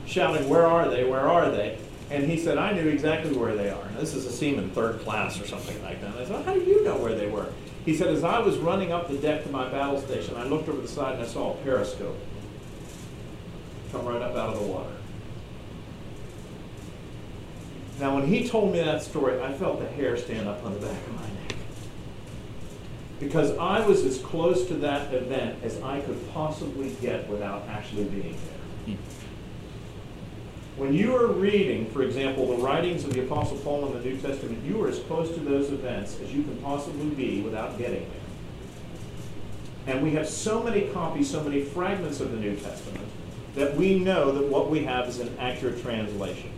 shouting, 0.05 0.47
Where 0.47 0.65
are 0.65 0.89
they? 0.89 1.03
Where 1.03 1.27
are 1.27 1.49
they? 1.49 1.77
And 2.11 2.23
he 2.23 2.37
said, 2.37 2.57
I 2.57 2.71
knew 2.71 2.87
exactly 2.87 3.35
where 3.35 3.55
they 3.55 3.69
are. 3.69 3.83
Now, 3.91 3.99
this 3.99 4.13
is 4.13 4.25
a 4.25 4.31
seaman 4.31 4.69
third 4.69 4.99
class 4.99 5.41
or 5.41 5.47
something 5.47 5.81
like 5.83 6.01
that. 6.01 6.11
And 6.11 6.19
I 6.19 6.25
said, 6.25 6.45
How 6.45 6.53
do 6.53 6.61
you 6.61 6.83
know 6.83 6.97
where 6.97 7.15
they 7.15 7.27
were? 7.27 7.47
He 7.83 7.95
said, 7.95 8.07
As 8.07 8.23
I 8.23 8.39
was 8.39 8.57
running 8.57 8.91
up 8.91 9.09
the 9.09 9.17
deck 9.17 9.43
to 9.43 9.49
my 9.49 9.67
battle 9.69 9.99
station, 9.99 10.35
I 10.37 10.43
looked 10.43 10.69
over 10.69 10.81
the 10.81 10.87
side 10.87 11.15
and 11.15 11.23
I 11.23 11.27
saw 11.27 11.53
a 11.53 11.57
periscope 11.57 12.17
come 13.91 14.05
right 14.05 14.21
up 14.21 14.35
out 14.35 14.53
of 14.53 14.59
the 14.59 14.65
water. 14.65 14.94
Now, 17.99 18.15
when 18.15 18.27
he 18.27 18.47
told 18.47 18.73
me 18.73 18.81
that 18.81 19.01
story, 19.03 19.41
I 19.41 19.53
felt 19.53 19.79
the 19.79 19.87
hair 19.87 20.17
stand 20.17 20.49
up 20.49 20.63
on 20.65 20.73
the 20.73 20.79
back 20.79 20.97
of 21.07 21.15
my 21.15 21.21
neck. 21.21 21.55
Because 23.19 23.57
I 23.57 23.85
was 23.85 24.03
as 24.03 24.19
close 24.19 24.67
to 24.67 24.73
that 24.75 25.13
event 25.13 25.63
as 25.63 25.81
I 25.81 26.01
could 26.01 26.33
possibly 26.33 26.89
get 27.01 27.29
without 27.29 27.63
actually 27.69 28.03
being 28.05 28.37
there. 28.85 28.97
When 30.75 30.93
you 30.93 31.15
are 31.15 31.27
reading, 31.27 31.89
for 31.91 32.03
example, 32.03 32.47
the 32.47 32.61
writings 32.61 33.05
of 33.05 33.13
the 33.13 33.21
Apostle 33.23 33.55
Paul 33.59 33.87
in 33.87 33.93
the 33.93 34.01
New 34.09 34.17
Testament, 34.17 34.61
you 34.65 34.83
are 34.83 34.89
as 34.89 34.99
close 34.99 35.33
to 35.33 35.39
those 35.39 35.71
events 35.71 36.19
as 36.19 36.33
you 36.33 36.43
can 36.43 36.57
possibly 36.57 37.09
be 37.11 37.41
without 37.41 37.77
getting 37.77 38.01
there. 39.85 39.95
And 39.95 40.03
we 40.03 40.11
have 40.11 40.27
so 40.27 40.61
many 40.61 40.89
copies, 40.89 41.29
so 41.29 41.41
many 41.41 41.61
fragments 41.61 42.19
of 42.19 42.31
the 42.31 42.37
New 42.37 42.57
Testament, 42.57 43.07
that 43.55 43.77
we 43.77 43.97
know 43.97 44.33
that 44.33 44.47
what 44.47 44.69
we 44.69 44.83
have 44.83 45.07
is 45.07 45.19
an 45.21 45.33
accurate 45.39 45.81
translation. 45.81 46.51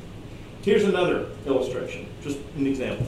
Here's 0.68 0.84
another 0.84 1.28
illustration, 1.46 2.08
just 2.22 2.40
an 2.58 2.68
example. 2.68 3.08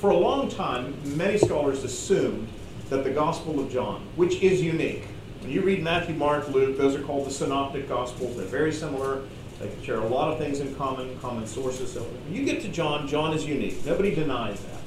For 0.00 0.08
a 0.08 0.16
long 0.16 0.48
time, 0.48 0.96
many 1.14 1.36
scholars 1.36 1.84
assumed 1.84 2.48
that 2.88 3.04
the 3.04 3.10
Gospel 3.10 3.60
of 3.60 3.70
John, 3.70 4.06
which 4.16 4.36
is 4.36 4.62
unique, 4.62 5.04
when 5.42 5.50
you 5.50 5.60
read 5.60 5.82
Matthew, 5.82 6.14
Mark, 6.14 6.48
Luke, 6.48 6.78
those 6.78 6.94
are 6.94 7.02
called 7.02 7.26
the 7.26 7.30
Synoptic 7.30 7.86
Gospels. 7.86 8.38
They're 8.38 8.46
very 8.46 8.72
similar. 8.72 9.20
They 9.60 9.70
share 9.84 9.98
a 9.98 10.08
lot 10.08 10.32
of 10.32 10.38
things 10.38 10.60
in 10.60 10.74
common, 10.76 11.18
common 11.18 11.46
sources. 11.46 11.92
So 11.92 12.00
when 12.00 12.34
you 12.34 12.46
get 12.46 12.62
to 12.62 12.68
John, 12.70 13.06
John 13.06 13.34
is 13.34 13.44
unique. 13.44 13.84
Nobody 13.84 14.14
denies 14.14 14.58
that. 14.62 14.80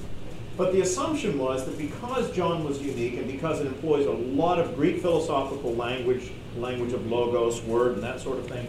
But 0.58 0.74
the 0.74 0.82
assumption 0.82 1.38
was 1.38 1.64
that 1.68 1.78
because 1.78 2.32
John 2.32 2.64
was 2.64 2.82
unique 2.82 3.20
and 3.20 3.28
because 3.28 3.60
it 3.60 3.68
employs 3.68 4.08
a 4.08 4.12
lot 4.12 4.58
of 4.58 4.76
Greek 4.76 5.00
philosophical 5.00 5.76
language, 5.76 6.32
language 6.58 6.94
of 6.94 7.06
logos, 7.06 7.62
word, 7.62 7.94
and 7.94 8.04
that 8.04 8.20
sort 8.20 8.40
of 8.40 8.48
thing, 8.48 8.68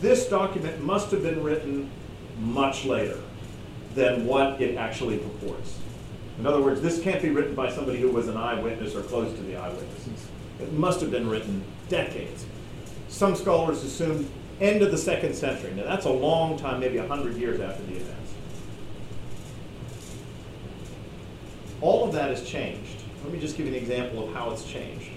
this 0.00 0.28
document 0.28 0.82
must 0.82 1.10
have 1.10 1.22
been 1.22 1.42
written 1.42 1.90
much 2.38 2.84
later 2.84 3.18
than 3.94 4.26
what 4.26 4.60
it 4.60 4.76
actually 4.76 5.18
purports. 5.18 5.78
In 6.38 6.46
other 6.46 6.60
words, 6.60 6.82
this 6.82 7.00
can't 7.00 7.22
be 7.22 7.30
written 7.30 7.54
by 7.54 7.70
somebody 7.72 7.98
who 7.98 8.10
was 8.10 8.28
an 8.28 8.36
eyewitness 8.36 8.94
or 8.94 9.02
close 9.02 9.34
to 9.34 9.42
the 9.42 9.56
eyewitnesses. 9.56 10.26
It 10.60 10.72
must 10.72 11.00
have 11.00 11.10
been 11.10 11.28
written 11.28 11.64
decades. 11.88 12.44
Some 13.08 13.34
scholars 13.34 13.82
assume 13.82 14.28
end 14.60 14.82
of 14.82 14.90
the 14.90 14.98
second 14.98 15.34
century. 15.34 15.72
Now 15.74 15.84
that's 15.84 16.06
a 16.06 16.10
long 16.10 16.58
time, 16.58 16.80
maybe 16.80 16.98
100 16.98 17.36
years 17.36 17.60
after 17.60 17.82
the 17.84 17.96
events. 17.96 18.34
All 21.80 22.04
of 22.04 22.12
that 22.12 22.30
has 22.30 22.46
changed. 22.46 23.02
Let 23.22 23.32
me 23.32 23.40
just 23.40 23.56
give 23.56 23.66
you 23.66 23.72
an 23.72 23.78
example 23.78 24.28
of 24.28 24.34
how 24.34 24.50
it's 24.50 24.64
changed. 24.64 25.10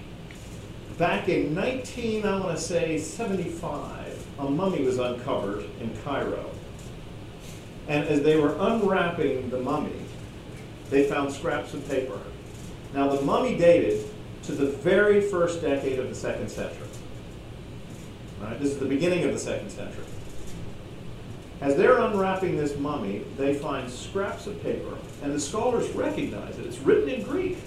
Back 0.98 1.28
in 1.28 1.54
19, 1.54 2.26
I 2.26 2.38
want 2.40 2.56
to 2.56 2.62
say 2.62 2.98
75, 2.98 3.99
a 4.46 4.50
mummy 4.50 4.84
was 4.84 4.98
uncovered 4.98 5.64
in 5.80 5.96
Cairo. 6.04 6.50
And 7.88 8.06
as 8.08 8.22
they 8.22 8.36
were 8.38 8.56
unwrapping 8.58 9.50
the 9.50 9.58
mummy, 9.60 10.00
they 10.90 11.04
found 11.04 11.32
scraps 11.32 11.74
of 11.74 11.88
paper. 11.88 12.18
Now, 12.94 13.08
the 13.08 13.22
mummy 13.22 13.56
dated 13.56 14.08
to 14.44 14.52
the 14.52 14.66
very 14.66 15.20
first 15.20 15.60
decade 15.60 15.98
of 15.98 16.08
the 16.08 16.14
second 16.14 16.50
century. 16.50 16.86
Right? 18.40 18.58
This 18.58 18.72
is 18.72 18.78
the 18.78 18.86
beginning 18.86 19.24
of 19.24 19.32
the 19.32 19.38
second 19.38 19.70
century. 19.70 20.04
As 21.60 21.76
they're 21.76 21.98
unwrapping 21.98 22.56
this 22.56 22.76
mummy, 22.78 23.24
they 23.36 23.54
find 23.54 23.90
scraps 23.90 24.46
of 24.46 24.62
paper, 24.62 24.96
and 25.22 25.32
the 25.32 25.40
scholars 25.40 25.90
recognize 25.90 26.58
it. 26.58 26.66
It's 26.66 26.78
written 26.78 27.08
in 27.08 27.22
Greek. 27.22 27.58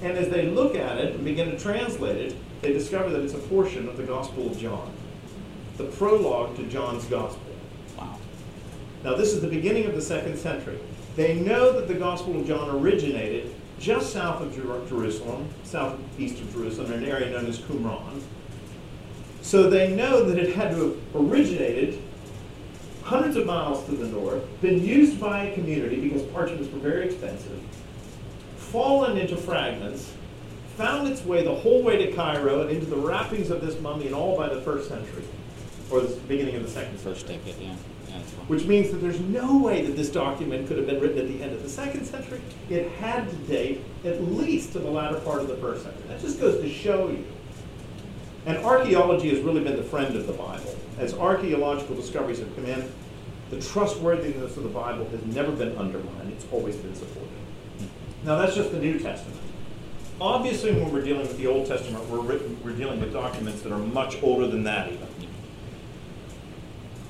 And 0.00 0.16
as 0.16 0.30
they 0.30 0.46
look 0.46 0.74
at 0.74 0.98
it 0.98 1.14
and 1.14 1.24
begin 1.24 1.50
to 1.50 1.58
translate 1.58 2.16
it, 2.16 2.36
they 2.64 2.72
discover 2.72 3.10
that 3.10 3.20
it's 3.20 3.34
a 3.34 3.38
portion 3.38 3.88
of 3.88 3.98
the 3.98 4.02
Gospel 4.02 4.50
of 4.50 4.58
John, 4.58 4.90
the 5.76 5.84
prologue 5.84 6.56
to 6.56 6.62
John's 6.64 7.04
Gospel. 7.04 7.42
Wow. 7.98 8.18
Now, 9.04 9.14
this 9.14 9.34
is 9.34 9.42
the 9.42 9.48
beginning 9.48 9.84
of 9.84 9.94
the 9.94 10.00
second 10.00 10.38
century. 10.38 10.78
They 11.14 11.34
know 11.34 11.72
that 11.72 11.88
the 11.88 11.94
Gospel 11.94 12.40
of 12.40 12.46
John 12.46 12.74
originated 12.74 13.54
just 13.78 14.14
south 14.14 14.40
of 14.40 14.54
Jerusalem, 14.88 15.46
southeast 15.64 16.40
of 16.40 16.52
Jerusalem, 16.54 16.92
in 16.92 17.04
an 17.04 17.10
area 17.10 17.30
known 17.30 17.46
as 17.46 17.58
Qumran. 17.58 18.22
So 19.42 19.68
they 19.68 19.94
know 19.94 20.24
that 20.24 20.38
it 20.38 20.56
had 20.56 20.70
to 20.70 20.84
have 20.84 20.96
originated 21.14 22.00
hundreds 23.02 23.36
of 23.36 23.44
miles 23.44 23.84
to 23.84 23.92
the 23.92 24.06
north, 24.06 24.42
been 24.62 24.82
used 24.82 25.20
by 25.20 25.44
a 25.44 25.54
community 25.54 26.00
because 26.00 26.22
parchments 26.32 26.72
were 26.72 26.78
very 26.78 27.04
expensive, 27.04 27.60
fallen 28.56 29.18
into 29.18 29.36
fragments, 29.36 30.14
found 30.76 31.08
its 31.08 31.24
way 31.24 31.42
the 31.42 31.54
whole 31.54 31.82
way 31.82 32.04
to 32.04 32.12
Cairo 32.12 32.62
and 32.62 32.70
into 32.70 32.86
the 32.86 32.96
wrappings 32.96 33.50
of 33.50 33.60
this 33.60 33.80
mummy, 33.80 34.06
and 34.06 34.14
all 34.14 34.36
by 34.36 34.48
the 34.48 34.60
first 34.60 34.88
century. 34.88 35.24
or 35.90 36.00
the 36.00 36.16
beginning 36.22 36.56
of 36.56 36.62
the 36.62 36.70
second 36.70 36.98
century. 36.98 37.14
First 37.14 37.26
decade, 37.28 37.54
yeah. 37.60 37.76
yeah. 38.08 38.18
Which 38.48 38.64
means 38.64 38.90
that 38.90 38.98
there's 38.98 39.20
no 39.20 39.58
way 39.58 39.84
that 39.84 39.96
this 39.96 40.08
document 40.08 40.66
could 40.66 40.76
have 40.78 40.86
been 40.86 41.00
written 41.00 41.18
at 41.18 41.28
the 41.28 41.42
end 41.42 41.52
of 41.52 41.62
the 41.62 41.68
second 41.68 42.04
century. 42.06 42.40
It 42.70 42.90
had 42.92 43.28
to 43.28 43.36
date 43.36 43.82
at 44.04 44.22
least 44.22 44.72
to 44.72 44.78
the 44.78 44.90
latter 44.90 45.20
part 45.20 45.40
of 45.40 45.48
the 45.48 45.56
first 45.56 45.84
century. 45.84 46.04
That 46.08 46.20
just 46.20 46.40
goes 46.40 46.60
to 46.60 46.68
show 46.68 47.08
you. 47.08 47.24
And 48.46 48.58
archaeology 48.58 49.30
has 49.30 49.40
really 49.40 49.62
been 49.62 49.76
the 49.76 49.82
friend 49.82 50.14
of 50.16 50.26
the 50.26 50.32
Bible. 50.32 50.74
As 50.98 51.14
archaeological 51.14 51.96
discoveries 51.96 52.38
have 52.38 52.54
come 52.54 52.66
in, 52.66 52.90
the 53.50 53.60
trustworthiness 53.60 54.56
of 54.56 54.62
the 54.62 54.68
Bible 54.68 55.08
has 55.10 55.22
never 55.26 55.52
been 55.52 55.76
undermined. 55.76 56.32
It's 56.32 56.46
always 56.50 56.76
been 56.76 56.94
supported. 56.94 57.30
Now, 58.24 58.38
that's 58.38 58.54
just 58.54 58.72
the 58.72 58.78
New 58.78 58.98
Testament. 58.98 59.40
Obviously, 60.20 60.72
when 60.72 60.92
we're 60.92 61.02
dealing 61.02 61.22
with 61.22 61.36
the 61.38 61.46
Old 61.46 61.66
Testament, 61.66 62.08
we're, 62.08 62.20
written, 62.20 62.56
we're 62.64 62.76
dealing 62.76 63.00
with 63.00 63.12
documents 63.12 63.62
that 63.62 63.72
are 63.72 63.78
much 63.78 64.22
older 64.22 64.46
than 64.46 64.62
that, 64.64 64.92
even. 64.92 65.08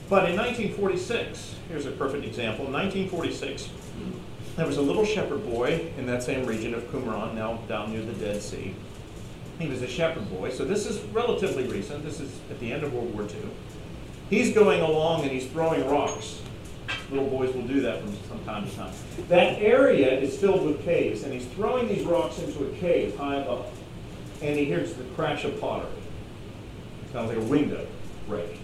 But 0.09 0.31
in 0.31 0.37
1946, 0.37 1.57
here's 1.69 1.87
a 1.87 1.91
perfect 1.91 2.25
example. 2.25 2.67
In 2.67 2.73
1946, 2.73 3.69
there 4.57 4.67
was 4.67 4.77
a 4.77 4.83
little 4.83 5.05
shepherd 5.05 5.45
boy 5.45 5.93
in 5.99 6.07
that 6.07 6.23
same 6.23 6.47
region 6.47 6.75
of 6.75 6.85
Qumran, 6.85 7.35
now 7.35 7.59
down 7.69 7.93
near 7.93 8.05
the 8.05 8.13
Dead 8.13 8.41
Sea. 8.41 8.75
He 9.59 9.69
was 9.69 9.83
a 9.83 9.89
shepherd 9.89 10.29
boy, 10.31 10.51
so 10.51 10.65
this 10.65 10.87
is 10.87 11.01
relatively 11.07 11.67
recent. 11.67 12.05
This 12.05 12.21
is 12.21 12.41
at 12.51 12.59
the 12.59 12.73
end 12.73 12.85
of 12.85 12.93
World 12.93 13.15
War 13.15 13.23
II. 13.23 13.51
He's 14.31 14.55
going 14.55 14.81
along 14.81 15.23
and 15.23 15.31
he's 15.31 15.47
throwing 15.47 15.87
rocks. 15.89 16.41
Little 17.11 17.29
boys 17.29 17.55
will 17.55 17.67
do 17.67 17.81
that 17.83 18.01
from 18.01 18.17
some 18.29 18.45
time 18.45 18.69
to 18.69 18.77
time. 18.77 18.93
That 19.29 19.61
area 19.61 20.19
is 20.19 20.39
filled 20.39 20.65
with 20.65 20.85
caves, 20.85 21.23
and 21.23 21.33
he's 21.33 21.47
throwing 21.47 21.89
these 21.89 22.05
rocks 22.05 22.39
into 22.39 22.65
a 22.65 22.71
cave 22.77 23.17
high 23.17 23.37
above. 23.37 23.71
And 24.43 24.59
he 24.59 24.65
hears 24.65 24.95
the 24.95 25.05
crash 25.17 25.45
of 25.45 25.61
pottery. 25.61 25.89
Sounds 27.13 27.29
like 27.29 27.39
a 27.39 27.43
window 27.43 27.87
break. 28.27 28.59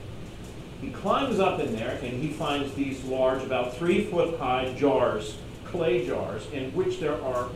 He 0.81 0.91
climbs 0.91 1.39
up 1.39 1.61
in 1.61 1.77
there 1.77 1.99
and 2.03 2.23
he 2.23 2.31
finds 2.31 2.75
these 2.75 3.05
large, 3.05 3.43
about 3.43 3.77
three 3.77 4.07
foot 4.07 4.39
high 4.39 4.75
jars, 4.79 5.37
clay 5.67 6.07
jars, 6.07 6.47
in 6.53 6.73
which 6.75 7.01
there 7.01 7.23
are 7.23 7.49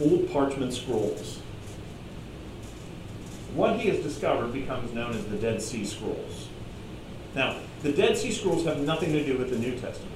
old 0.00 0.30
parchment 0.30 0.72
scrolls. 0.72 1.40
What 3.54 3.80
he 3.80 3.88
has 3.88 3.98
discovered 3.98 4.52
becomes 4.52 4.92
known 4.94 5.10
as 5.12 5.26
the 5.26 5.36
Dead 5.36 5.60
Sea 5.60 5.84
Scrolls. 5.84 6.48
Now, 7.34 7.58
the 7.82 7.92
Dead 7.92 8.16
Sea 8.16 8.32
Scrolls 8.32 8.64
have 8.64 8.80
nothing 8.80 9.12
to 9.12 9.24
do 9.24 9.36
with 9.36 9.50
the 9.50 9.58
New 9.58 9.72
Testament, 9.72 10.12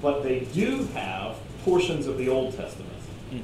but 0.00 0.22
they 0.22 0.40
do 0.52 0.84
have 0.94 1.36
portions 1.64 2.06
of 2.06 2.18
the 2.18 2.28
Old 2.28 2.56
Testament. 2.56 2.90
Hmm. 3.30 3.40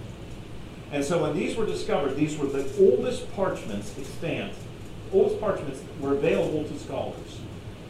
And 0.92 1.04
so 1.04 1.22
when 1.22 1.36
these 1.36 1.56
were 1.56 1.66
discovered, 1.66 2.16
these 2.16 2.36
were 2.36 2.46
the 2.46 2.68
oldest 2.78 3.30
parchments 3.34 3.92
extant, 3.98 4.52
oldest 5.12 5.40
parchments 5.40 5.82
were 6.00 6.14
available 6.14 6.64
to 6.64 6.78
scholars 6.78 7.40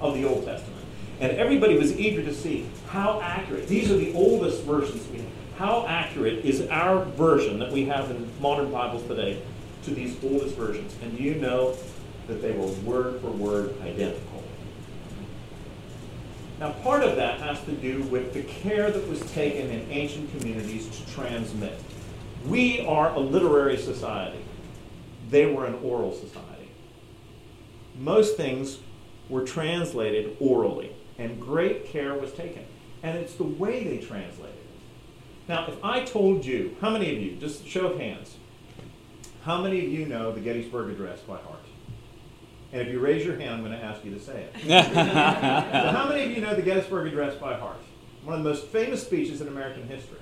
of 0.00 0.14
the 0.14 0.24
Old 0.24 0.44
Testament. 0.44 0.84
And 1.20 1.32
everybody 1.32 1.78
was 1.78 1.98
eager 1.98 2.22
to 2.22 2.34
see 2.34 2.66
how 2.88 3.20
accurate, 3.20 3.68
these 3.68 3.90
are 3.90 3.96
the 3.96 4.12
oldest 4.14 4.62
versions 4.64 5.06
we 5.08 5.18
have. 5.18 5.26
How 5.56 5.86
accurate 5.86 6.44
is 6.44 6.68
our 6.68 7.04
version 7.04 7.58
that 7.60 7.72
we 7.72 7.86
have 7.86 8.10
in 8.10 8.30
modern 8.40 8.70
Bibles 8.70 9.06
today 9.06 9.40
to 9.84 9.94
these 9.94 10.22
oldest 10.22 10.54
versions? 10.54 10.94
And 11.02 11.18
you 11.18 11.36
know 11.36 11.76
that 12.26 12.42
they 12.42 12.52
were 12.52 12.66
word 12.66 13.20
for 13.22 13.30
word 13.30 13.74
identical. 13.80 14.35
Now, 16.58 16.72
part 16.72 17.02
of 17.02 17.16
that 17.16 17.40
has 17.40 17.62
to 17.64 17.72
do 17.72 18.02
with 18.04 18.32
the 18.32 18.42
care 18.42 18.90
that 18.90 19.08
was 19.08 19.20
taken 19.32 19.70
in 19.70 19.90
ancient 19.90 20.30
communities 20.38 20.88
to 20.88 21.12
transmit. 21.12 21.78
We 22.46 22.86
are 22.86 23.12
a 23.12 23.18
literary 23.18 23.76
society, 23.76 24.42
they 25.28 25.46
were 25.46 25.66
an 25.66 25.74
oral 25.82 26.12
society. 26.12 26.70
Most 27.98 28.36
things 28.36 28.78
were 29.28 29.44
translated 29.44 30.36
orally, 30.40 30.92
and 31.18 31.40
great 31.40 31.86
care 31.86 32.14
was 32.14 32.32
taken. 32.32 32.64
And 33.02 33.18
it's 33.18 33.34
the 33.34 33.44
way 33.44 33.84
they 33.84 33.98
translated 33.98 34.54
it. 34.54 35.48
Now, 35.48 35.66
if 35.66 35.82
I 35.84 36.04
told 36.04 36.44
you, 36.44 36.76
how 36.80 36.90
many 36.90 37.14
of 37.14 37.22
you, 37.22 37.36
just 37.36 37.66
show 37.66 37.88
of 37.88 38.00
hands, 38.00 38.36
how 39.42 39.60
many 39.62 39.84
of 39.84 39.92
you 39.92 40.06
know 40.06 40.32
the 40.32 40.40
Gettysburg 40.40 40.90
Address 40.90 41.20
by 41.20 41.36
heart? 41.36 41.65
And 42.76 42.86
if 42.86 42.92
you 42.92 43.00
raise 43.00 43.24
your 43.24 43.36
hand, 43.36 43.54
I'm 43.54 43.60
going 43.60 43.72
to 43.72 43.82
ask 43.82 44.04
you 44.04 44.10
to 44.12 44.20
say 44.20 44.48
it. 44.52 44.54
so, 44.66 45.90
how 45.90 46.06
many 46.10 46.24
of 46.24 46.30
you 46.32 46.42
know 46.42 46.54
the 46.54 46.60
Gettysburg 46.60 47.06
Address 47.06 47.34
by 47.36 47.54
heart? 47.54 47.78
One 48.22 48.36
of 48.36 48.44
the 48.44 48.50
most 48.50 48.66
famous 48.66 49.02
speeches 49.02 49.40
in 49.40 49.48
American 49.48 49.88
history. 49.88 50.18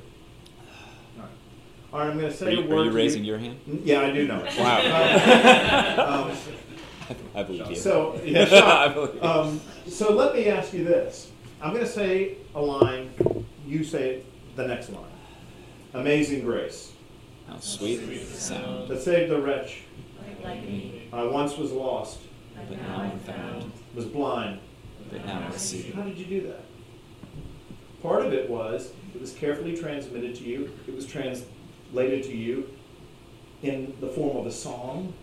All 1.17 1.23
right, 1.23 1.31
All 1.93 1.99
right 1.99 2.11
I'm 2.11 2.17
going 2.17 2.31
to 2.31 2.37
say 2.37 2.47
Are 2.47 2.51
you, 2.51 2.61
a 2.61 2.67
word. 2.69 2.79
are 2.79 2.85
you 2.85 2.91
to 2.91 2.97
raising 2.97 3.25
your 3.25 3.39
hand? 3.39 3.59
Yeah, 3.83 4.03
I 4.03 4.13
do 4.13 4.29
know 4.29 4.41
it. 4.47 4.57
Wow. 4.57 6.31
Um, 6.31 6.37
I 7.35 7.43
believe 7.43 7.71
you. 7.71 7.75
so, 7.75 8.21
yeah, 8.25 8.47
I 8.63 8.87
believe. 8.87 9.21
Um, 9.21 9.61
so 9.89 10.13
let 10.13 10.37
me 10.37 10.47
ask 10.47 10.73
you 10.73 10.85
this. 10.85 11.33
I'm 11.61 11.73
going 11.73 11.85
to 11.85 11.91
say 11.91 12.37
a 12.55 12.63
line. 12.63 13.11
You 13.67 13.83
say 13.83 14.23
the 14.55 14.65
next 14.69 14.91
line. 14.91 15.03
Amazing 15.93 16.45
grace 16.45 16.93
How 17.49 17.59
sweet 17.59 18.21
sound, 18.29 18.89
that 18.89 19.03
saved 19.03 19.33
a 19.33 19.41
wretch. 19.41 19.83
Like 20.45 20.63
me. 20.63 21.09
I 21.13 21.23
once 21.25 21.57
was 21.57 21.73
lost, 21.73 22.21
but 22.57 22.81
now 22.81 22.97
I'm 22.97 23.19
found, 23.21 23.73
was 23.95 24.07
blind. 24.07 24.61
but 25.11 25.25
now 25.25 25.47
I 25.49 25.57
see. 25.57 25.91
How 25.91 26.03
did 26.03 26.19
you 26.19 26.27
do 26.27 26.47
that? 26.49 26.65
Part 28.03 28.25
of 28.25 28.33
it 28.33 28.51
was 28.51 28.93
it 29.15 29.21
was 29.21 29.33
carefully 29.33 29.77
transmitted 29.77 30.35
to 30.37 30.45
you. 30.45 30.71
It 30.87 30.95
was 30.95 31.07
translated 31.07 32.25
to 32.25 32.37
you 32.37 32.69
in 33.63 33.95
the 34.01 34.09
form 34.09 34.37
of 34.37 34.47
a 34.47 34.53
song 34.53 35.15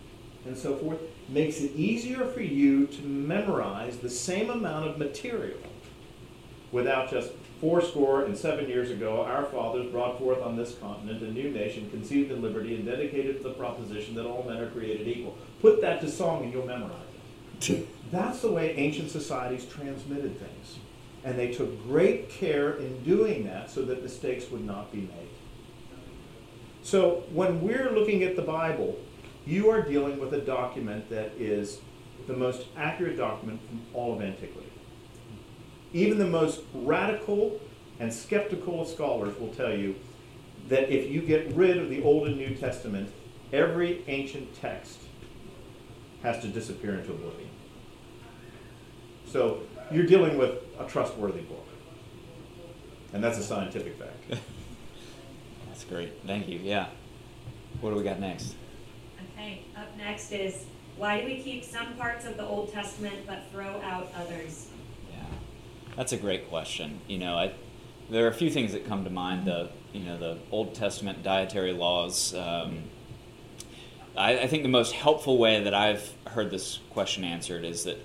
and 0.46 0.56
so 0.56 0.76
forth. 0.76 0.98
Makes 1.28 1.60
it 1.60 1.72
easier 1.76 2.26
for 2.26 2.42
you 2.42 2.86
to 2.88 3.02
memorize 3.02 3.98
the 3.98 4.10
same 4.10 4.50
amount 4.50 4.88
of 4.88 4.98
material 4.98 5.60
without 6.72 7.10
just 7.10 7.30
fourscore 7.60 8.24
and 8.24 8.36
seven 8.36 8.68
years 8.68 8.90
ago, 8.90 9.22
our 9.22 9.44
fathers 9.44 9.86
brought 9.92 10.18
forth 10.18 10.42
on 10.42 10.56
this 10.56 10.74
continent 10.74 11.22
a 11.22 11.30
new 11.30 11.48
nation 11.50 11.88
conceived 11.90 12.32
in 12.32 12.42
liberty 12.42 12.74
and 12.74 12.84
dedicated 12.84 13.36
to 13.36 13.42
the 13.44 13.54
proposition 13.54 14.16
that 14.16 14.26
all 14.26 14.42
men 14.42 14.56
are 14.56 14.70
created 14.70 15.06
equal. 15.06 15.38
Put 15.60 15.80
that 15.82 16.00
to 16.00 16.10
song 16.10 16.42
and 16.42 16.52
you'll 16.52 16.66
memorize 16.66 17.11
it. 17.70 18.10
That's 18.10 18.40
the 18.40 18.50
way 18.50 18.74
ancient 18.76 19.10
societies 19.10 19.64
transmitted 19.64 20.38
things. 20.38 20.78
And 21.24 21.38
they 21.38 21.52
took 21.52 21.82
great 21.84 22.28
care 22.28 22.72
in 22.74 23.02
doing 23.04 23.44
that 23.44 23.70
so 23.70 23.82
that 23.82 24.02
mistakes 24.02 24.50
would 24.50 24.64
not 24.64 24.92
be 24.92 25.02
made. 25.02 25.28
So 26.82 27.22
when 27.32 27.60
we're 27.60 27.90
looking 27.92 28.24
at 28.24 28.34
the 28.36 28.42
Bible, 28.42 28.98
you 29.46 29.70
are 29.70 29.82
dealing 29.82 30.18
with 30.18 30.34
a 30.34 30.40
document 30.40 31.08
that 31.10 31.32
is 31.38 31.80
the 32.26 32.34
most 32.34 32.66
accurate 32.76 33.16
document 33.16 33.60
from 33.68 33.82
all 33.94 34.14
of 34.14 34.22
antiquity. 34.22 34.70
Even 35.92 36.18
the 36.18 36.26
most 36.26 36.60
radical 36.74 37.60
and 38.00 38.12
skeptical 38.12 38.82
of 38.82 38.88
scholars 38.88 39.38
will 39.38 39.54
tell 39.54 39.72
you 39.72 39.94
that 40.68 40.90
if 40.90 41.10
you 41.10 41.20
get 41.20 41.52
rid 41.54 41.76
of 41.76 41.88
the 41.88 42.02
Old 42.02 42.26
and 42.26 42.36
New 42.36 42.54
Testament, 42.54 43.12
every 43.52 44.02
ancient 44.08 44.54
text 44.54 44.98
has 46.22 46.40
to 46.40 46.48
disappear 46.48 46.94
into 46.94 47.12
oblivion. 47.12 47.48
So 49.32 49.62
you're 49.90 50.04
dealing 50.04 50.36
with 50.36 50.58
a 50.78 50.84
trustworthy 50.84 51.40
book. 51.40 51.66
And 53.14 53.24
that's 53.24 53.38
a 53.38 53.42
scientific 53.42 53.98
fact. 53.98 54.42
That's 55.68 55.84
great. 55.84 56.12
Thank 56.26 56.48
you. 56.48 56.58
Yeah. 56.62 56.88
What 57.80 57.90
do 57.90 57.96
we 57.96 58.02
got 58.02 58.20
next? 58.20 58.54
Okay, 59.32 59.62
up 59.74 59.96
next 59.96 60.32
is, 60.32 60.66
why 60.98 61.18
do 61.18 61.26
we 61.26 61.40
keep 61.40 61.64
some 61.64 61.94
parts 61.94 62.26
of 62.26 62.36
the 62.36 62.44
Old 62.44 62.72
Testament 62.72 63.26
but 63.26 63.42
throw 63.50 63.80
out 63.80 64.12
others? 64.14 64.68
Yeah, 65.10 65.24
that's 65.96 66.12
a 66.12 66.18
great 66.18 66.50
question. 66.50 67.00
You 67.08 67.18
know, 67.18 67.34
I, 67.34 67.52
there 68.10 68.26
are 68.26 68.28
a 68.28 68.34
few 68.34 68.50
things 68.50 68.72
that 68.72 68.86
come 68.86 69.02
to 69.04 69.10
mind. 69.10 69.46
The 69.46 69.70
you 69.94 70.04
know 70.04 70.18
the 70.18 70.38
Old 70.50 70.74
Testament 70.74 71.22
dietary 71.22 71.72
laws. 71.72 72.34
Um, 72.34 72.84
I, 74.16 74.40
I 74.40 74.46
think 74.46 74.62
the 74.62 74.68
most 74.68 74.92
helpful 74.92 75.38
way 75.38 75.64
that 75.64 75.74
I've 75.74 76.12
heard 76.26 76.50
this 76.50 76.80
question 76.90 77.24
answered 77.24 77.64
is 77.64 77.84
that 77.84 77.98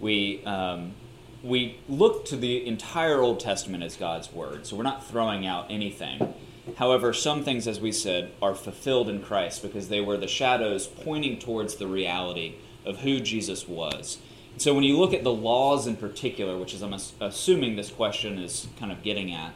we 0.00 0.44
um, 0.44 0.94
we 1.42 1.78
look 1.88 2.24
to 2.26 2.36
the 2.36 2.66
entire 2.66 3.20
Old 3.20 3.38
Testament 3.38 3.82
as 3.82 3.96
God's 3.96 4.32
word. 4.32 4.66
So 4.66 4.76
we're 4.76 4.82
not 4.82 5.06
throwing 5.06 5.46
out 5.46 5.66
anything. 5.70 6.34
However, 6.76 7.12
some 7.12 7.44
things, 7.44 7.68
as 7.68 7.78
we 7.78 7.92
said, 7.92 8.32
are 8.40 8.54
fulfilled 8.54 9.10
in 9.10 9.20
Christ 9.20 9.62
because 9.62 9.88
they 9.88 10.00
were 10.00 10.16
the 10.16 10.26
shadows 10.26 10.86
pointing 10.86 11.38
towards 11.38 11.76
the 11.76 11.86
reality 11.86 12.54
of 12.86 13.00
who 13.00 13.20
Jesus 13.20 13.68
was. 13.68 14.18
So 14.56 14.72
when 14.72 14.84
you 14.84 14.98
look 14.98 15.12
at 15.12 15.24
the 15.24 15.32
laws 15.32 15.86
in 15.86 15.96
particular, 15.96 16.56
which 16.56 16.72
is 16.72 16.82
I'm 16.82 16.94
assuming 17.20 17.76
this 17.76 17.90
question 17.90 18.38
is 18.38 18.68
kind 18.78 18.90
of 18.90 19.02
getting 19.02 19.32
at, 19.32 19.52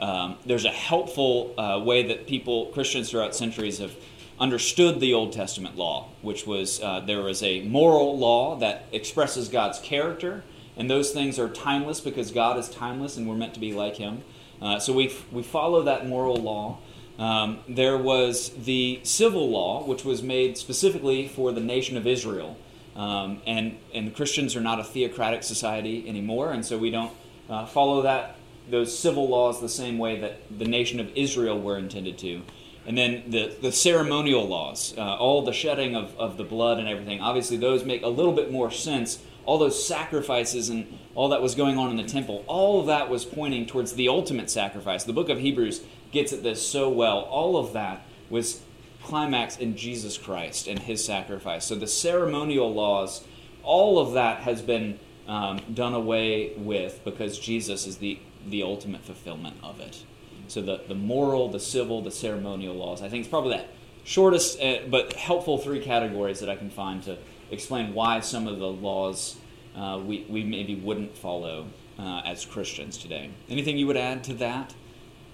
um, 0.00 0.36
there's 0.44 0.64
a 0.64 0.70
helpful 0.70 1.54
uh, 1.56 1.80
way 1.82 2.08
that 2.08 2.26
people, 2.26 2.66
Christians 2.66 3.10
throughout 3.10 3.34
centuries, 3.34 3.78
have 3.78 3.94
understood 4.42 4.98
the 4.98 5.14
Old 5.14 5.32
Testament 5.32 5.76
law, 5.76 6.08
which 6.20 6.48
was 6.48 6.82
uh, 6.82 6.98
there 6.98 7.22
was 7.22 7.44
a 7.44 7.62
moral 7.62 8.18
law 8.18 8.56
that 8.56 8.86
expresses 8.90 9.48
God's 9.48 9.78
character, 9.78 10.42
and 10.76 10.90
those 10.90 11.12
things 11.12 11.38
are 11.38 11.48
timeless 11.48 12.00
because 12.00 12.32
God 12.32 12.58
is 12.58 12.68
timeless 12.68 13.16
and 13.16 13.28
we're 13.28 13.36
meant 13.36 13.54
to 13.54 13.60
be 13.60 13.72
like 13.72 13.96
Him. 13.96 14.22
Uh, 14.60 14.80
so 14.80 14.92
we, 14.92 15.14
we 15.30 15.44
follow 15.44 15.84
that 15.84 16.08
moral 16.08 16.36
law. 16.36 16.78
Um, 17.20 17.60
there 17.68 17.96
was 17.96 18.50
the 18.50 18.98
civil 19.04 19.48
law, 19.48 19.84
which 19.84 20.04
was 20.04 20.24
made 20.24 20.58
specifically 20.58 21.28
for 21.28 21.52
the 21.52 21.60
nation 21.60 21.96
of 21.96 22.04
Israel. 22.04 22.56
Um, 22.96 23.42
and 23.46 23.78
and 23.94 24.14
Christians 24.14 24.56
are 24.56 24.60
not 24.60 24.80
a 24.80 24.84
theocratic 24.84 25.44
society 25.44 26.08
anymore, 26.08 26.52
and 26.52 26.66
so 26.66 26.76
we 26.76 26.90
don't 26.90 27.12
uh, 27.48 27.64
follow 27.66 28.02
that 28.02 28.36
those 28.68 28.96
civil 28.96 29.28
laws 29.28 29.60
the 29.60 29.68
same 29.68 29.98
way 29.98 30.20
that 30.20 30.40
the 30.58 30.64
nation 30.64 31.00
of 31.00 31.10
Israel 31.16 31.60
were 31.60 31.78
intended 31.78 32.18
to. 32.18 32.42
And 32.86 32.98
then 32.98 33.24
the, 33.28 33.54
the 33.60 33.70
ceremonial 33.70 34.46
laws, 34.46 34.94
uh, 34.98 35.16
all 35.16 35.42
the 35.42 35.52
shedding 35.52 35.94
of, 35.94 36.16
of 36.18 36.36
the 36.36 36.44
blood 36.44 36.78
and 36.78 36.88
everything, 36.88 37.20
obviously 37.20 37.56
those 37.56 37.84
make 37.84 38.02
a 38.02 38.08
little 38.08 38.32
bit 38.32 38.50
more 38.50 38.70
sense. 38.70 39.22
All 39.44 39.58
those 39.58 39.86
sacrifices 39.86 40.68
and 40.68 40.98
all 41.14 41.28
that 41.28 41.42
was 41.42 41.54
going 41.54 41.78
on 41.78 41.90
in 41.90 41.96
the 41.96 42.04
temple, 42.04 42.44
all 42.46 42.80
of 42.80 42.86
that 42.86 43.08
was 43.08 43.24
pointing 43.24 43.66
towards 43.66 43.94
the 43.94 44.08
ultimate 44.08 44.50
sacrifice. 44.50 45.04
The 45.04 45.12
book 45.12 45.28
of 45.28 45.38
Hebrews 45.38 45.82
gets 46.10 46.32
at 46.32 46.42
this 46.42 46.66
so 46.66 46.88
well. 46.88 47.20
All 47.20 47.56
of 47.56 47.72
that 47.72 48.02
was 48.30 48.62
climax 49.02 49.56
in 49.58 49.76
Jesus 49.76 50.16
Christ 50.16 50.68
and 50.68 50.78
his 50.78 51.04
sacrifice. 51.04 51.64
So 51.64 51.74
the 51.74 51.86
ceremonial 51.86 52.72
laws, 52.72 53.24
all 53.62 53.98
of 53.98 54.14
that 54.14 54.40
has 54.42 54.62
been 54.62 54.98
um, 55.28 55.60
done 55.72 55.94
away 55.94 56.52
with 56.56 57.00
because 57.04 57.38
Jesus 57.38 57.86
is 57.86 57.98
the, 57.98 58.18
the 58.46 58.62
ultimate 58.62 59.04
fulfillment 59.04 59.56
of 59.62 59.80
it. 59.80 60.04
So 60.48 60.60
the, 60.62 60.82
the 60.88 60.94
moral, 60.94 61.48
the 61.48 61.60
civil, 61.60 62.02
the 62.02 62.10
ceremonial 62.10 62.74
laws. 62.74 63.02
I 63.02 63.08
think 63.08 63.20
it's 63.20 63.30
probably 63.30 63.56
that 63.56 63.68
shortest 64.04 64.60
uh, 64.60 64.78
but 64.90 65.12
helpful 65.14 65.58
three 65.58 65.80
categories 65.80 66.40
that 66.40 66.50
I 66.50 66.56
can 66.56 66.70
find 66.70 67.02
to 67.04 67.18
explain 67.50 67.94
why 67.94 68.20
some 68.20 68.48
of 68.48 68.58
the 68.58 68.66
laws 68.68 69.36
uh, 69.76 70.00
we, 70.04 70.26
we 70.28 70.42
maybe 70.42 70.74
wouldn't 70.74 71.16
follow 71.16 71.66
uh, 71.98 72.22
as 72.24 72.44
Christians 72.44 72.98
today. 72.98 73.30
Anything 73.48 73.78
you 73.78 73.86
would 73.86 73.96
add 73.96 74.24
to 74.24 74.34
that? 74.34 74.74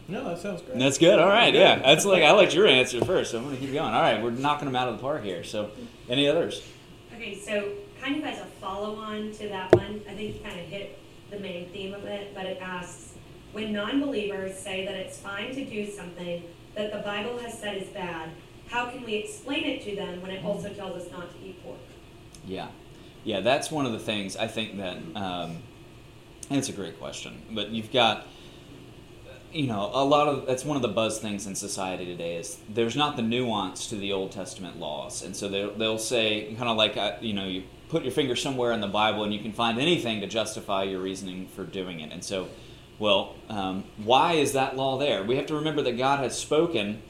No, 0.07 0.25
that 0.25 0.39
sounds 0.39 0.63
great. 0.63 0.79
That's 0.79 0.97
good. 0.97 1.19
All 1.19 1.29
right, 1.29 1.53
yeah. 1.53 1.81
That's 1.81 2.07
like 2.07 2.23
I 2.23 2.33
liked 2.33 2.55
your 2.55 2.67
answer 2.67 3.05
first, 3.05 3.33
so 3.33 3.39
I'm 3.39 3.45
gonna 3.45 3.57
keep 3.57 3.73
going. 3.73 3.93
All 3.93 4.01
right, 4.01 4.23
we're 4.23 4.31
knocking 4.31 4.65
them 4.65 4.75
out 4.75 4.89
of 4.89 4.97
the 4.97 5.03
park 5.03 5.23
here. 5.23 5.45
So, 5.45 5.71
any 6.09 6.27
others? 6.27 6.63
Okay, 7.15 7.39
so 7.39 7.73
kind 8.01 8.17
of 8.17 8.25
as 8.25 8.39
a 8.39 8.47
follow-on 8.47 9.33
to 9.33 9.49
that 9.49 9.75
one, 9.75 10.01
I 10.09 10.15
think 10.15 10.37
you 10.37 10.41
kind 10.41 10.59
of 10.59 10.67
hit 10.67 10.99
the 11.31 11.39
main 11.39 11.69
theme 11.71 11.93
of 11.93 12.05
it, 12.07 12.35
but 12.35 12.47
it 12.47 12.59
asks, 12.63 13.08
when 13.53 13.72
non-believers 13.72 14.57
say 14.57 14.84
that 14.84 14.94
it's 14.94 15.18
fine 15.18 15.55
to 15.55 15.64
do 15.64 15.86
something 15.86 16.42
that 16.74 16.92
the 16.92 16.99
Bible 16.99 17.38
has 17.38 17.59
said 17.59 17.76
is 17.76 17.88
bad, 17.88 18.30
how 18.68 18.90
can 18.90 19.03
we 19.05 19.14
explain 19.14 19.64
it 19.64 19.82
to 19.84 19.96
them 19.96 20.20
when 20.20 20.30
it 20.30 20.44
also 20.44 20.68
tells 20.70 21.03
us 21.03 21.11
not 21.11 21.30
to 21.32 21.46
eat 21.46 21.62
pork? 21.64 21.78
Yeah, 22.46 22.68
yeah, 23.24 23.40
that's 23.40 23.70
one 23.70 23.86
of 23.86 23.92
the 23.92 23.99
things 23.99 24.36
I 24.36 24.46
think 24.46 24.76
that, 24.78 24.96
um, 25.14 25.62
and 26.49 26.59
it's 26.59 26.68
a 26.68 26.72
great 26.72 26.99
question. 26.99 27.42
But 27.51 27.70
you've 27.70 27.92
got, 27.92 28.26
you 29.53 29.66
know, 29.66 29.90
a 29.92 30.05
lot 30.05 30.28
of 30.28 30.46
that's 30.46 30.64
one 30.64 30.76
of 30.76 30.82
the 30.82 30.88
buzz 30.88 31.18
things 31.18 31.46
in 31.46 31.55
society 31.55 32.05
today 32.05 32.36
is 32.36 32.59
there's 32.68 32.96
not 32.96 33.16
the 33.16 33.22
nuance 33.22 33.88
to 33.88 33.96
the 33.96 34.12
Old 34.12 34.32
Testament 34.32 34.78
laws, 34.78 35.22
and 35.22 35.34
so 35.34 35.49
they'll, 35.49 35.74
they'll 35.74 35.99
say 35.99 36.55
kind 36.57 36.68
of 36.68 36.76
like 36.76 36.96
uh, 36.96 37.16
you 37.20 37.32
know 37.32 37.46
you 37.46 37.64
put 37.88 38.03
your 38.03 38.12
finger 38.12 38.36
somewhere 38.36 38.72
in 38.72 38.80
the 38.80 38.86
Bible 38.88 39.24
and 39.24 39.32
you 39.32 39.40
can 39.40 39.53
find 39.53 39.78
anything 39.78 40.20
to 40.20 40.26
justify 40.26 40.82
your 40.82 41.01
reasoning 41.01 41.49
for 41.49 41.64
doing 41.64 42.01
it, 42.01 42.12
and 42.12 42.22
so. 42.22 42.49
Well, 42.99 43.36
um, 43.49 43.84
why 43.96 44.34
is 44.34 44.53
that 44.53 44.76
law 44.76 44.99
there? 44.99 45.22
We 45.22 45.36
have 45.36 45.46
to 45.46 45.55
remember 45.55 45.82
that 45.82 45.96
God 45.96 46.18
has 46.18 46.36
spoken, 46.36 47.03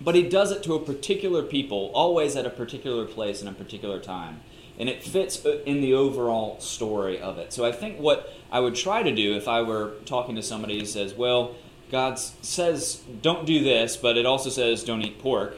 but 0.00 0.14
He 0.14 0.28
does 0.28 0.52
it 0.52 0.62
to 0.64 0.74
a 0.74 0.80
particular 0.80 1.42
people, 1.42 1.90
always 1.94 2.36
at 2.36 2.46
a 2.46 2.50
particular 2.50 3.04
place 3.04 3.40
and 3.40 3.48
a 3.48 3.52
particular 3.52 3.98
time. 3.98 4.40
And 4.78 4.88
it 4.88 5.02
fits 5.02 5.44
uh, 5.44 5.62
in 5.64 5.80
the 5.80 5.94
overall 5.94 6.60
story 6.60 7.18
of 7.18 7.38
it. 7.38 7.52
So 7.52 7.64
I 7.64 7.72
think 7.72 7.98
what 7.98 8.32
I 8.52 8.60
would 8.60 8.74
try 8.74 9.02
to 9.02 9.14
do 9.14 9.34
if 9.34 9.48
I 9.48 9.62
were 9.62 9.94
talking 10.04 10.36
to 10.36 10.42
somebody 10.42 10.78
who 10.78 10.84
says, 10.84 11.14
well, 11.14 11.56
God 11.90 12.18
says 12.18 13.02
don't 13.22 13.46
do 13.46 13.62
this, 13.62 13.96
but 13.96 14.16
it 14.16 14.26
also 14.26 14.50
says 14.50 14.84
don't 14.84 15.02
eat 15.02 15.18
pork. 15.18 15.56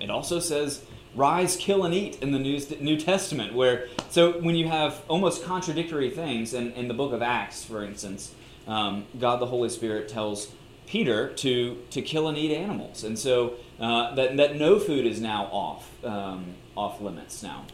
It 0.00 0.10
also 0.10 0.40
says 0.40 0.84
rise, 1.14 1.56
kill, 1.56 1.84
and 1.84 1.94
eat 1.94 2.20
in 2.22 2.32
the 2.32 2.38
New, 2.38 2.60
New 2.80 2.96
Testament. 2.96 3.54
Where 3.54 3.88
so 4.10 4.40
when 4.40 4.54
you 4.56 4.68
have 4.68 5.02
almost 5.08 5.44
contradictory 5.44 6.10
things 6.10 6.54
in, 6.54 6.72
in 6.72 6.88
the 6.88 6.94
book 6.94 7.12
of 7.12 7.22
Acts, 7.22 7.64
for 7.64 7.84
instance, 7.84 8.34
um, 8.68 9.06
God 9.18 9.40
the 9.40 9.46
Holy 9.46 9.68
Spirit 9.68 10.08
tells 10.08 10.52
Peter 10.86 11.32
to 11.34 11.82
to 11.90 12.02
kill 12.02 12.28
and 12.28 12.38
eat 12.38 12.54
animals, 12.54 13.02
and 13.02 13.18
so 13.18 13.54
uh, 13.80 14.14
that 14.14 14.36
that 14.36 14.56
no 14.56 14.78
food 14.78 15.06
is 15.06 15.20
now 15.20 15.44
off 15.46 15.90
um, 16.04 16.54
off 16.76 17.00
limits 17.00 17.42
now. 17.42 17.64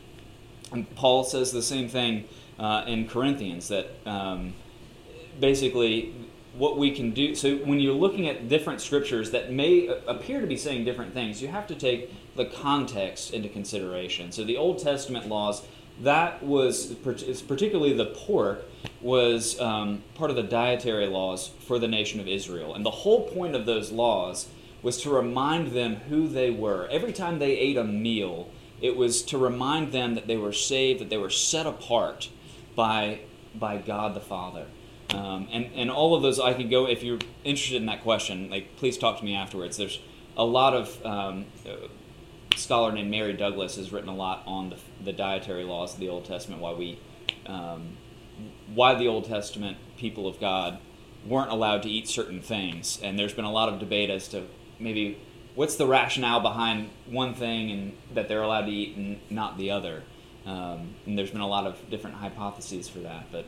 And 0.72 0.92
Paul 0.96 1.24
says 1.24 1.52
the 1.52 1.62
same 1.62 1.88
thing 1.88 2.24
uh, 2.58 2.84
in 2.86 3.08
Corinthians 3.08 3.68
that 3.68 3.88
um, 4.06 4.54
basically 5.38 6.14
what 6.56 6.78
we 6.78 6.90
can 6.92 7.10
do. 7.10 7.34
So 7.34 7.56
when 7.56 7.80
you're 7.80 7.94
looking 7.94 8.28
at 8.28 8.48
different 8.48 8.80
scriptures 8.80 9.32
that 9.32 9.52
may 9.52 9.88
appear 10.06 10.40
to 10.40 10.46
be 10.46 10.56
saying 10.56 10.84
different 10.84 11.12
things, 11.12 11.42
you 11.42 11.48
have 11.48 11.66
to 11.66 11.74
take 11.74 12.12
the 12.36 12.44
context 12.46 13.34
into 13.34 13.48
consideration. 13.48 14.30
So 14.32 14.44
the 14.44 14.56
Old 14.56 14.78
Testament 14.78 15.28
laws 15.28 15.66
that 16.02 16.42
was 16.42 16.94
particularly 16.94 17.92
the 17.92 18.06
pork 18.06 18.64
was 19.00 19.60
um, 19.60 20.02
part 20.14 20.30
of 20.30 20.36
the 20.36 20.42
dietary 20.42 21.06
laws 21.06 21.50
for 21.66 21.78
the 21.78 21.88
nation 21.88 22.20
of 22.20 22.26
Israel. 22.26 22.74
And 22.74 22.84
the 22.84 22.90
whole 22.90 23.28
point 23.28 23.54
of 23.54 23.66
those 23.66 23.92
laws 23.92 24.48
was 24.82 25.00
to 25.02 25.10
remind 25.10 25.72
them 25.72 25.96
who 26.08 26.28
they 26.28 26.50
were. 26.50 26.88
Every 26.90 27.12
time 27.12 27.38
they 27.38 27.56
ate 27.56 27.76
a 27.76 27.84
meal, 27.84 28.50
it 28.80 28.96
was 28.96 29.22
to 29.22 29.38
remind 29.38 29.92
them 29.92 30.14
that 30.14 30.26
they 30.26 30.36
were 30.36 30.52
saved, 30.52 31.00
that 31.00 31.10
they 31.10 31.16
were 31.16 31.30
set 31.30 31.66
apart 31.66 32.28
by, 32.74 33.20
by 33.54 33.78
God 33.78 34.14
the 34.14 34.20
Father. 34.20 34.66
Um, 35.10 35.48
and, 35.52 35.70
and 35.74 35.90
all 35.90 36.14
of 36.14 36.22
those, 36.22 36.40
I 36.40 36.54
can 36.54 36.68
go, 36.68 36.86
if 36.86 37.02
you're 37.02 37.20
interested 37.44 37.76
in 37.76 37.86
that 37.86 38.02
question, 38.02 38.50
like 38.50 38.76
please 38.76 38.98
talk 38.98 39.18
to 39.18 39.24
me 39.24 39.34
afterwards. 39.34 39.76
There's 39.76 40.00
a 40.36 40.44
lot 40.44 40.74
of 40.74 41.06
um, 41.06 41.46
scholar 42.56 42.92
named 42.92 43.10
Mary 43.10 43.32
Douglas 43.32 43.76
has 43.76 43.92
written 43.92 44.08
a 44.08 44.14
lot 44.14 44.42
on 44.46 44.70
the, 44.70 44.76
the 45.02 45.12
dietary 45.12 45.64
laws 45.64 45.94
of 45.94 46.00
the 46.00 46.08
Old 46.08 46.24
Testament, 46.24 46.60
why 46.60 46.72
we, 46.72 46.98
um, 47.46 47.96
why 48.74 48.94
the 48.94 49.08
Old 49.08 49.26
Testament 49.26 49.76
people 49.96 50.26
of 50.26 50.40
God 50.40 50.78
weren't 51.26 51.50
allowed 51.50 51.82
to 51.84 51.88
eat 51.88 52.08
certain 52.08 52.40
things, 52.40 52.98
and 53.02 53.18
there's 53.18 53.32
been 53.32 53.44
a 53.44 53.52
lot 53.52 53.68
of 53.68 53.78
debate 53.78 54.10
as 54.10 54.28
to 54.28 54.46
maybe 54.78 55.18
what's 55.54 55.76
the 55.76 55.86
rationale 55.86 56.40
behind 56.40 56.90
one 57.06 57.34
thing 57.34 57.70
and 57.70 57.96
that 58.12 58.28
they're 58.28 58.42
allowed 58.42 58.66
to 58.66 58.72
eat 58.72 58.96
and 58.96 59.20
not 59.30 59.56
the 59.56 59.70
other. 59.70 60.02
Um, 60.46 60.94
and 61.06 61.16
there's 61.16 61.30
been 61.30 61.40
a 61.40 61.48
lot 61.48 61.66
of 61.66 61.78
different 61.90 62.16
hypotheses 62.16 62.88
for 62.88 62.98
that, 62.98 63.26
but 63.32 63.46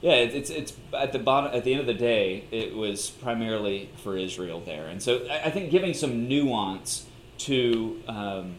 yeah, 0.00 0.12
it's 0.12 0.48
it's 0.48 0.72
at 0.94 1.12
the 1.12 1.18
bottom. 1.18 1.54
At 1.54 1.64
the 1.64 1.72
end 1.72 1.80
of 1.80 1.86
the 1.86 1.94
day, 1.94 2.44
it 2.50 2.74
was 2.74 3.10
primarily 3.10 3.90
for 4.02 4.16
Israel 4.16 4.60
there, 4.60 4.86
and 4.86 5.02
so 5.02 5.26
I 5.28 5.50
think 5.50 5.70
giving 5.70 5.92
some 5.92 6.28
nuance 6.28 7.04
to 7.38 8.02
um, 8.08 8.56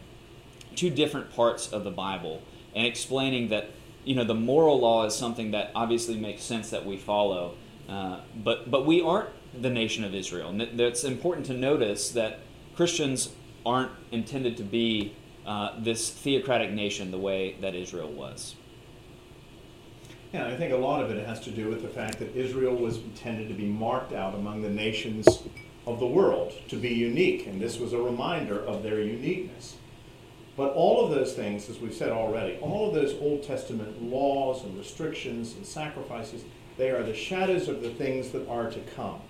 two 0.74 0.90
different 0.90 1.34
parts 1.34 1.72
of 1.72 1.84
the 1.84 1.90
Bible 1.90 2.42
and 2.74 2.86
explaining 2.86 3.48
that 3.48 3.70
you 4.04 4.14
know 4.14 4.24
the 4.24 4.34
moral 4.34 4.80
law 4.80 5.04
is 5.04 5.14
something 5.14 5.50
that 5.50 5.70
obviously 5.74 6.16
makes 6.16 6.42
sense 6.42 6.70
that 6.70 6.86
we 6.86 6.96
follow, 6.96 7.54
uh, 7.88 8.20
but 8.34 8.70
but 8.70 8.86
we 8.86 9.00
aren't 9.00 9.30
the 9.60 9.70
nation 9.70 10.04
of 10.04 10.14
Israel, 10.14 10.48
and 10.48 10.62
it's 10.62 11.04
important 11.04 11.46
to 11.46 11.54
notice 11.54 12.10
that 12.10 12.40
Christians 12.76 13.30
aren't 13.66 13.92
intended 14.10 14.56
to 14.56 14.62
be 14.62 15.14
uh, 15.44 15.72
this 15.78 16.10
theocratic 16.10 16.70
nation 16.70 17.10
the 17.10 17.18
way 17.18 17.56
that 17.60 17.74
Israel 17.74 18.10
was. 18.10 18.54
Yeah, 20.32 20.46
I 20.46 20.56
think 20.56 20.72
a 20.72 20.76
lot 20.76 21.02
of 21.02 21.10
it 21.10 21.26
has 21.26 21.40
to 21.40 21.50
do 21.50 21.68
with 21.68 21.82
the 21.82 21.88
fact 21.88 22.20
that 22.20 22.34
Israel 22.36 22.76
was 22.76 22.98
intended 22.98 23.48
to 23.48 23.54
be 23.54 23.66
marked 23.66 24.12
out 24.12 24.34
among 24.34 24.62
the 24.62 24.70
nations 24.70 25.42
of 25.86 25.98
the 25.98 26.06
world 26.06 26.52
to 26.68 26.76
be 26.76 26.90
unique, 26.90 27.46
and 27.46 27.60
this 27.60 27.78
was 27.78 27.92
a 27.92 27.98
reminder 27.98 28.58
of 28.58 28.82
their 28.82 29.00
uniqueness. 29.00 29.76
But 30.56 30.74
all 30.74 31.04
of 31.04 31.10
those 31.10 31.32
things, 31.32 31.70
as 31.70 31.78
we've 31.78 31.94
said 31.94 32.10
already, 32.10 32.58
all 32.60 32.88
of 32.88 32.94
those 32.94 33.14
Old 33.20 33.42
Testament 33.42 34.02
laws 34.02 34.62
and 34.62 34.76
restrictions 34.76 35.54
and 35.54 35.64
sacrifices, 35.64 36.44
they 36.76 36.90
are 36.90 37.02
the 37.02 37.14
shadows 37.14 37.68
of 37.68 37.82
the 37.82 37.90
things 37.90 38.30
that 38.30 38.46
are 38.48 38.70
to 38.70 38.80
come. 38.94 39.20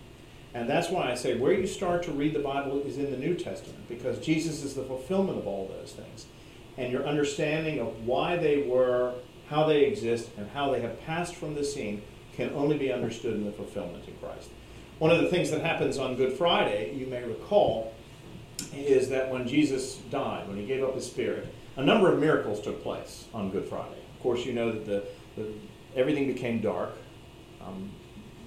And 0.52 0.68
that's 0.68 0.90
why 0.90 1.10
I 1.10 1.14
say 1.14 1.38
where 1.38 1.52
you 1.52 1.66
start 1.66 2.02
to 2.04 2.12
read 2.12 2.34
the 2.34 2.40
Bible 2.40 2.80
is 2.82 2.98
in 2.98 3.12
the 3.12 3.16
New 3.16 3.34
Testament, 3.34 3.88
because 3.88 4.18
Jesus 4.18 4.64
is 4.64 4.74
the 4.74 4.82
fulfillment 4.82 5.38
of 5.38 5.46
all 5.46 5.68
those 5.68 5.92
things. 5.92 6.26
And 6.76 6.90
your 6.90 7.06
understanding 7.06 7.78
of 7.78 8.04
why 8.04 8.36
they 8.36 8.62
were, 8.62 9.14
how 9.48 9.66
they 9.66 9.84
exist, 9.84 10.30
and 10.36 10.50
how 10.50 10.72
they 10.72 10.80
have 10.80 11.00
passed 11.02 11.36
from 11.36 11.54
the 11.54 11.64
scene 11.64 12.02
can 12.34 12.50
only 12.54 12.76
be 12.76 12.92
understood 12.92 13.34
in 13.34 13.44
the 13.44 13.52
fulfillment 13.52 14.08
in 14.08 14.14
Christ. 14.16 14.50
One 15.00 15.10
of 15.10 15.22
the 15.22 15.28
things 15.28 15.50
that 15.50 15.62
happens 15.62 15.96
on 15.96 16.14
Good 16.16 16.34
Friday, 16.34 16.94
you 16.94 17.06
may 17.06 17.24
recall, 17.24 17.94
is 18.74 19.08
that 19.08 19.30
when 19.30 19.48
Jesus 19.48 19.96
died, 20.10 20.46
when 20.46 20.58
he 20.58 20.66
gave 20.66 20.84
up 20.84 20.94
his 20.94 21.06
spirit, 21.06 21.48
a 21.78 21.82
number 21.82 22.12
of 22.12 22.18
miracles 22.18 22.60
took 22.60 22.82
place 22.82 23.24
on 23.32 23.50
Good 23.50 23.66
Friday. 23.66 23.96
Of 24.14 24.22
course, 24.22 24.44
you 24.44 24.52
know 24.52 24.70
that 24.70 24.84
the, 24.84 25.04
the 25.38 25.48
everything 25.96 26.26
became 26.26 26.60
dark, 26.60 26.98
um, 27.66 27.90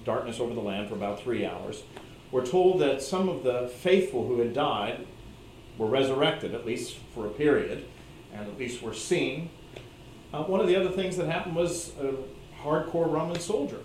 darkness 0.04 0.38
over 0.38 0.54
the 0.54 0.60
land 0.60 0.88
for 0.88 0.94
about 0.94 1.20
three 1.20 1.44
hours. 1.44 1.82
We're 2.30 2.46
told 2.46 2.80
that 2.82 3.02
some 3.02 3.28
of 3.28 3.42
the 3.42 3.66
faithful 3.80 4.24
who 4.24 4.38
had 4.38 4.54
died 4.54 5.08
were 5.76 5.88
resurrected, 5.88 6.54
at 6.54 6.64
least 6.64 6.98
for 7.16 7.26
a 7.26 7.30
period, 7.30 7.84
and 8.32 8.46
at 8.46 8.56
least 8.56 8.80
were 8.80 8.94
seen. 8.94 9.50
Uh, 10.32 10.44
one 10.44 10.60
of 10.60 10.68
the 10.68 10.76
other 10.76 10.90
things 10.90 11.16
that 11.16 11.26
happened 11.26 11.56
was 11.56 11.90
a 11.98 12.14
hardcore 12.62 13.10
Roman 13.10 13.40
soldier 13.40 13.80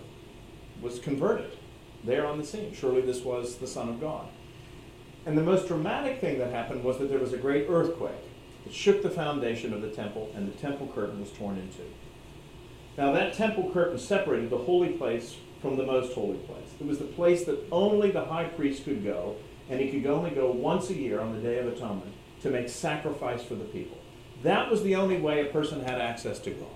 was 0.84 1.00
converted 1.00 1.59
there 2.04 2.26
on 2.26 2.38
the 2.38 2.46
scene. 2.46 2.74
Surely 2.74 3.02
this 3.02 3.22
was 3.22 3.58
the 3.58 3.68
Son 3.68 3.90
of 3.90 4.00
God. 4.00 4.28
And 5.26 5.38
the 5.38 5.44
most 5.44 5.68
dramatic 5.68 6.20
thing 6.22 6.40
that 6.40 6.52
happened 6.52 6.84
was 6.84 6.98
that 6.98 7.10
there 7.10 7.20
was 7.20 7.34
a 7.34 7.38
great 7.38 7.68
earthquake. 7.70 8.12
that 8.64 8.74
shook 8.74 9.02
the 9.02 9.10
foundation 9.10 9.74
of 9.74 9.82
the 9.82 9.90
temple, 9.90 10.32
and 10.36 10.48
the 10.48 10.58
temple 10.58 10.92
curtain 10.94 11.20
was 11.20 11.32
torn 11.32 11.58
in 11.58 11.70
two. 11.70 11.92
Now, 12.98 13.12
that 13.14 13.34
temple 13.34 13.72
curtain 13.72 13.98
separated 13.98 14.50
the 14.50 14.58
holy 14.58 14.90
place 14.90 15.38
from 15.62 15.78
the 15.78 15.86
most 15.86 16.14
holy 16.14 16.38
place. 16.38 16.68
It 16.80 16.86
was 16.88 17.00
the 17.00 17.06
place 17.06 17.46
that 17.46 17.66
only 17.72 18.12
the 18.12 18.26
high 18.26 18.46
priest 18.46 18.86
could 18.86 19.04
go, 19.04 19.36
and 19.70 19.80
he 19.80 19.90
could 19.90 20.10
only 20.10 20.32
go 20.32 20.52
once 20.52 20.90
a 20.90 20.96
year 20.96 21.20
on 21.20 21.34
the 21.34 21.42
Day 21.42 21.60
of 21.60 21.68
Atonement 21.68 22.14
to 22.42 22.50
make 22.50 22.70
sacrifice 22.70 23.44
for 23.44 23.56
the 23.56 23.66
people. 23.66 23.98
That 24.44 24.72
was 24.72 24.84
the 24.84 24.96
only 24.96 25.20
way 25.20 25.42
a 25.42 25.52
person 25.52 25.84
had 25.84 26.00
access 26.00 26.40
to 26.40 26.52
God. 26.52 26.68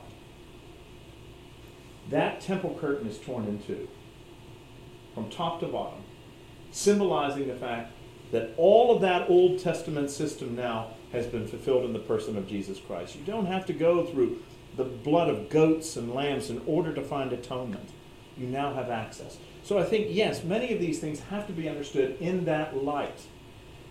That 2.09 2.41
temple 2.41 2.77
curtain 2.79 3.07
is 3.07 3.17
torn 3.17 3.45
in 3.45 3.59
two, 3.59 3.87
from 5.13 5.29
top 5.29 5.59
to 5.59 5.67
bottom, 5.67 6.01
symbolizing 6.71 7.47
the 7.47 7.55
fact 7.55 7.91
that 8.31 8.51
all 8.57 8.95
of 8.95 9.01
that 9.01 9.29
Old 9.29 9.59
Testament 9.59 10.09
system 10.09 10.55
now 10.55 10.87
has 11.11 11.27
been 11.27 11.47
fulfilled 11.47 11.85
in 11.85 11.93
the 11.93 11.99
person 11.99 12.35
of 12.35 12.47
Jesus 12.47 12.79
Christ. 12.79 13.15
You 13.15 13.23
don't 13.23 13.45
have 13.45 13.65
to 13.67 13.73
go 13.73 14.05
through 14.05 14.41
the 14.75 14.83
blood 14.83 15.29
of 15.29 15.49
goats 15.49 15.95
and 15.95 16.13
lambs 16.13 16.49
in 16.49 16.61
order 16.65 16.93
to 16.93 17.01
find 17.03 17.31
atonement. 17.31 17.89
You 18.35 18.47
now 18.47 18.73
have 18.73 18.89
access. 18.89 19.37
So 19.63 19.77
I 19.77 19.83
think, 19.83 20.07
yes, 20.09 20.43
many 20.43 20.73
of 20.73 20.79
these 20.79 20.99
things 20.99 21.19
have 21.29 21.45
to 21.47 21.53
be 21.53 21.69
understood 21.69 22.17
in 22.19 22.45
that 22.45 22.83
light. 22.83 23.21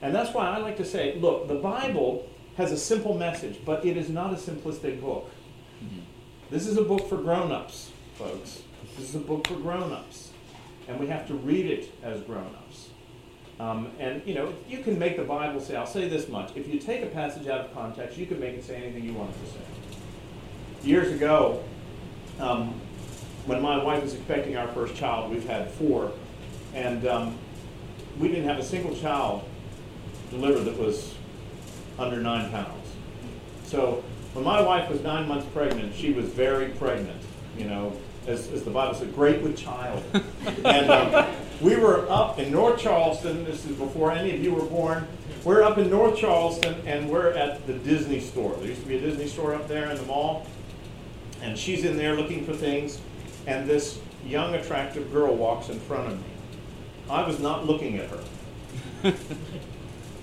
And 0.03 0.13
that's 0.13 0.35
why 0.35 0.49
I 0.49 0.59
like 0.59 0.77
to 0.79 0.85
say, 0.85 1.15
look, 1.21 1.47
the 1.47 1.55
Bible 1.55 2.29
has 2.57 2.73
a 2.73 2.77
simple 2.77 3.17
message, 3.17 3.61
but 3.65 3.87
it 3.87 3.97
is 3.97 4.09
not 4.09 4.33
a 4.33 4.37
simplistic 4.37 5.01
book. 5.01 5.31
Mm-hmm. 5.83 6.01
This 6.51 6.67
is 6.67 6.77
a 6.77 6.83
book 6.83 7.09
for 7.09 7.17
grown 7.17 7.53
ups, 7.53 7.93
folks. 8.17 8.63
This 8.99 9.11
is 9.11 9.15
a 9.15 9.21
book 9.21 9.47
for 9.47 9.55
grown 9.55 9.93
ups. 9.93 10.32
And 10.93 11.01
we 11.01 11.07
have 11.07 11.27
to 11.29 11.35
read 11.35 11.65
it 11.65 11.91
as 12.03 12.21
grown 12.21 12.55
ups. 12.55 12.91
Um, 13.59 13.91
and, 13.99 14.21
you 14.27 14.35
know, 14.35 14.53
you 14.69 14.81
can 14.81 14.99
make 14.99 15.17
the 15.17 15.25
Bible 15.25 15.59
say, 15.59 15.75
I'll 15.75 15.87
say 15.87 16.07
this 16.07 16.29
much. 16.29 16.55
If 16.55 16.69
you 16.69 16.79
take 16.79 17.03
a 17.03 17.07
passage 17.07 17.47
out 17.47 17.63
of 17.63 17.73
context, 17.73 18.19
you 18.19 18.27
can 18.27 18.39
make 18.39 18.55
it 18.55 18.63
say 18.63 18.77
anything 18.77 19.03
you 19.03 19.15
want 19.15 19.31
it 19.31 19.45
to 19.47 19.53
say. 19.53 20.87
Years 20.87 21.11
ago, 21.13 21.65
um, 22.41 22.79
when 23.47 23.63
my 23.63 23.83
wife 23.83 24.03
was 24.03 24.13
expecting 24.13 24.59
our 24.59 24.69
first 24.69 24.95
child, 24.95 25.31
we've 25.31 25.49
had 25.49 25.71
four, 25.71 26.13
and 26.75 27.07
um, 27.07 27.39
we 28.19 28.29
didn't 28.29 28.45
have 28.45 28.59
a 28.59 28.65
single 28.65 28.95
child 28.95 29.49
delivered 30.29 30.65
that 30.65 30.79
was 30.79 31.15
under 31.99 32.21
nine 32.21 32.51
pounds. 32.51 32.89
So 33.65 34.05
when 34.35 34.45
my 34.45 34.61
wife 34.61 34.91
was 34.91 35.01
nine 35.01 35.27
months 35.27 35.47
pregnant, 35.55 35.95
she 35.95 36.13
was 36.13 36.27
very 36.27 36.69
pregnant, 36.71 37.23
you 37.57 37.65
know, 37.65 37.97
as, 38.27 38.49
as 38.53 38.63
the 38.63 38.71
Bible 38.71 38.95
said, 38.95 39.15
great 39.15 39.43
with 39.43 39.57
child. 39.57 40.03
and 40.65 40.91
um, 40.91 41.27
we 41.61 41.77
were 41.77 42.09
up 42.11 42.39
in 42.39 42.53
North 42.53 42.81
Charleston. 42.81 43.45
This 43.45 43.65
is 43.65 43.77
before 43.77 44.13
any 44.13 44.35
of 44.35 44.43
you 44.43 44.55
were 44.55 44.65
born. 44.65 45.07
We're 45.45 45.63
up 45.63 45.79
in 45.79 45.91
North 45.91 46.17
Charleston, 46.17 46.77
and 46.87 47.11
we're 47.11 47.31
at 47.33 47.67
the 47.67 47.75
Disney 47.75 48.21
store. 48.21 48.55
There 48.57 48.69
used 48.69 48.83
to 48.83 48.89
be 48.89 48.97
a 48.97 49.01
Disney 49.01 49.27
store 49.27 49.55
up 49.55 49.67
there 49.67 49.91
in 49.91 49.97
the 49.97 50.05
mall. 50.05 50.47
And 51.41 51.59
she's 51.59 51.85
in 51.85 51.97
there 51.97 52.15
looking 52.15 52.45
for 52.47 52.53
things, 52.53 53.01
and 53.49 53.69
this 53.69 53.99
young, 54.25 54.55
attractive 54.55 55.11
girl 55.13 55.35
walks 55.35 55.69
in 55.69 55.81
front 55.81 56.13
of 56.13 56.19
me. 56.19 56.25
I 57.11 57.27
was 57.27 57.41
not 57.41 57.67
looking 57.67 57.99
at 57.99 58.09
her, 58.11 59.13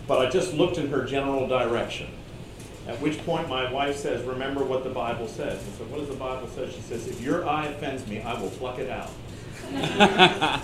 but 0.07 0.25
I 0.25 0.29
just 0.29 0.53
looked 0.53 0.77
in 0.77 0.87
her 0.89 1.03
general 1.03 1.45
direction. 1.45 2.07
At 2.89 2.99
which 3.01 3.23
point 3.23 3.47
my 3.47 3.71
wife 3.71 3.97
says, 3.97 4.25
Remember 4.25 4.63
what 4.63 4.83
the 4.83 4.89
Bible 4.89 5.27
says. 5.27 5.61
I 5.61 5.77
said, 5.77 5.91
What 5.91 5.99
does 5.99 6.09
the 6.09 6.15
Bible 6.15 6.47
say? 6.47 6.71
She 6.71 6.81
says, 6.81 7.07
If 7.07 7.21
your 7.21 7.47
eye 7.47 7.67
offends 7.67 8.07
me, 8.07 8.19
I 8.19 8.33
will 8.41 8.49
pluck 8.49 8.79
it 8.79 8.89
out. 8.89 9.11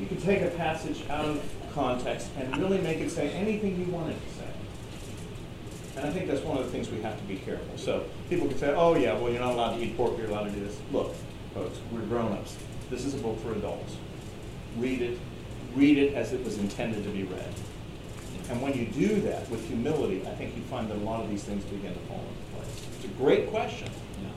you 0.00 0.06
can 0.06 0.18
take 0.18 0.40
a 0.40 0.48
passage 0.48 1.04
out 1.10 1.26
of 1.26 1.44
context 1.74 2.30
and 2.38 2.56
really 2.56 2.78
make 2.78 3.00
it 3.00 3.10
say 3.10 3.30
anything 3.32 3.78
you 3.78 3.92
want 3.92 4.12
it 4.12 4.14
to 4.14 4.34
say. 4.34 4.48
And 5.96 6.06
I 6.06 6.10
think 6.10 6.26
that's 6.26 6.40
one 6.40 6.56
of 6.56 6.64
the 6.64 6.70
things 6.72 6.88
we 6.88 7.02
have 7.02 7.18
to 7.18 7.24
be 7.24 7.36
careful. 7.36 7.76
So 7.76 8.06
people 8.30 8.48
can 8.48 8.56
say, 8.56 8.72
oh, 8.74 8.96
yeah, 8.96 9.12
well, 9.12 9.30
you're 9.30 9.42
not 9.42 9.52
allowed 9.52 9.76
to 9.76 9.82
eat 9.82 9.94
pork, 9.94 10.16
you're 10.16 10.28
allowed 10.28 10.44
to 10.44 10.52
do 10.52 10.60
this. 10.60 10.80
Look, 10.90 11.14
folks, 11.52 11.78
we're 11.92 12.00
grown 12.00 12.32
ups. 12.32 12.56
This 12.88 13.04
is 13.04 13.12
a 13.12 13.18
book 13.18 13.38
for 13.42 13.52
adults. 13.52 13.94
Read 14.78 15.02
it. 15.02 15.18
Read 15.74 15.98
it 15.98 16.14
as 16.14 16.32
it 16.32 16.42
was 16.42 16.56
intended 16.56 17.04
to 17.04 17.10
be 17.10 17.24
read. 17.24 17.52
And 18.50 18.62
when 18.62 18.72
you 18.74 18.86
do 18.86 19.20
that 19.22 19.48
with 19.50 19.66
humility, 19.68 20.26
I 20.26 20.34
think 20.34 20.56
you 20.56 20.62
find 20.62 20.88
that 20.90 20.96
a 20.96 21.00
lot 21.00 21.22
of 21.22 21.28
these 21.28 21.44
things 21.44 21.64
begin 21.64 21.92
to 21.92 22.00
fall 22.00 22.20
into 22.20 22.56
place. 22.56 22.86
It's 22.96 23.04
a 23.04 23.08
great 23.18 23.50
question. 23.50 23.88
Yeah. 24.22 24.28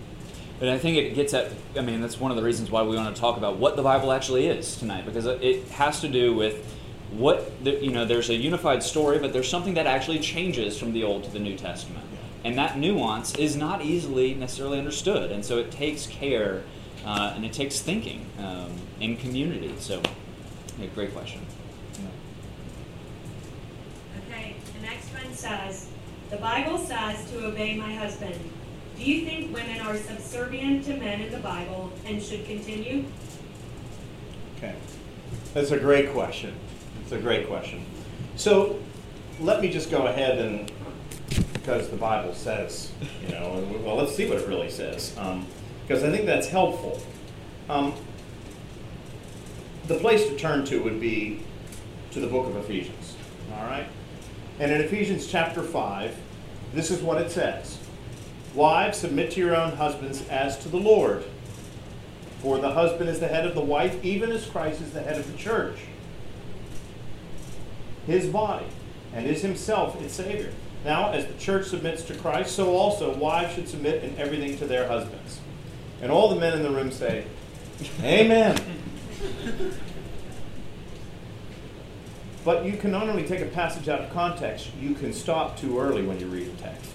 But 0.60 0.70
I 0.70 0.78
think 0.78 0.98
it 0.98 1.16
gets 1.16 1.34
at, 1.34 1.52
I 1.78 1.82
mean, 1.82 2.02
that's 2.02 2.20
one 2.20 2.30
of 2.30 2.38
the 2.38 2.44
reasons 2.44 2.70
why 2.70 2.84
we 2.84 2.96
want 2.96 3.16
to 3.16 3.20
talk 3.20 3.38
about 3.38 3.58
what 3.58 3.76
the 3.76 3.84
Bible 3.84 4.12
actually 4.12 4.48
is 4.48 4.76
tonight, 4.76 5.06
because 5.06 5.26
it 5.26 5.68
has 5.70 6.02
to 6.02 6.10
do 6.10 6.36
with 6.36 6.66
what, 7.12 7.64
the, 7.64 7.72
you 7.84 7.92
know, 7.92 8.06
there's 8.06 8.30
a 8.30 8.36
unified 8.36 8.84
story, 8.84 9.18
but 9.20 9.34
there's 9.34 9.50
something 9.50 9.76
that 9.76 9.88
actually 9.88 10.20
changes 10.20 10.78
from 10.78 10.94
the 10.94 11.04
Old 11.04 11.24
to 11.24 11.32
the 11.32 11.40
New 11.40 11.58
Testament. 11.58 12.06
And 12.44 12.58
that 12.58 12.78
nuance 12.78 13.36
is 13.36 13.56
not 13.56 13.82
easily 13.82 14.34
necessarily 14.34 14.78
understood. 14.78 15.32
And 15.32 15.46
so 15.46 15.58
it 15.60 15.72
takes 15.72 16.08
care 16.08 16.64
uh, 17.06 17.34
and 17.36 17.46
it 17.46 17.54
takes 17.54 17.80
thinking 17.80 18.26
um, 18.40 18.72
in 19.00 19.16
community. 19.18 19.74
So, 19.80 20.02
yeah, 20.80 20.88
great 20.96 21.14
question. 21.14 21.46
Says, 25.42 25.88
The 26.30 26.38
Bible 26.38 26.78
says 26.78 27.30
to 27.32 27.48
obey 27.48 27.76
my 27.76 27.94
husband. 27.94 28.36
Do 28.96 29.04
you 29.04 29.26
think 29.26 29.54
women 29.54 29.82
are 29.82 29.98
subservient 29.98 30.86
to 30.86 30.96
men 30.96 31.22
in 31.22 31.32
the 31.32 31.40
Bible 31.40 31.92
and 32.06 32.22
should 32.22 32.46
continue? 32.46 33.06
Okay. 34.58 34.76
That's 35.54 35.72
a 35.72 35.80
great 35.80 36.12
question. 36.12 36.54
It's 37.02 37.12
a 37.12 37.18
great 37.18 37.48
question. 37.48 37.84
So 38.36 38.80
let 39.40 39.62
me 39.62 39.72
just 39.72 39.90
go 39.90 40.06
ahead 40.06 40.38
and, 40.38 40.72
because 41.54 41.90
the 41.90 41.98
Bible 41.98 42.36
says, 42.36 42.92
you 43.24 43.30
know, 43.30 43.68
well, 43.84 43.96
let's 43.96 44.16
see 44.16 44.30
what 44.30 44.38
it 44.38 44.48
really 44.48 44.70
says, 44.70 45.16
um, 45.18 45.48
because 45.88 46.04
I 46.04 46.12
think 46.12 46.28
that's 46.28 46.48
helpful. 46.48 47.02
Um, 47.70 47.94
the 49.88 49.96
place 49.96 50.28
to 50.28 50.38
turn 50.38 50.64
to 50.66 50.82
would 50.84 51.02
be 51.02 51.42
to 52.12 52.20
the 52.20 52.28
book 52.28 52.46
of 52.46 52.56
Ephesians. 52.58 53.16
All 53.54 53.66
right? 53.66 53.88
And 54.60 54.72
in 54.72 54.82
Ephesians 54.82 55.28
chapter 55.28 55.64
5, 55.64 56.16
this 56.74 56.92
is 56.92 57.02
what 57.02 57.22
it 57.22 57.32
says 57.32 57.80
Wives, 58.54 58.98
submit 58.98 59.32
to 59.32 59.40
your 59.40 59.56
own 59.56 59.74
husbands 59.74 60.28
as 60.28 60.58
to 60.60 60.70
the 60.70 60.78
Lord. 60.78 61.24
For 62.42 62.58
the 62.58 62.72
husband 62.72 63.10
is 63.10 63.20
the 63.20 63.28
head 63.28 63.46
of 63.46 63.54
the 63.54 63.62
wife, 63.62 64.04
even 64.04 64.32
as 64.32 64.46
Christ 64.46 64.82
is 64.82 64.92
the 64.92 65.02
head 65.02 65.18
of 65.18 65.32
the 65.32 65.38
church, 65.38 65.78
his 68.08 68.28
body, 68.28 68.66
and 69.14 69.28
is 69.28 69.44
himself 69.44 70.02
its 70.02 70.16
Savior. 70.16 70.52
Now, 70.84 71.12
as 71.12 71.28
the 71.28 71.36
church 71.36 71.68
submits 71.68 72.02
to 72.04 72.16
Christ, 72.16 72.56
so 72.56 72.76
also 72.76 73.16
wives 73.16 73.54
should 73.54 73.70
submit 73.70 74.04
in 74.04 74.18
everything 74.18 74.58
to 74.58 74.66
their 74.66 74.88
husbands. 74.88 75.40
And 76.02 76.12
all 76.12 76.30
the 76.30 76.40
men 76.40 76.54
in 76.54 76.64
the 76.64 76.72
room 76.72 76.92
say, 76.92 77.26
Amen. 78.02 78.60
But 82.44 82.66
you 82.66 82.78
can 82.78 82.92
not 82.92 83.08
only 83.08 83.24
take 83.24 83.42
a 83.42 83.46
passage 83.46 83.88
out 83.88 84.02
of 84.02 84.12
context, 84.12 84.72
you 84.80 84.96
can 84.96 85.14
stop 85.14 85.60
too 85.60 85.80
early 85.80 86.04
when 86.04 86.20
you 86.20 86.28
read 86.28 86.48
a 86.48 86.62
text. 86.62 86.92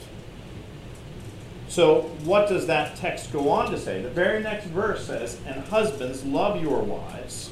So, 1.69 2.03
what 2.25 2.49
does 2.49 2.67
that 2.69 2.97
text 2.97 3.33
go 3.33 3.51
on 3.51 3.71
to 3.71 3.79
say? 3.79 4.01
The 4.01 4.11
very 4.11 4.43
next 4.43 4.67
verse 4.67 5.07
says, 5.07 5.39
And 5.47 5.65
husbands, 5.65 6.25
love 6.25 6.63
your 6.63 6.81
wives 6.81 7.51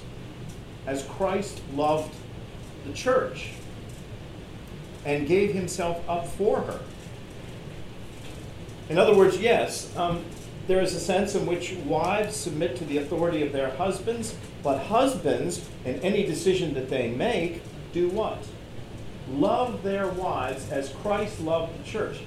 as 0.86 1.04
Christ 1.04 1.62
loved 1.74 2.14
the 2.86 2.92
church 2.92 3.50
and 5.04 5.26
gave 5.26 5.52
himself 5.52 6.02
up 6.08 6.26
for 6.26 6.60
her. 6.62 6.80
In 8.88 8.98
other 8.98 9.14
words, 9.14 9.38
yes, 9.38 9.94
um, 9.96 10.24
there 10.66 10.80
is 10.80 10.94
a 10.94 11.00
sense 11.00 11.34
in 11.34 11.46
which 11.46 11.72
wives 11.84 12.36
submit 12.36 12.76
to 12.76 12.84
the 12.84 12.98
authority 12.98 13.42
of 13.42 13.52
their 13.52 13.70
husbands, 13.70 14.34
but 14.62 14.78
husbands, 14.78 15.68
in 15.84 15.96
any 16.00 16.24
decision 16.24 16.74
that 16.74 16.88
they 16.88 17.10
make, 17.10 17.62
do 17.94 18.08
what? 18.08 18.44
Love 19.30 19.82
their 19.82 20.08
wives 20.08 20.70
as 20.70 20.90
Christ 20.90 21.40
loved 21.40 21.78
the 21.78 21.88
church. 21.88 22.20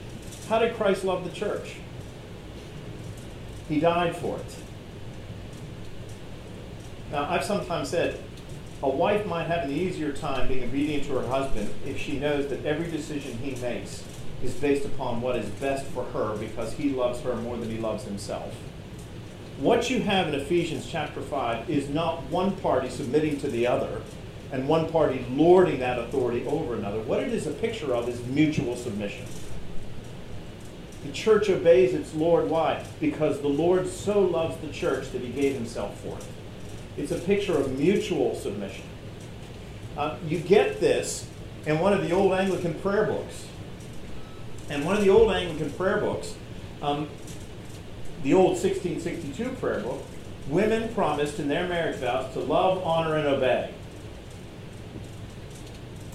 How 0.48 0.60
did 0.60 0.76
Christ 0.76 1.04
love 1.04 1.24
the 1.24 1.30
church? 1.30 1.76
He 3.68 3.80
died 3.80 4.16
for 4.16 4.38
it. 4.38 4.56
Now, 7.12 7.30
I've 7.30 7.44
sometimes 7.44 7.90
said 7.90 8.20
a 8.82 8.90
wife 8.90 9.26
might 9.26 9.48
have 9.48 9.66
an 9.66 9.72
easier 9.72 10.14
time 10.14 10.48
being 10.48 10.64
obedient 10.64 11.04
to 11.06 11.20
her 11.20 11.28
husband 11.28 11.74
if 11.86 11.98
she 12.00 12.20
knows 12.20 12.48
that 12.48 12.66
every 12.66 12.90
decision 12.90 13.38
he 13.40 13.60
makes 13.62 14.04
is 14.44 14.54
based 14.54 14.86
upon 14.86 15.20
what 15.22 15.36
is 15.36 15.50
best 15.50 15.86
for 15.88 16.04
her 16.06 16.38
because 16.38 16.74
he 16.74 16.90
loves 16.90 17.22
her 17.22 17.36
more 17.36 17.58
than 17.58 17.70
he 17.70 17.78
loves 17.78 18.04
himself. 18.04 18.56
What 19.60 19.90
you 19.90 20.02
have 20.02 20.28
in 20.28 20.36
Ephesians 20.36 20.88
chapter 20.88 21.22
5 21.22 21.70
is 21.70 21.90
not 21.90 22.24
one 22.30 22.56
party 22.58 22.90
submitting 22.90 23.40
to 23.40 23.48
the 23.48 23.66
other, 23.66 24.02
and 24.52 24.68
one 24.68 24.90
party 24.90 25.26
lording 25.32 25.80
that 25.80 26.00
authority 26.00 26.46
over 26.48 26.76
another. 26.76 27.00
What 27.02 27.22
it 27.22 27.34
is 27.34 27.48
a 27.48 27.52
picture 27.52 27.94
of 27.94 28.08
is 28.08 28.24
mutual 28.28 28.76
submission. 28.76 29.26
The 31.06 31.12
church 31.12 31.50
obeys 31.50 31.94
its 31.94 32.14
Lord. 32.14 32.50
Why? 32.50 32.84
Because 33.00 33.42
the 33.42 33.48
Lord 33.48 33.88
so 33.88 34.20
loves 34.20 34.58
the 34.58 34.70
church 34.70 35.12
that 35.12 35.22
he 35.22 35.30
gave 35.30 35.56
himself 35.56 36.00
for 36.02 36.18
it. 36.18 36.26
It's 36.98 37.12
a 37.12 37.20
picture 37.20 37.56
of 37.56 37.78
mutual 37.78 38.36
submission. 38.36 38.84
Uh, 39.96 40.18
you 40.28 40.40
get 40.40 40.80
this 40.80 41.28
in 41.66 41.80
one 41.80 41.94
of 41.94 42.08
the 42.08 42.12
old 42.14 42.34
Anglican 42.34 42.74
prayer 42.76 43.06
books. 43.06 43.46
And 44.70 44.86
one 44.86 44.98
of 44.98 45.04
the 45.04 45.10
old 45.10 45.32
Anglican 45.32 45.72
prayer 45.72 45.98
books, 45.98 46.36
um, 46.82 47.08
the 48.24 48.34
old 48.34 48.58
1662 48.58 49.50
prayer 49.62 49.82
book, 49.82 50.04
women 50.50 50.94
promised 50.94 51.40
in 51.40 51.48
their 51.48 51.68
marriage 51.68 51.98
vows 51.98 52.34
to 52.34 52.40
love, 52.40 52.84
honor, 52.84 53.16
and 53.16 53.28
obey. 53.28 53.74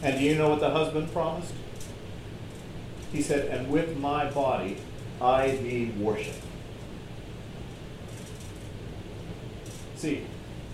And 0.02 0.18
do 0.18 0.24
you 0.24 0.34
know 0.34 0.48
what 0.48 0.60
the 0.60 0.70
husband 0.70 1.12
promised? 1.12 1.54
He 3.12 3.22
said, 3.22 3.48
And 3.48 3.70
with 3.70 3.96
my 3.96 4.28
body 4.30 4.78
I 5.20 5.52
thee 5.52 5.92
worship. 5.98 6.34
See, 9.94 10.26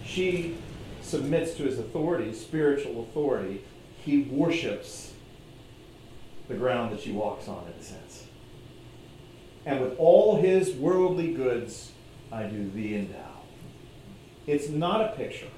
she 0.06 0.56
submits 1.02 1.54
to 1.54 1.64
his 1.64 1.78
authority, 1.78 2.32
spiritual 2.32 3.02
authority. 3.02 3.62
He 4.02 4.22
worships 4.22 5.12
the 6.48 6.54
ground 6.54 6.92
that 6.92 7.00
she 7.00 7.12
walks 7.12 7.46
on, 7.46 7.64
in 7.66 7.78
a 7.78 7.82
sense. 7.82 8.24
And 9.66 9.82
with 9.82 9.98
all 9.98 10.40
his 10.40 10.72
worldly 10.72 11.34
goods, 11.34 11.92
I 12.32 12.44
do 12.44 12.70
thee 12.70 12.94
endow. 12.94 13.42
It's 14.46 14.70
not 14.70 15.02
a 15.02 15.08
picture 15.14 15.48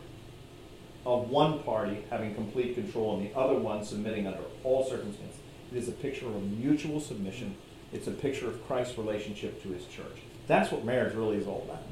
of 1.06 1.30
one 1.30 1.62
party 1.62 2.04
having 2.10 2.34
complete 2.34 2.74
control 2.74 3.16
and 3.16 3.26
the 3.28 3.38
other 3.38 3.54
one 3.54 3.84
submitting 3.84 4.26
under 4.26 4.42
all 4.64 4.88
circumstances. 4.88 5.36
It 5.72 5.78
is 5.78 5.88
a 5.88 5.92
picture 5.92 6.26
of 6.26 6.42
mutual 6.58 7.00
submission. 7.00 7.56
It's 7.92 8.06
a 8.06 8.12
picture 8.12 8.48
of 8.48 8.66
Christ's 8.66 8.98
relationship 8.98 9.62
to 9.62 9.70
his 9.70 9.86
church. 9.86 10.18
That's 10.46 10.70
what 10.70 10.84
marriage 10.84 11.14
really 11.14 11.36
is 11.36 11.46
all 11.46 11.62
about. 11.68 11.82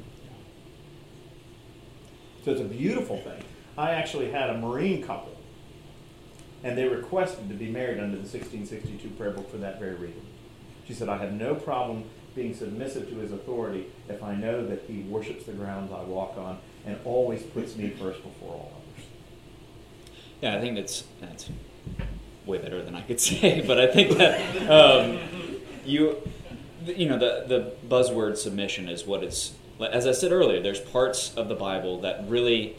So 2.43 2.51
it's 2.51 2.61
a 2.61 2.65
beautiful 2.65 3.19
thing. 3.19 3.43
I 3.77 3.91
actually 3.91 4.31
had 4.31 4.49
a 4.49 4.57
Marine 4.57 5.03
couple, 5.03 5.37
and 6.63 6.77
they 6.77 6.87
requested 6.87 7.49
to 7.49 7.55
be 7.55 7.69
married 7.69 7.99
under 7.99 8.17
the 8.17 8.23
1662 8.23 9.09
prayer 9.11 9.31
book 9.31 9.49
for 9.49 9.57
that 9.57 9.79
very 9.79 9.95
reason. 9.95 10.25
She 10.85 10.93
said, 10.93 11.09
I 11.09 11.17
have 11.17 11.33
no 11.33 11.55
problem 11.55 12.05
being 12.35 12.53
submissive 12.53 13.09
to 13.09 13.15
his 13.15 13.31
authority 13.31 13.87
if 14.07 14.23
I 14.23 14.35
know 14.35 14.65
that 14.67 14.83
he 14.87 15.01
worships 15.01 15.45
the 15.45 15.53
grounds 15.53 15.91
I 15.91 16.03
walk 16.03 16.37
on 16.37 16.59
and 16.85 16.97
always 17.05 17.43
puts 17.43 17.75
me 17.75 17.89
first 17.89 18.23
before 18.23 18.53
all. 18.53 18.78
Yeah, 20.41 20.55
I 20.55 20.61
think 20.61 20.75
that's 20.75 21.03
that's 21.19 21.49
way 22.45 22.57
better 22.57 22.83
than 22.83 22.95
I 22.95 23.01
could 23.01 23.19
say, 23.29 23.61
but 23.65 23.79
I 23.79 23.87
think 23.87 24.17
that 24.17 24.69
um, 24.69 25.19
you 25.85 26.17
you 26.85 27.07
know 27.07 27.17
the 27.17 27.45
the 27.47 27.73
buzzword 27.87 28.37
submission 28.37 28.89
is 28.89 29.05
what 29.05 29.23
it's 29.23 29.53
as 29.91 30.07
I 30.07 30.11
said 30.11 30.31
earlier. 30.31 30.61
There's 30.61 30.79
parts 30.81 31.33
of 31.35 31.47
the 31.47 31.55
Bible 31.55 32.01
that 32.01 32.27
really 32.27 32.75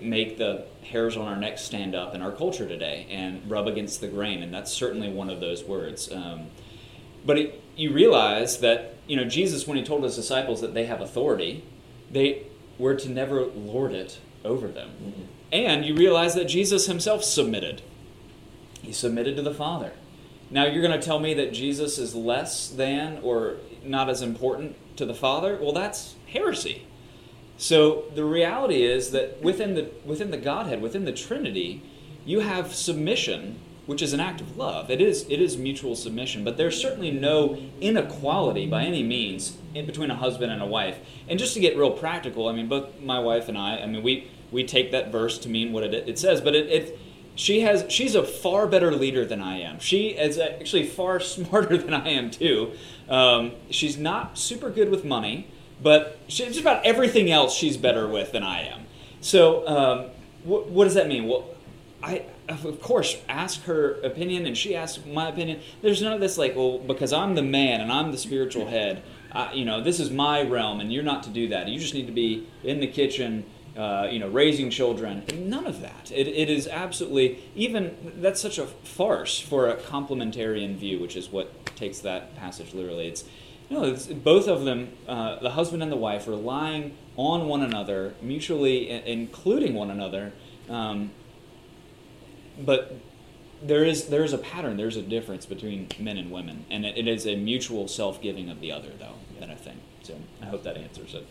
make 0.00 0.38
the 0.38 0.64
hairs 0.82 1.16
on 1.16 1.26
our 1.26 1.36
neck 1.36 1.58
stand 1.58 1.94
up 1.94 2.14
in 2.14 2.22
our 2.22 2.32
culture 2.32 2.66
today 2.66 3.06
and 3.10 3.48
rub 3.50 3.66
against 3.66 4.00
the 4.00 4.08
grain, 4.08 4.42
and 4.42 4.52
that's 4.52 4.72
certainly 4.72 5.08
one 5.08 5.30
of 5.30 5.40
those 5.40 5.64
words. 5.64 6.12
Um, 6.12 6.46
but 7.24 7.38
it, 7.38 7.62
you 7.76 7.92
realize 7.92 8.58
that 8.60 8.94
you 9.06 9.16
know 9.16 9.24
Jesus, 9.24 9.66
when 9.66 9.76
he 9.76 9.84
told 9.84 10.04
his 10.04 10.16
disciples 10.16 10.60
that 10.60 10.74
they 10.74 10.86
have 10.86 11.00
authority, 11.00 11.64
they 12.10 12.46
were 12.78 12.94
to 12.94 13.08
never 13.08 13.44
lord 13.44 13.92
it 13.92 14.18
over 14.44 14.68
them. 14.68 14.90
Mm-hmm. 15.02 15.22
And 15.52 15.84
you 15.84 15.94
realize 15.94 16.34
that 16.34 16.46
Jesus 16.46 16.86
himself 16.86 17.22
submitted. 17.24 17.82
He 18.82 18.92
submitted 18.92 19.36
to 19.36 19.42
the 19.42 19.54
Father. 19.54 19.92
Now 20.50 20.64
you're 20.66 20.82
going 20.82 20.98
to 20.98 21.04
tell 21.04 21.18
me 21.18 21.34
that 21.34 21.52
Jesus 21.52 21.98
is 21.98 22.14
less 22.14 22.68
than 22.68 23.18
or 23.22 23.56
not 23.82 24.08
as 24.08 24.22
important 24.22 24.76
to 24.96 25.04
the 25.04 25.14
Father? 25.14 25.58
Well, 25.60 25.72
that's 25.72 26.14
heresy. 26.28 26.86
So 27.58 28.04
the 28.14 28.24
reality 28.24 28.82
is 28.82 29.12
that 29.12 29.42
within 29.42 29.74
the 29.74 29.90
within 30.04 30.30
the 30.30 30.36
Godhead, 30.36 30.82
within 30.82 31.04
the 31.04 31.12
Trinity, 31.12 31.82
you 32.24 32.40
have 32.40 32.74
submission, 32.74 33.58
which 33.86 34.02
is 34.02 34.12
an 34.12 34.20
act 34.20 34.40
of 34.40 34.56
love. 34.56 34.90
It 34.90 35.00
is 35.00 35.26
it 35.30 35.40
is 35.40 35.56
mutual 35.56 35.96
submission, 35.96 36.44
but 36.44 36.56
there's 36.56 36.80
certainly 36.80 37.10
no 37.10 37.58
inequality 37.80 38.66
by 38.66 38.84
any 38.84 39.02
means 39.02 39.56
in 39.74 39.86
between 39.86 40.10
a 40.10 40.16
husband 40.16 40.52
and 40.52 40.62
a 40.62 40.66
wife. 40.66 40.98
And 41.28 41.38
just 41.38 41.54
to 41.54 41.60
get 41.60 41.76
real 41.76 41.92
practical, 41.92 42.48
I 42.48 42.52
mean, 42.52 42.68
both 42.68 43.00
my 43.00 43.20
wife 43.20 43.48
and 43.48 43.56
I, 43.56 43.78
I 43.78 43.86
mean, 43.86 44.02
we 44.02 44.28
we 44.50 44.64
take 44.64 44.92
that 44.92 45.10
verse 45.10 45.38
to 45.38 45.48
mean 45.48 45.72
what 45.72 45.82
it, 45.82 46.08
it 46.08 46.18
says, 46.18 46.40
but 46.40 46.54
it, 46.54 46.66
it 46.68 46.98
she 47.34 47.60
has 47.60 47.84
she's 47.88 48.14
a 48.14 48.22
far 48.22 48.66
better 48.66 48.92
leader 48.92 49.24
than 49.24 49.42
I 49.42 49.58
am. 49.60 49.78
She 49.78 50.08
is 50.08 50.38
actually 50.38 50.86
far 50.86 51.20
smarter 51.20 51.76
than 51.76 51.94
I 51.94 52.08
am 52.08 52.30
too. 52.30 52.72
Um, 53.08 53.52
she's 53.70 53.96
not 53.96 54.38
super 54.38 54.70
good 54.70 54.90
with 54.90 55.04
money 55.04 55.48
but 55.82 56.26
just 56.28 56.60
about 56.60 56.84
everything 56.84 57.30
else 57.30 57.54
she's 57.54 57.76
better 57.76 58.08
with 58.08 58.32
than 58.32 58.42
I 58.42 58.62
am. 58.62 58.86
So, 59.20 59.66
um, 59.66 60.10
what, 60.44 60.68
what 60.68 60.84
does 60.84 60.94
that 60.94 61.08
mean? 61.08 61.26
Well, 61.26 61.50
I 62.02 62.24
of 62.48 62.80
course 62.80 63.20
ask 63.28 63.62
her 63.64 63.94
opinion, 64.02 64.46
and 64.46 64.56
she 64.56 64.76
asks 64.76 65.04
my 65.04 65.28
opinion. 65.28 65.60
There's 65.82 66.00
none 66.00 66.12
of 66.12 66.20
this 66.20 66.38
like, 66.38 66.54
well, 66.54 66.78
because 66.78 67.12
I'm 67.12 67.34
the 67.34 67.42
man 67.42 67.80
and 67.80 67.90
I'm 67.90 68.12
the 68.12 68.18
spiritual 68.18 68.66
head. 68.68 69.02
I, 69.32 69.52
you 69.52 69.64
know, 69.64 69.82
this 69.82 69.98
is 69.98 70.10
my 70.10 70.42
realm, 70.42 70.80
and 70.80 70.92
you're 70.92 71.02
not 71.02 71.24
to 71.24 71.30
do 71.30 71.48
that. 71.48 71.68
You 71.68 71.78
just 71.78 71.94
need 71.94 72.06
to 72.06 72.12
be 72.12 72.46
in 72.62 72.80
the 72.80 72.86
kitchen. 72.86 73.44
Uh, 73.76 74.08
you 74.10 74.18
know, 74.18 74.28
raising 74.28 74.70
children. 74.70 75.22
None 75.36 75.66
of 75.66 75.82
that. 75.82 76.10
It, 76.10 76.26
it 76.28 76.48
is 76.48 76.66
absolutely 76.66 77.40
even 77.54 77.94
that's 78.16 78.40
such 78.40 78.56
a 78.58 78.66
farce 78.66 79.38
for 79.38 79.68
a 79.68 79.76
complementarian 79.76 80.76
view, 80.76 80.98
which 80.98 81.14
is 81.14 81.28
what 81.30 81.76
takes 81.76 81.98
that 81.98 82.34
passage 82.36 82.72
literally. 82.72 83.08
It's 83.08 83.24
no, 83.68 83.94
both 84.14 84.48
of 84.48 84.64
them, 84.64 84.92
uh, 85.06 85.40
the 85.40 85.50
husband 85.50 85.82
and 85.82 85.90
the 85.92 85.96
wife, 85.96 86.26
relying 86.26 86.96
on 87.16 87.48
one 87.48 87.62
another, 87.62 88.14
mutually 88.22 88.92
I- 88.92 88.98
including 88.98 89.74
one 89.74 89.90
another. 89.90 90.32
Um, 90.70 91.10
but 92.58 92.96
there 93.62 93.84
is 93.84 94.06
there 94.08 94.24
is 94.24 94.32
a 94.32 94.38
pattern. 94.38 94.76
There's 94.76 94.96
a 94.96 95.02
difference 95.02 95.46
between 95.46 95.88
men 95.98 96.16
and 96.16 96.30
women, 96.30 96.64
and 96.70 96.86
it, 96.86 96.96
it 96.96 97.08
is 97.08 97.26
a 97.26 97.36
mutual 97.36 97.88
self 97.88 98.22
giving 98.22 98.48
of 98.48 98.60
the 98.60 98.72
other, 98.72 98.90
though. 98.98 99.14
That 99.40 99.50
I 99.50 99.54
think. 99.54 99.80
So 100.02 100.14
I 100.40 100.46
hope 100.46 100.62
that 100.62 100.76
answers 100.76 101.14
it. 101.14 101.26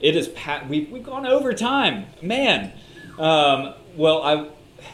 It 0.00 0.16
is 0.16 0.28
pat. 0.28 0.68
We've 0.68 0.90
we've 0.90 1.02
gone 1.02 1.26
over 1.26 1.52
time, 1.52 2.06
man. 2.22 2.72
Um, 3.18 3.74
well, 3.96 4.22
I 4.22 4.48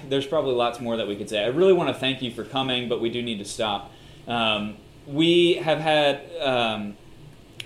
there's 0.08 0.26
probably 0.26 0.54
lots 0.54 0.80
more 0.80 0.96
that 0.96 1.06
we 1.06 1.16
could 1.16 1.28
say. 1.28 1.44
I 1.44 1.48
really 1.48 1.72
want 1.72 1.88
to 1.90 1.94
thank 1.94 2.22
you 2.22 2.30
for 2.30 2.44
coming, 2.44 2.88
but 2.88 3.00
we 3.00 3.10
do 3.10 3.22
need 3.22 3.38
to 3.38 3.44
stop. 3.44 3.92
Um, 4.26 4.76
we 5.06 5.54
have 5.54 5.78
had 5.78 6.22
um, 6.40 6.96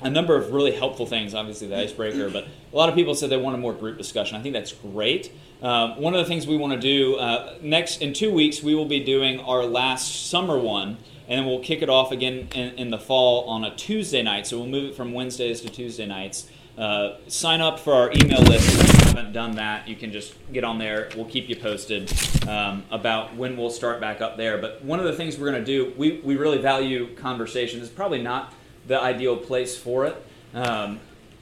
a 0.02 0.10
number 0.10 0.36
of 0.36 0.52
really 0.52 0.72
helpful 0.72 1.06
things, 1.06 1.34
obviously, 1.34 1.68
the 1.68 1.78
icebreaker, 1.78 2.30
but 2.30 2.44
a 2.72 2.76
lot 2.76 2.88
of 2.88 2.94
people 2.94 3.14
said 3.14 3.30
they 3.30 3.36
wanted 3.36 3.58
more 3.58 3.72
group 3.72 3.98
discussion. 3.98 4.36
I 4.36 4.42
think 4.42 4.54
that's 4.54 4.72
great. 4.72 5.32
Um, 5.62 6.00
one 6.00 6.14
of 6.14 6.20
the 6.20 6.26
things 6.26 6.46
we 6.46 6.56
want 6.56 6.72
to 6.72 6.80
do 6.80 7.16
uh, 7.16 7.56
next, 7.60 8.00
in 8.00 8.12
two 8.12 8.32
weeks, 8.32 8.62
we 8.62 8.74
will 8.74 8.84
be 8.86 9.00
doing 9.00 9.40
our 9.40 9.64
last 9.64 10.28
summer 10.28 10.58
one, 10.58 10.98
and 11.28 11.40
then 11.40 11.46
we'll 11.46 11.60
kick 11.60 11.82
it 11.82 11.88
off 11.88 12.12
again 12.12 12.48
in, 12.54 12.74
in 12.78 12.90
the 12.90 12.98
fall 12.98 13.48
on 13.48 13.64
a 13.64 13.74
Tuesday 13.74 14.22
night. 14.22 14.46
So 14.46 14.58
we'll 14.58 14.68
move 14.68 14.90
it 14.90 14.94
from 14.94 15.12
Wednesdays 15.12 15.60
to 15.62 15.68
Tuesday 15.68 16.06
nights. 16.06 16.48
Uh, 16.78 17.16
sign 17.26 17.60
up 17.60 17.80
for 17.80 17.92
our 17.92 18.12
email 18.12 18.40
list 18.42 18.72
if 18.72 18.98
you 19.00 19.06
haven't 19.06 19.32
done 19.32 19.56
that. 19.56 19.88
You 19.88 19.96
can 19.96 20.12
just 20.12 20.34
get 20.52 20.62
on 20.62 20.78
there. 20.78 21.08
We'll 21.16 21.24
keep 21.24 21.48
you 21.48 21.56
posted 21.56 22.12
um, 22.46 22.84
about 22.92 23.34
when 23.34 23.56
we'll 23.56 23.70
start 23.70 24.00
back 24.00 24.20
up 24.20 24.36
there. 24.36 24.58
But 24.58 24.84
one 24.84 25.00
of 25.00 25.06
the 25.06 25.12
things 25.12 25.36
we're 25.36 25.50
going 25.50 25.64
to 25.64 25.66
do, 25.66 25.92
we, 25.96 26.20
we 26.22 26.36
really 26.36 26.58
value 26.58 27.16
conversations. 27.16 27.82
It's 27.82 27.92
probably 27.92 28.22
not 28.22 28.54
the 28.86 29.00
ideal 29.00 29.36
place 29.36 29.76
for 29.76 30.06
it, 30.06 30.24
um, 30.54 31.00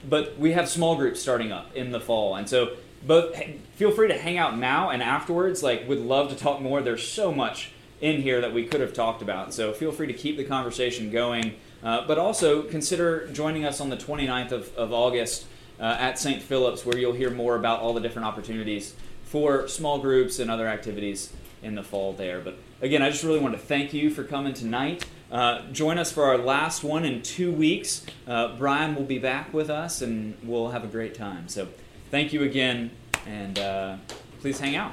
but 0.09 0.39
we 0.39 0.53
have 0.53 0.71
small 0.71 0.97
groups 0.97 1.21
starting 1.21 1.53
up 1.53 1.75
in 1.77 1.91
the 1.91 2.01
fall. 2.01 2.37
And 2.37 2.49
so 2.49 2.77
both 3.07 3.37
feel 3.75 3.91
free 3.91 4.09
to 4.09 4.17
hang 4.17 4.39
out 4.39 4.57
now 4.57 4.89
and 4.89 5.03
afterwards. 5.03 5.63
Like, 5.63 5.87
would 5.87 6.01
love 6.01 6.31
to 6.31 6.37
talk 6.37 6.63
more. 6.63 6.81
There's 6.81 7.07
so 7.07 7.31
much 7.31 7.73
in 8.01 8.23
here 8.23 8.41
that 8.41 8.55
we 8.55 8.65
could 8.65 8.81
have 8.81 8.95
talked 8.95 9.21
about. 9.21 9.53
So 9.53 9.75
feel 9.75 9.93
free 9.93 10.07
to 10.07 10.15
keep 10.15 10.39
the 10.39 10.45
conversation 10.45 11.11
going. 11.11 11.57
Uh, 11.87 12.05
but 12.05 12.19
also 12.19 12.63
consider 12.63 13.29
joining 13.29 13.65
us 13.65 13.81
on 13.81 13.91
the 13.91 13.97
29th 13.97 14.51
of, 14.51 14.75
of 14.75 14.93
August 14.93 15.47
uh, 15.79 15.97
at 16.01 16.19
St. 16.19 16.43
Philip's, 16.43 16.85
where 16.85 16.99
you'll 16.99 17.13
hear 17.13 17.31
more 17.31 17.55
about 17.55 17.79
all 17.79 17.95
the 17.95 18.01
different 18.01 18.27
opportunities 18.27 18.97
for 19.23 19.69
small 19.69 20.01
groups 20.01 20.41
and 20.41 20.51
other 20.51 20.67
activities 20.67 21.33
in 21.63 21.77
the 21.77 21.85
fall 21.85 22.13
there. 22.13 22.41
But 22.41 22.59
again, 22.83 23.03
I 23.03 23.11
just 23.11 23.23
really 23.23 23.39
want 23.39 23.55
to 23.55 23.61
thank 23.61 23.95
you 23.95 24.11
for 24.11 24.25
coming 24.25 24.53
tonight. 24.53 25.07
Uh, 25.31 25.63
join 25.71 25.97
us 25.97 26.11
for 26.11 26.25
our 26.25 26.39
last 26.39 26.83
one 26.83 27.05
in 27.05 27.23
two 27.23 27.53
weeks. 27.53 28.05
Uh, 28.27 28.57
Brian 28.57 28.97
will 28.97 29.05
be 29.05 29.21
back 29.21 29.55
with 29.55 29.71
us, 29.71 30.03
and 30.03 30.37
we'll 30.43 30.71
have 30.71 30.83
a 30.83 30.89
great 30.89 31.15
time. 31.15 31.47
So 31.47 31.69
thank 32.11 32.33
you 32.33 32.43
again, 32.43 32.91
and 33.29 33.61
uh, 33.61 33.97
please 34.41 34.59
hang 34.59 34.75
out. 34.75 34.93